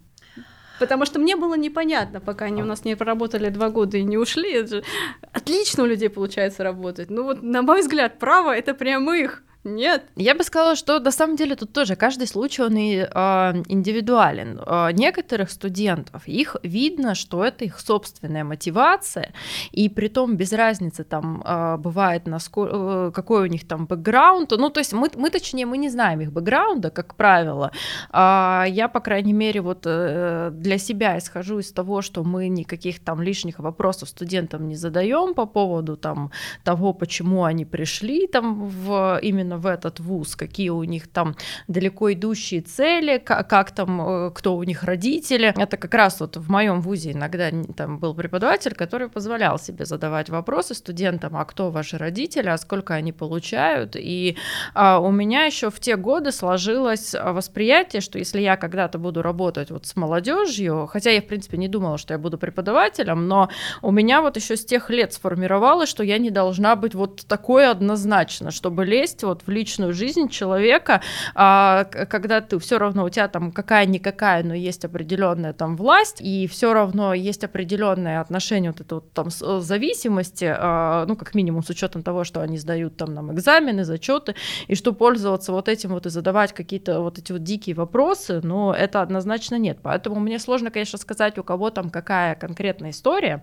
[0.78, 4.18] Потому что мне было непонятно, пока они у нас не проработали два года и не
[4.18, 4.52] ушли.
[4.52, 4.84] Это же
[5.32, 7.10] отлично у людей получается работать.
[7.10, 9.42] Ну вот, на мой взгляд, право— это прям их.
[9.66, 10.04] Нет.
[10.14, 14.60] Я бы сказала, что на самом деле тут тоже каждый случай он и а, индивидуален.
[14.64, 19.32] А, некоторых студентов их видно, что это их собственная мотивация,
[19.72, 24.52] и при том без разницы там а, бывает насколько, какой у них там бэкграунд.
[24.52, 27.72] Ну то есть мы, мы точнее мы не знаем их бэкграунда, как правило.
[28.10, 33.00] А, я по крайней мере вот э, для себя исхожу из того, что мы никаких
[33.00, 36.30] там лишних вопросов студентам не задаем по поводу там
[36.62, 41.36] того, почему они пришли там в именно в этот вуз, какие у них там
[41.68, 45.52] далеко идущие цели, как, как там, э, кто у них родители.
[45.56, 50.28] Это как раз вот в моем вузе иногда там был преподаватель, который позволял себе задавать
[50.28, 53.96] вопросы студентам, а кто ваши родители, а сколько они получают.
[53.96, 54.36] И
[54.74, 59.70] а, у меня еще в те годы сложилось восприятие, что если я когда-то буду работать
[59.70, 63.48] вот с молодежью, хотя я в принципе не думала, что я буду преподавателем, но
[63.82, 67.68] у меня вот еще с тех лет сформировалось, что я не должна быть вот такой
[67.68, 71.02] однозначно, чтобы лезть вот в личную жизнь человека,
[71.34, 76.46] а, когда ты все равно у тебя там какая-никакая, но есть определенная там власть, и
[76.46, 81.62] все равно есть определенное отношение вот это вот там э, зависимости, а, ну как минимум
[81.62, 84.34] с учетом того, что они сдают там нам экзамены, зачеты,
[84.68, 88.74] и что пользоваться вот этим вот и задавать какие-то вот эти вот дикие вопросы, но
[88.74, 89.78] это однозначно нет.
[89.82, 93.42] Поэтому мне сложно, конечно, сказать, у кого там какая конкретная история,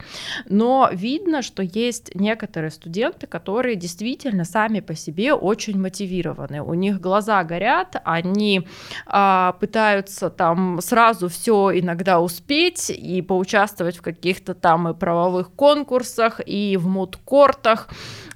[0.49, 6.61] но видно, что есть некоторые студенты, которые действительно сами по себе очень мотивированы.
[6.61, 8.67] У них глаза горят, они
[9.05, 16.41] а, пытаются там сразу все иногда успеть и поучаствовать в каких-то там и правовых конкурсах,
[16.45, 17.89] и в мудкортах,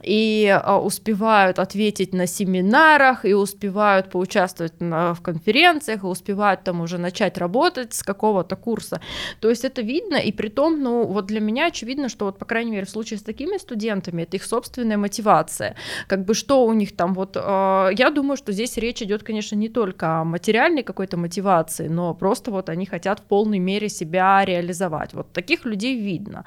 [0.04, 6.82] и а, успевают ответить на семинарах, и успевают поучаствовать на- в конференциях, и успевают там
[6.82, 9.02] уже начать работать с какого-то курса.
[9.40, 12.46] То есть это видно, и при том, ну вот для меня очевидно, что вот по
[12.46, 15.76] крайней мере в случае с такими студентами это их собственная мотивация.
[16.08, 19.70] Как бы что у них там вот, я думаю, что здесь речь идет, конечно, не
[19.70, 25.14] только о материальной какой-то мотивации, но просто вот они хотят в полной мере себя реализовать.
[25.14, 26.46] Вот таких людей видно.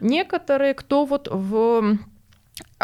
[0.00, 1.98] Некоторые, кто вот в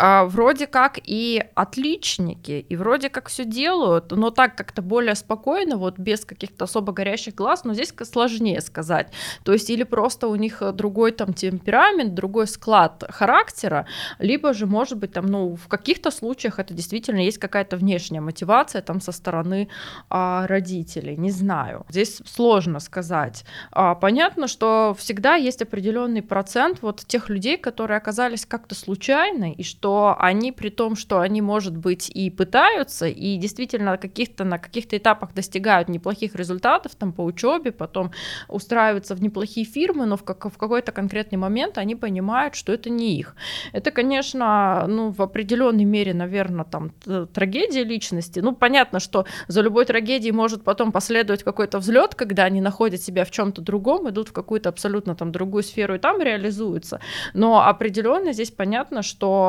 [0.01, 5.77] а, вроде как и отличники, и вроде как все делают, но так как-то более спокойно,
[5.77, 9.12] вот без каких-то особо горящих глаз, но здесь сложнее сказать.
[9.43, 13.86] То есть или просто у них э, другой там темперамент, другой склад характера,
[14.20, 18.82] либо же, может быть, там, ну, в каких-то случаях это действительно есть какая-то внешняя мотивация
[18.82, 19.69] там со стороны
[20.11, 21.85] а, родителей, не знаю.
[21.89, 23.45] Здесь сложно сказать.
[23.73, 29.64] А, понятно, что всегда есть определенный процент вот тех людей, которые оказались как-то случайно, и
[29.64, 34.97] что они при том, что они, может быть, и пытаются, и действительно каких-то на каких-то
[34.97, 38.12] этапах достигают неплохих результатов там по учебе, потом
[38.48, 42.89] устраиваются в неплохие фирмы, но в, как, в какой-то конкретный момент они понимают, что это
[42.89, 43.35] не их.
[43.72, 46.93] Это, конечно, ну, в определенной мере, наверное, там
[47.35, 48.39] трагедия личности.
[48.39, 53.24] Ну, понятно, что за любой трагедией может потом последовать какой-то взлет, когда они находят себя
[53.24, 57.01] в чем-то другом, идут в какую-то абсолютно там другую сферу и там реализуются.
[57.35, 59.47] Но определенно здесь понятно, что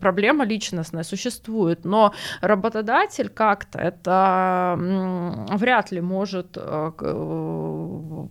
[0.00, 4.76] проблема личностная существует, но работодатель как-то это
[5.52, 8.26] вряд ли может э, э,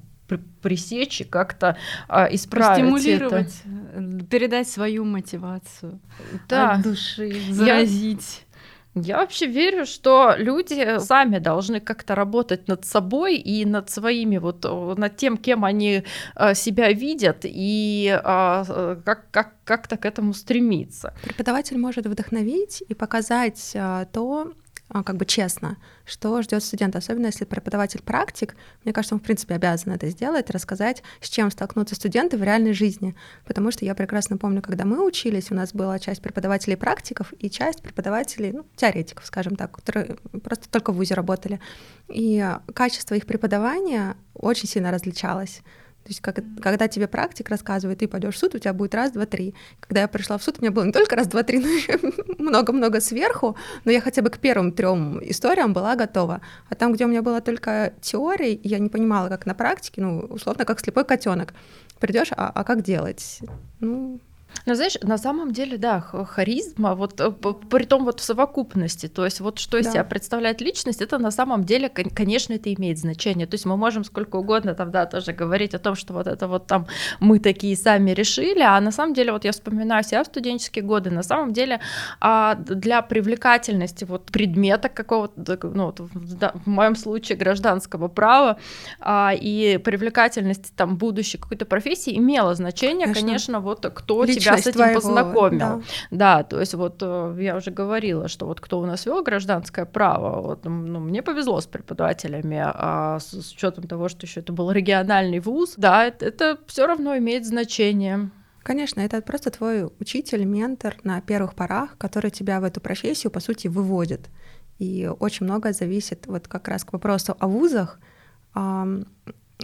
[0.61, 4.25] пресечь и как-то а, исправить Стимулировать, это.
[4.25, 5.99] передать свою мотивацию
[6.47, 6.73] да.
[6.73, 8.45] от души, заразить.
[8.48, 8.48] Я
[8.95, 14.63] вообще верю, что люди сами должны как-то работать над собой и над своими вот
[14.97, 16.03] над тем, кем они
[16.35, 21.13] э, себя видят и а, э, как как как-то к этому стремиться.
[21.23, 24.53] Преподаватель может вдохновить и показать а, то,
[24.89, 29.55] как бы честно, что ждет студента, особенно если преподаватель практик, мне кажется, он в принципе
[29.55, 34.37] обязан это сделать, рассказать, с чем столкнутся студенты в реальной жизни, потому что я прекрасно
[34.37, 39.25] помню, когда мы учились, у нас была часть преподавателей практиков и часть преподавателей, ну, теоретиков,
[39.25, 41.59] скажем так, которые просто только в ВУЗе работали,
[42.07, 45.61] и качество их преподавания очень сильно различалось.
[46.09, 49.11] То есть, как, когда тебе практик рассказывает, ты пойдешь в суд, у тебя будет раз,
[49.11, 49.53] два, три.
[49.79, 51.99] Когда я пришла в суд, у меня было не только раз, два, три, но еще
[52.39, 53.55] много-много сверху,
[53.85, 56.41] но я хотя бы к первым трем историям была готова.
[56.67, 60.21] А там, где у меня была только теория, я не понимала, как на практике, ну,
[60.21, 61.53] условно, как слепой котенок.
[61.99, 63.41] Придешь, а, а как делать?
[63.79, 64.19] Ну,
[64.65, 69.25] ну, знаешь, на самом деле, да, харизма, вот э, при том вот в совокупности, то
[69.25, 69.91] есть вот что из да.
[69.91, 73.47] себя представляет личность, это на самом деле, конечно, это имеет значение.
[73.47, 76.47] То есть мы можем сколько угодно там, да, тоже говорить о том, что вот это
[76.47, 76.87] вот там
[77.19, 81.09] мы такие сами решили, а на самом деле, вот я вспоминаю себя в студенческие годы,
[81.09, 81.79] на самом деле
[82.19, 88.57] а, для привлекательности вот предмета какого-то, ну, вот в, в моем случае гражданского права
[88.99, 94.57] а, и привлекательности там будущей какой-то профессии имело значение, конечно, конечно вот кто Личность тебя
[94.57, 95.59] с этим твоего, познакомил.
[95.59, 95.81] Да.
[96.11, 99.85] да, то есть вот э, я уже говорила, что вот кто у нас вел гражданское
[99.85, 104.53] право, вот, ну, мне повезло с преподавателями, а с, с учетом того, что еще это
[104.53, 108.31] был региональный вуз, да, это, это все равно имеет значение.
[108.63, 113.39] Конечно, это просто твой учитель, ментор на первых порах, который тебя в эту профессию, по
[113.39, 114.29] сути, выводит.
[114.77, 117.99] И очень многое зависит вот как раз к вопросу о вузах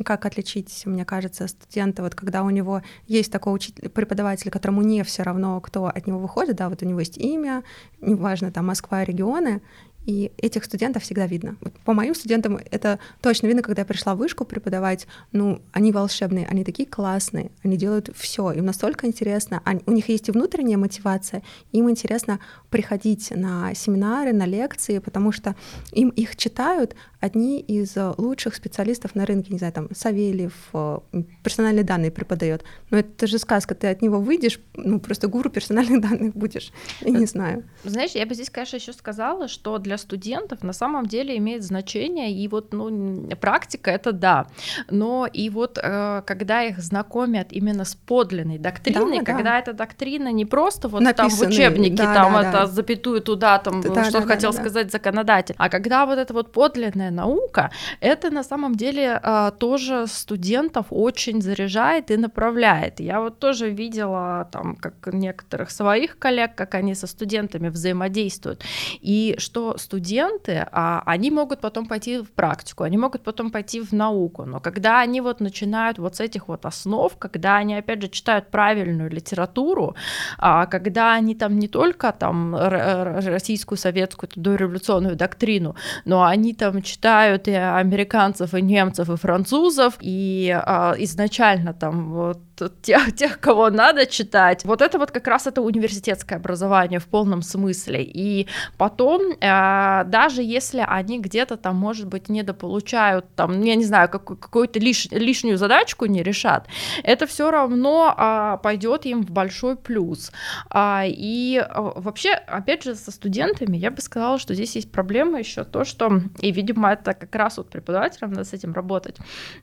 [0.04, 5.04] как отличить, мне кажется, студента, вот когда у него есть такой учитель, преподаватель, которому не
[5.04, 7.64] все равно, кто от него выходит, да, вот у него есть имя,
[8.02, 9.62] неважно, там Москва, регионы,
[10.06, 11.58] и этих студентов всегда видно.
[11.84, 15.08] По моим студентам это точно видно, когда я пришла в вышку преподавать.
[15.32, 19.62] Ну, они волшебные, они такие классные, они делают все, им настолько интересно.
[19.66, 21.42] Они, у них есть и внутренняя мотивация,
[21.72, 25.56] им интересно приходить на семинары, на лекции, потому что
[25.92, 31.00] им их читают одни из лучших специалистов на рынке, не знаю, там Савельев, э,
[31.44, 32.64] персональные данные преподает.
[32.92, 36.72] Но это же сказка, ты от него выйдешь, ну просто гуру персональных данных будешь.
[37.02, 37.64] Я не знаю.
[37.84, 41.64] Знаешь, я бы здесь, конечно, еще сказала, что для для студентов на самом деле имеет
[41.64, 44.48] значение, и вот ну, практика это да,
[44.90, 49.60] но и вот э, когда их знакомят именно с подлинной доктриной, да, когда да.
[49.60, 52.66] эта доктрина не просто вот Написанный, там в учебнике, да, там да, это да.
[52.66, 54.92] запятую туда, там да, что да, хотел да, сказать да.
[54.92, 60.88] законодатель, а когда вот эта вот подлинная наука, это на самом деле э, тоже студентов
[60.90, 63.00] очень заряжает и направляет.
[63.00, 68.64] Я вот тоже видела там, как некоторых своих коллег, как они со студентами взаимодействуют,
[69.02, 73.94] и что студенты, а, они могут потом пойти в практику, они могут потом пойти в
[73.94, 78.10] науку, но когда они вот начинают вот с этих вот основ, когда они опять же
[78.10, 79.96] читают правильную литературу,
[80.38, 85.76] а, когда они там не только там российскую, советскую, дореволюционную доктрину,
[86.06, 92.55] но они там читают и американцев, и немцев, и французов, и а, изначально там вот
[92.82, 94.66] тех, тех, кого надо читать.
[94.66, 98.04] Вот это вот как раз это университетское образование в полном смысле.
[98.04, 104.10] И потом, э, даже если они где-то там, может быть, недополучают, там, я не знаю,
[104.10, 106.68] как, какую-то лиш, лишнюю задачку не решат,
[107.04, 110.32] это все равно э, пойдет им в большой плюс.
[110.70, 115.40] А, и э, вообще, опять же, со студентами я бы сказала, что здесь есть проблема
[115.40, 119.18] еще то, что, и, видимо, это как раз вот преподавателям надо с этим работать,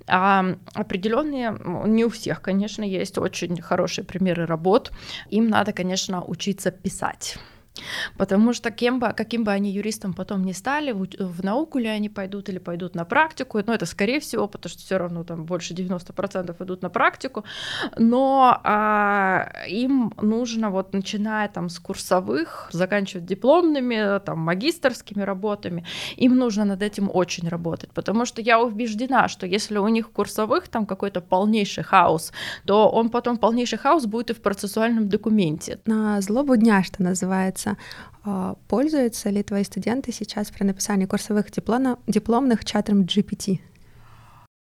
[0.06, 1.56] э, определенные,
[1.86, 4.92] не у всех, конечно, конечно, есть очень хорошие примеры работ.
[5.30, 7.38] Им надо, конечно, учиться писать
[8.16, 12.08] потому что кем бы, каким бы они юристом потом не стали, в, науку ли они
[12.08, 15.74] пойдут или пойдут на практику, ну это скорее всего, потому что все равно там больше
[15.74, 17.44] 90% идут на практику,
[17.96, 25.84] но а, им нужно вот начиная там с курсовых, заканчивать дипломными, там магистрскими работами,
[26.16, 30.68] им нужно над этим очень работать, потому что я убеждена, что если у них курсовых
[30.68, 32.32] там какой-то полнейший хаос,
[32.66, 35.78] то он потом полнейший хаос будет и в процессуальном документе.
[35.86, 37.61] На злобу дня, что называется,
[38.24, 43.60] а, пользуются ли твои студенты сейчас при написании курсовых дипломов, дипломных чатом GPT?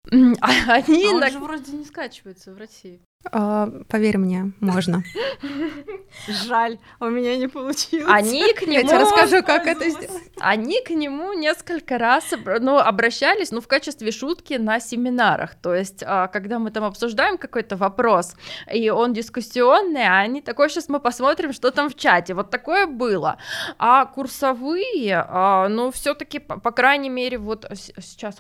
[0.12, 3.02] Они а он же вроде не скачивается в России.
[3.32, 5.04] Uh, поверь мне, можно.
[6.28, 8.08] Жаль, у меня не получилось.
[8.10, 8.74] Они к нему...
[8.74, 10.32] Я тебе расскажу, как это сделать.
[10.40, 15.54] Они к нему несколько раз ну, обращались, ну, в качестве шутки на семинарах.
[15.54, 18.36] То есть, а, когда мы там обсуждаем какой-то вопрос,
[18.74, 22.34] и он дискуссионный, а они такой, сейчас мы посмотрим, что там в чате.
[22.34, 23.38] Вот такое было.
[23.78, 28.40] А курсовые, а, ну, все таки по, по крайней мере, вот сейчас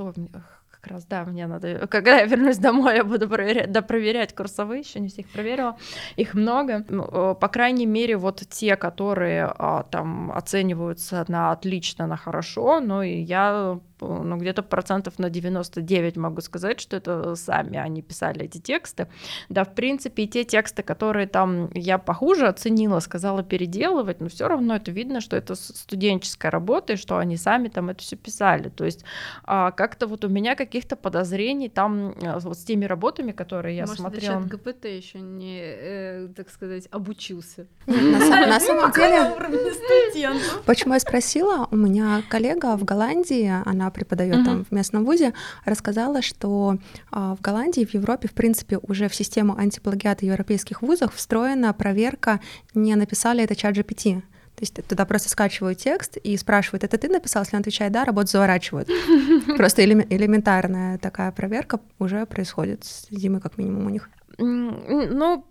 [0.81, 4.81] как раз, да, мне надо, когда я вернусь домой, я буду проверять, да, проверять курсовые,
[4.81, 5.77] еще не всех проверила,
[6.15, 12.17] их много, ну, по крайней мере, вот те, которые а, там оцениваются на отлично, на
[12.17, 18.01] хорошо, ну и я ну, где-то процентов на 99 могу сказать, что это сами они
[18.01, 19.07] писали эти тексты.
[19.49, 24.47] Да, в принципе, и те тексты, которые там я похуже оценила, сказала переделывать, но все
[24.47, 28.69] равно это видно, что это студенческая работа, и что они сами там это все писали.
[28.69, 29.05] То есть
[29.43, 33.83] а, как-то вот у меня каких-то подозрений там э, вот с теми работами, которые я
[33.83, 34.39] Может, смотрела.
[34.39, 37.67] Может, ГПТ еще не, э, так сказать, обучился.
[37.85, 44.45] На самом деле, почему я спросила, у меня коллега в Голландии, она преподает uh-huh.
[44.45, 45.33] там в местном вузе,
[45.65, 46.77] рассказала, что
[47.11, 52.39] а, в Голландии, в Европе, в принципе, уже в систему антиплагиата европейских вузов встроена проверка,
[52.73, 54.21] не написали это чат GPT.
[54.55, 57.43] То есть туда просто скачивают текст и спрашивают, это ты написал?
[57.43, 58.89] Если он отвечает да, работу заворачивают.
[59.57, 64.09] Просто элементарная такая проверка уже происходит с Димой как минимум у них.
[64.37, 65.45] Ну,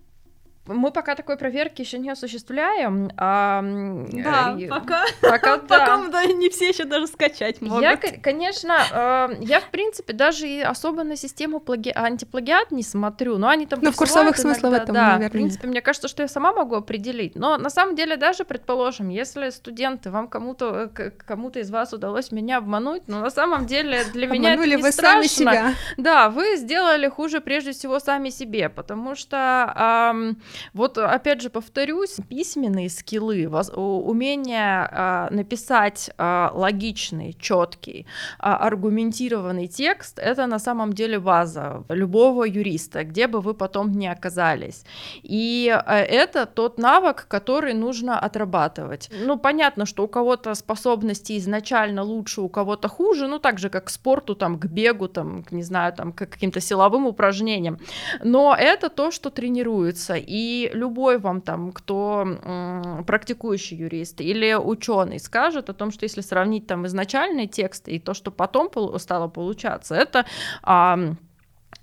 [0.67, 3.11] мы пока такой проверки еще не осуществляем.
[3.17, 5.05] А, да, э, пока.
[5.21, 6.25] Пока, пока да.
[6.27, 7.83] не все еще даже скачать могут.
[7.83, 11.93] Я, конечно, э, я, в принципе, даже и особо на систему плаги...
[11.95, 13.81] антиплагиат не смотрю, но они там...
[13.83, 16.53] Ну, в курсовых смыслах в этом, Да, наверное, в принципе, мне кажется, что я сама
[16.53, 17.35] могу определить.
[17.35, 20.91] Но на самом деле даже, предположим, если студенты, вам кому-то
[21.27, 24.93] кому-то из вас удалось меня обмануть, но на самом деле для меня это не вы
[24.93, 25.11] страшно.
[25.11, 25.75] Сами себя.
[25.97, 30.37] Да, вы сделали хуже прежде всего сами себе, потому что...
[30.75, 38.07] Вот опять же повторюсь, письменные скиллы, умение а, написать а, логичный, четкий,
[38.39, 44.07] а, аргументированный текст, это на самом деле база любого юриста, где бы вы потом ни
[44.07, 44.85] оказались.
[45.23, 49.11] И это тот навык, который нужно отрабатывать.
[49.25, 53.85] Ну, понятно, что у кого-то способности изначально лучше, у кого-то хуже, ну, так же, как
[53.85, 57.79] к спорту, там, к бегу, там, не знаю, там, к каким-то силовым упражнениям.
[58.23, 60.15] Но это то, что тренируется.
[60.15, 66.05] И и любой вам там, кто м, практикующий юрист или ученый, скажет о том, что
[66.05, 70.25] если сравнить там изначальные тексты и то, что потом стало получаться, это
[70.63, 70.99] а,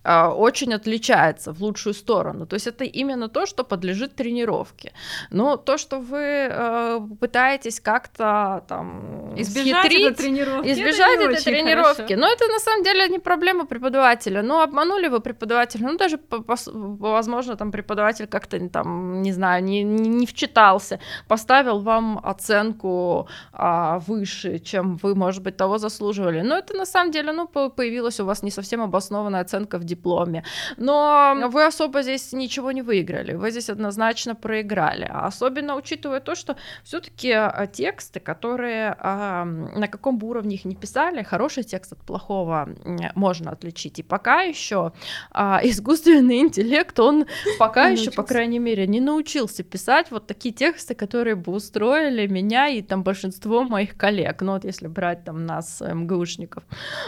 [0.07, 2.45] очень отличается в лучшую сторону.
[2.45, 4.93] То есть это именно то, что подлежит тренировке.
[5.31, 12.13] Но то, что вы э, пытаетесь как-то там избежать этой тренировки, избежать это этой тренировки,
[12.13, 12.21] хорошо.
[12.21, 14.41] но это на самом деле не проблема преподавателя.
[14.41, 16.19] Ну обманули вы преподавателя, ну даже
[16.67, 23.99] возможно там преподаватель как-то там не знаю не, не, не вчитался, поставил вам оценку а,
[23.99, 26.41] выше, чем вы может быть того заслуживали.
[26.41, 29.96] Но это на самом деле ну появилась у вас не совсем обоснованная оценка в дипломе
[29.97, 30.43] дипломе.
[30.77, 35.09] Но вы особо здесь ничего не выиграли, вы здесь однозначно проиграли.
[35.11, 40.75] Особенно учитывая то, что все-таки а, тексты, которые а, на каком бы уровне их не
[40.75, 42.69] писали, хороший текст от плохого
[43.15, 43.99] можно отличить.
[43.99, 44.91] И пока еще
[45.31, 47.25] а, искусственный интеллект, он
[47.59, 52.67] пока еще, по крайней мере, не научился писать вот такие тексты, которые бы устроили меня
[52.67, 54.41] и там большинство моих коллег.
[54.41, 56.63] Ну вот если брать там нас, МГУшников.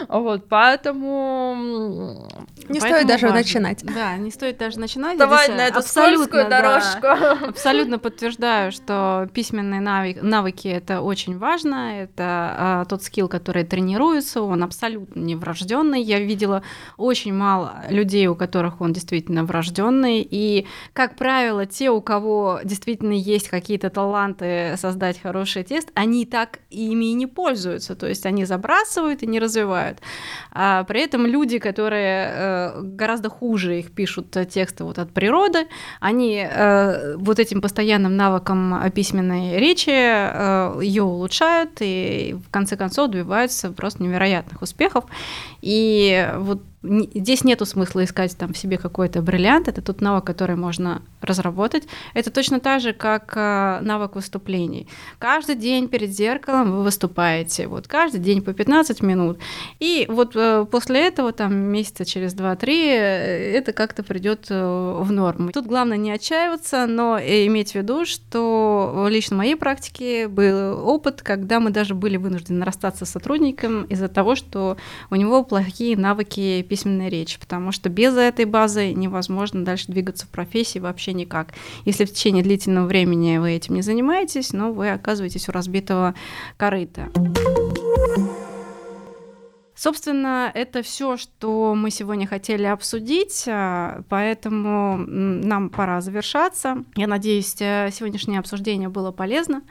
[0.08, 2.26] Вот, поэтому
[2.68, 3.40] не Поэтому стоит даже важно.
[3.40, 3.84] начинать.
[3.84, 5.18] Да, не стоит даже начинать.
[5.18, 7.00] Давай на эту абсолютно дорожку.
[7.02, 12.02] Да, абсолютно подтверждаю, что письменные навыки, навыки это очень важно.
[12.02, 12.24] Это
[12.58, 16.02] а, тот скилл, который тренируется, он абсолютно не врожденный.
[16.02, 16.62] Я видела
[16.96, 20.26] очень мало людей, у которых он действительно врожденный.
[20.28, 26.60] И, как правило, те, у кого действительно есть какие-то таланты создать хороший тест, они так
[26.70, 27.94] ими и не пользуются.
[27.94, 29.98] То есть они забрасывают и не развивают.
[30.52, 35.66] А при этом люди, которые э, которые гораздо хуже их пишут тексты вот от природы,
[36.00, 43.10] они э, вот этим постоянным навыком письменной речи э, ее улучшают и в конце концов
[43.10, 45.04] добиваются просто невероятных успехов.
[45.62, 50.56] И вот Здесь нету смысла искать там в себе какой-то бриллиант, это тот навык, который
[50.56, 51.86] можно разработать.
[52.14, 54.88] Это точно так же, как э, навык выступлений.
[55.18, 59.38] Каждый день перед зеркалом вы выступаете, вот каждый день по 15 минут.
[59.78, 65.52] И вот э, после этого, там месяца через 2-3, э, это как-то придет в норму.
[65.52, 71.20] Тут главное не отчаиваться, но иметь в виду, что лично в моей практике был опыт,
[71.20, 74.78] когда мы даже были вынуждены расстаться с сотрудником из-за того, что
[75.10, 80.28] у него плохие навыки письменной речи, потому что без этой базы невозможно дальше двигаться в
[80.28, 81.54] профессии вообще никак.
[81.84, 86.14] Если в течение длительного времени вы этим не занимаетесь, ну, вы оказываетесь у разбитого
[86.56, 87.08] корыта.
[89.82, 96.84] Собственно, это все, что мы сегодня хотели обсудить, а, поэтому нам пора завершаться.
[96.96, 99.62] Я надеюсь, э, сегодняшнее обсуждение было полезно.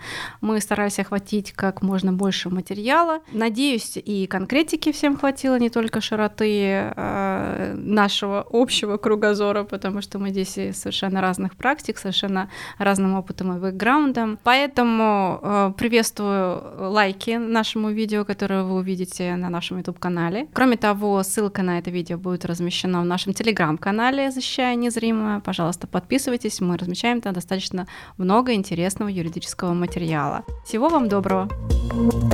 [0.42, 3.20] Мы старались охватить как можно больше материала.
[3.32, 10.32] Надеюсь, и конкретики всем хватило, не только широты а, нашего общего кругозора, потому что мы
[10.32, 12.50] здесь совершенно разных практик, совершенно
[12.80, 14.40] разным опытом и бэкграундом.
[14.42, 20.48] Поэтому э, приветствую лайки нашему видео, которое вы увидите на нашем YouTube YouTube-канале.
[20.54, 25.40] Кроме того, ссылка на это видео будет размещена в нашем Telegram-канале «Защищая незримое».
[25.40, 30.44] Пожалуйста, подписывайтесь, мы размещаем там достаточно много интересного юридического материала.
[30.66, 31.50] Всего вам доброго!
[31.90, 32.34] thank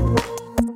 [0.59, 0.74] you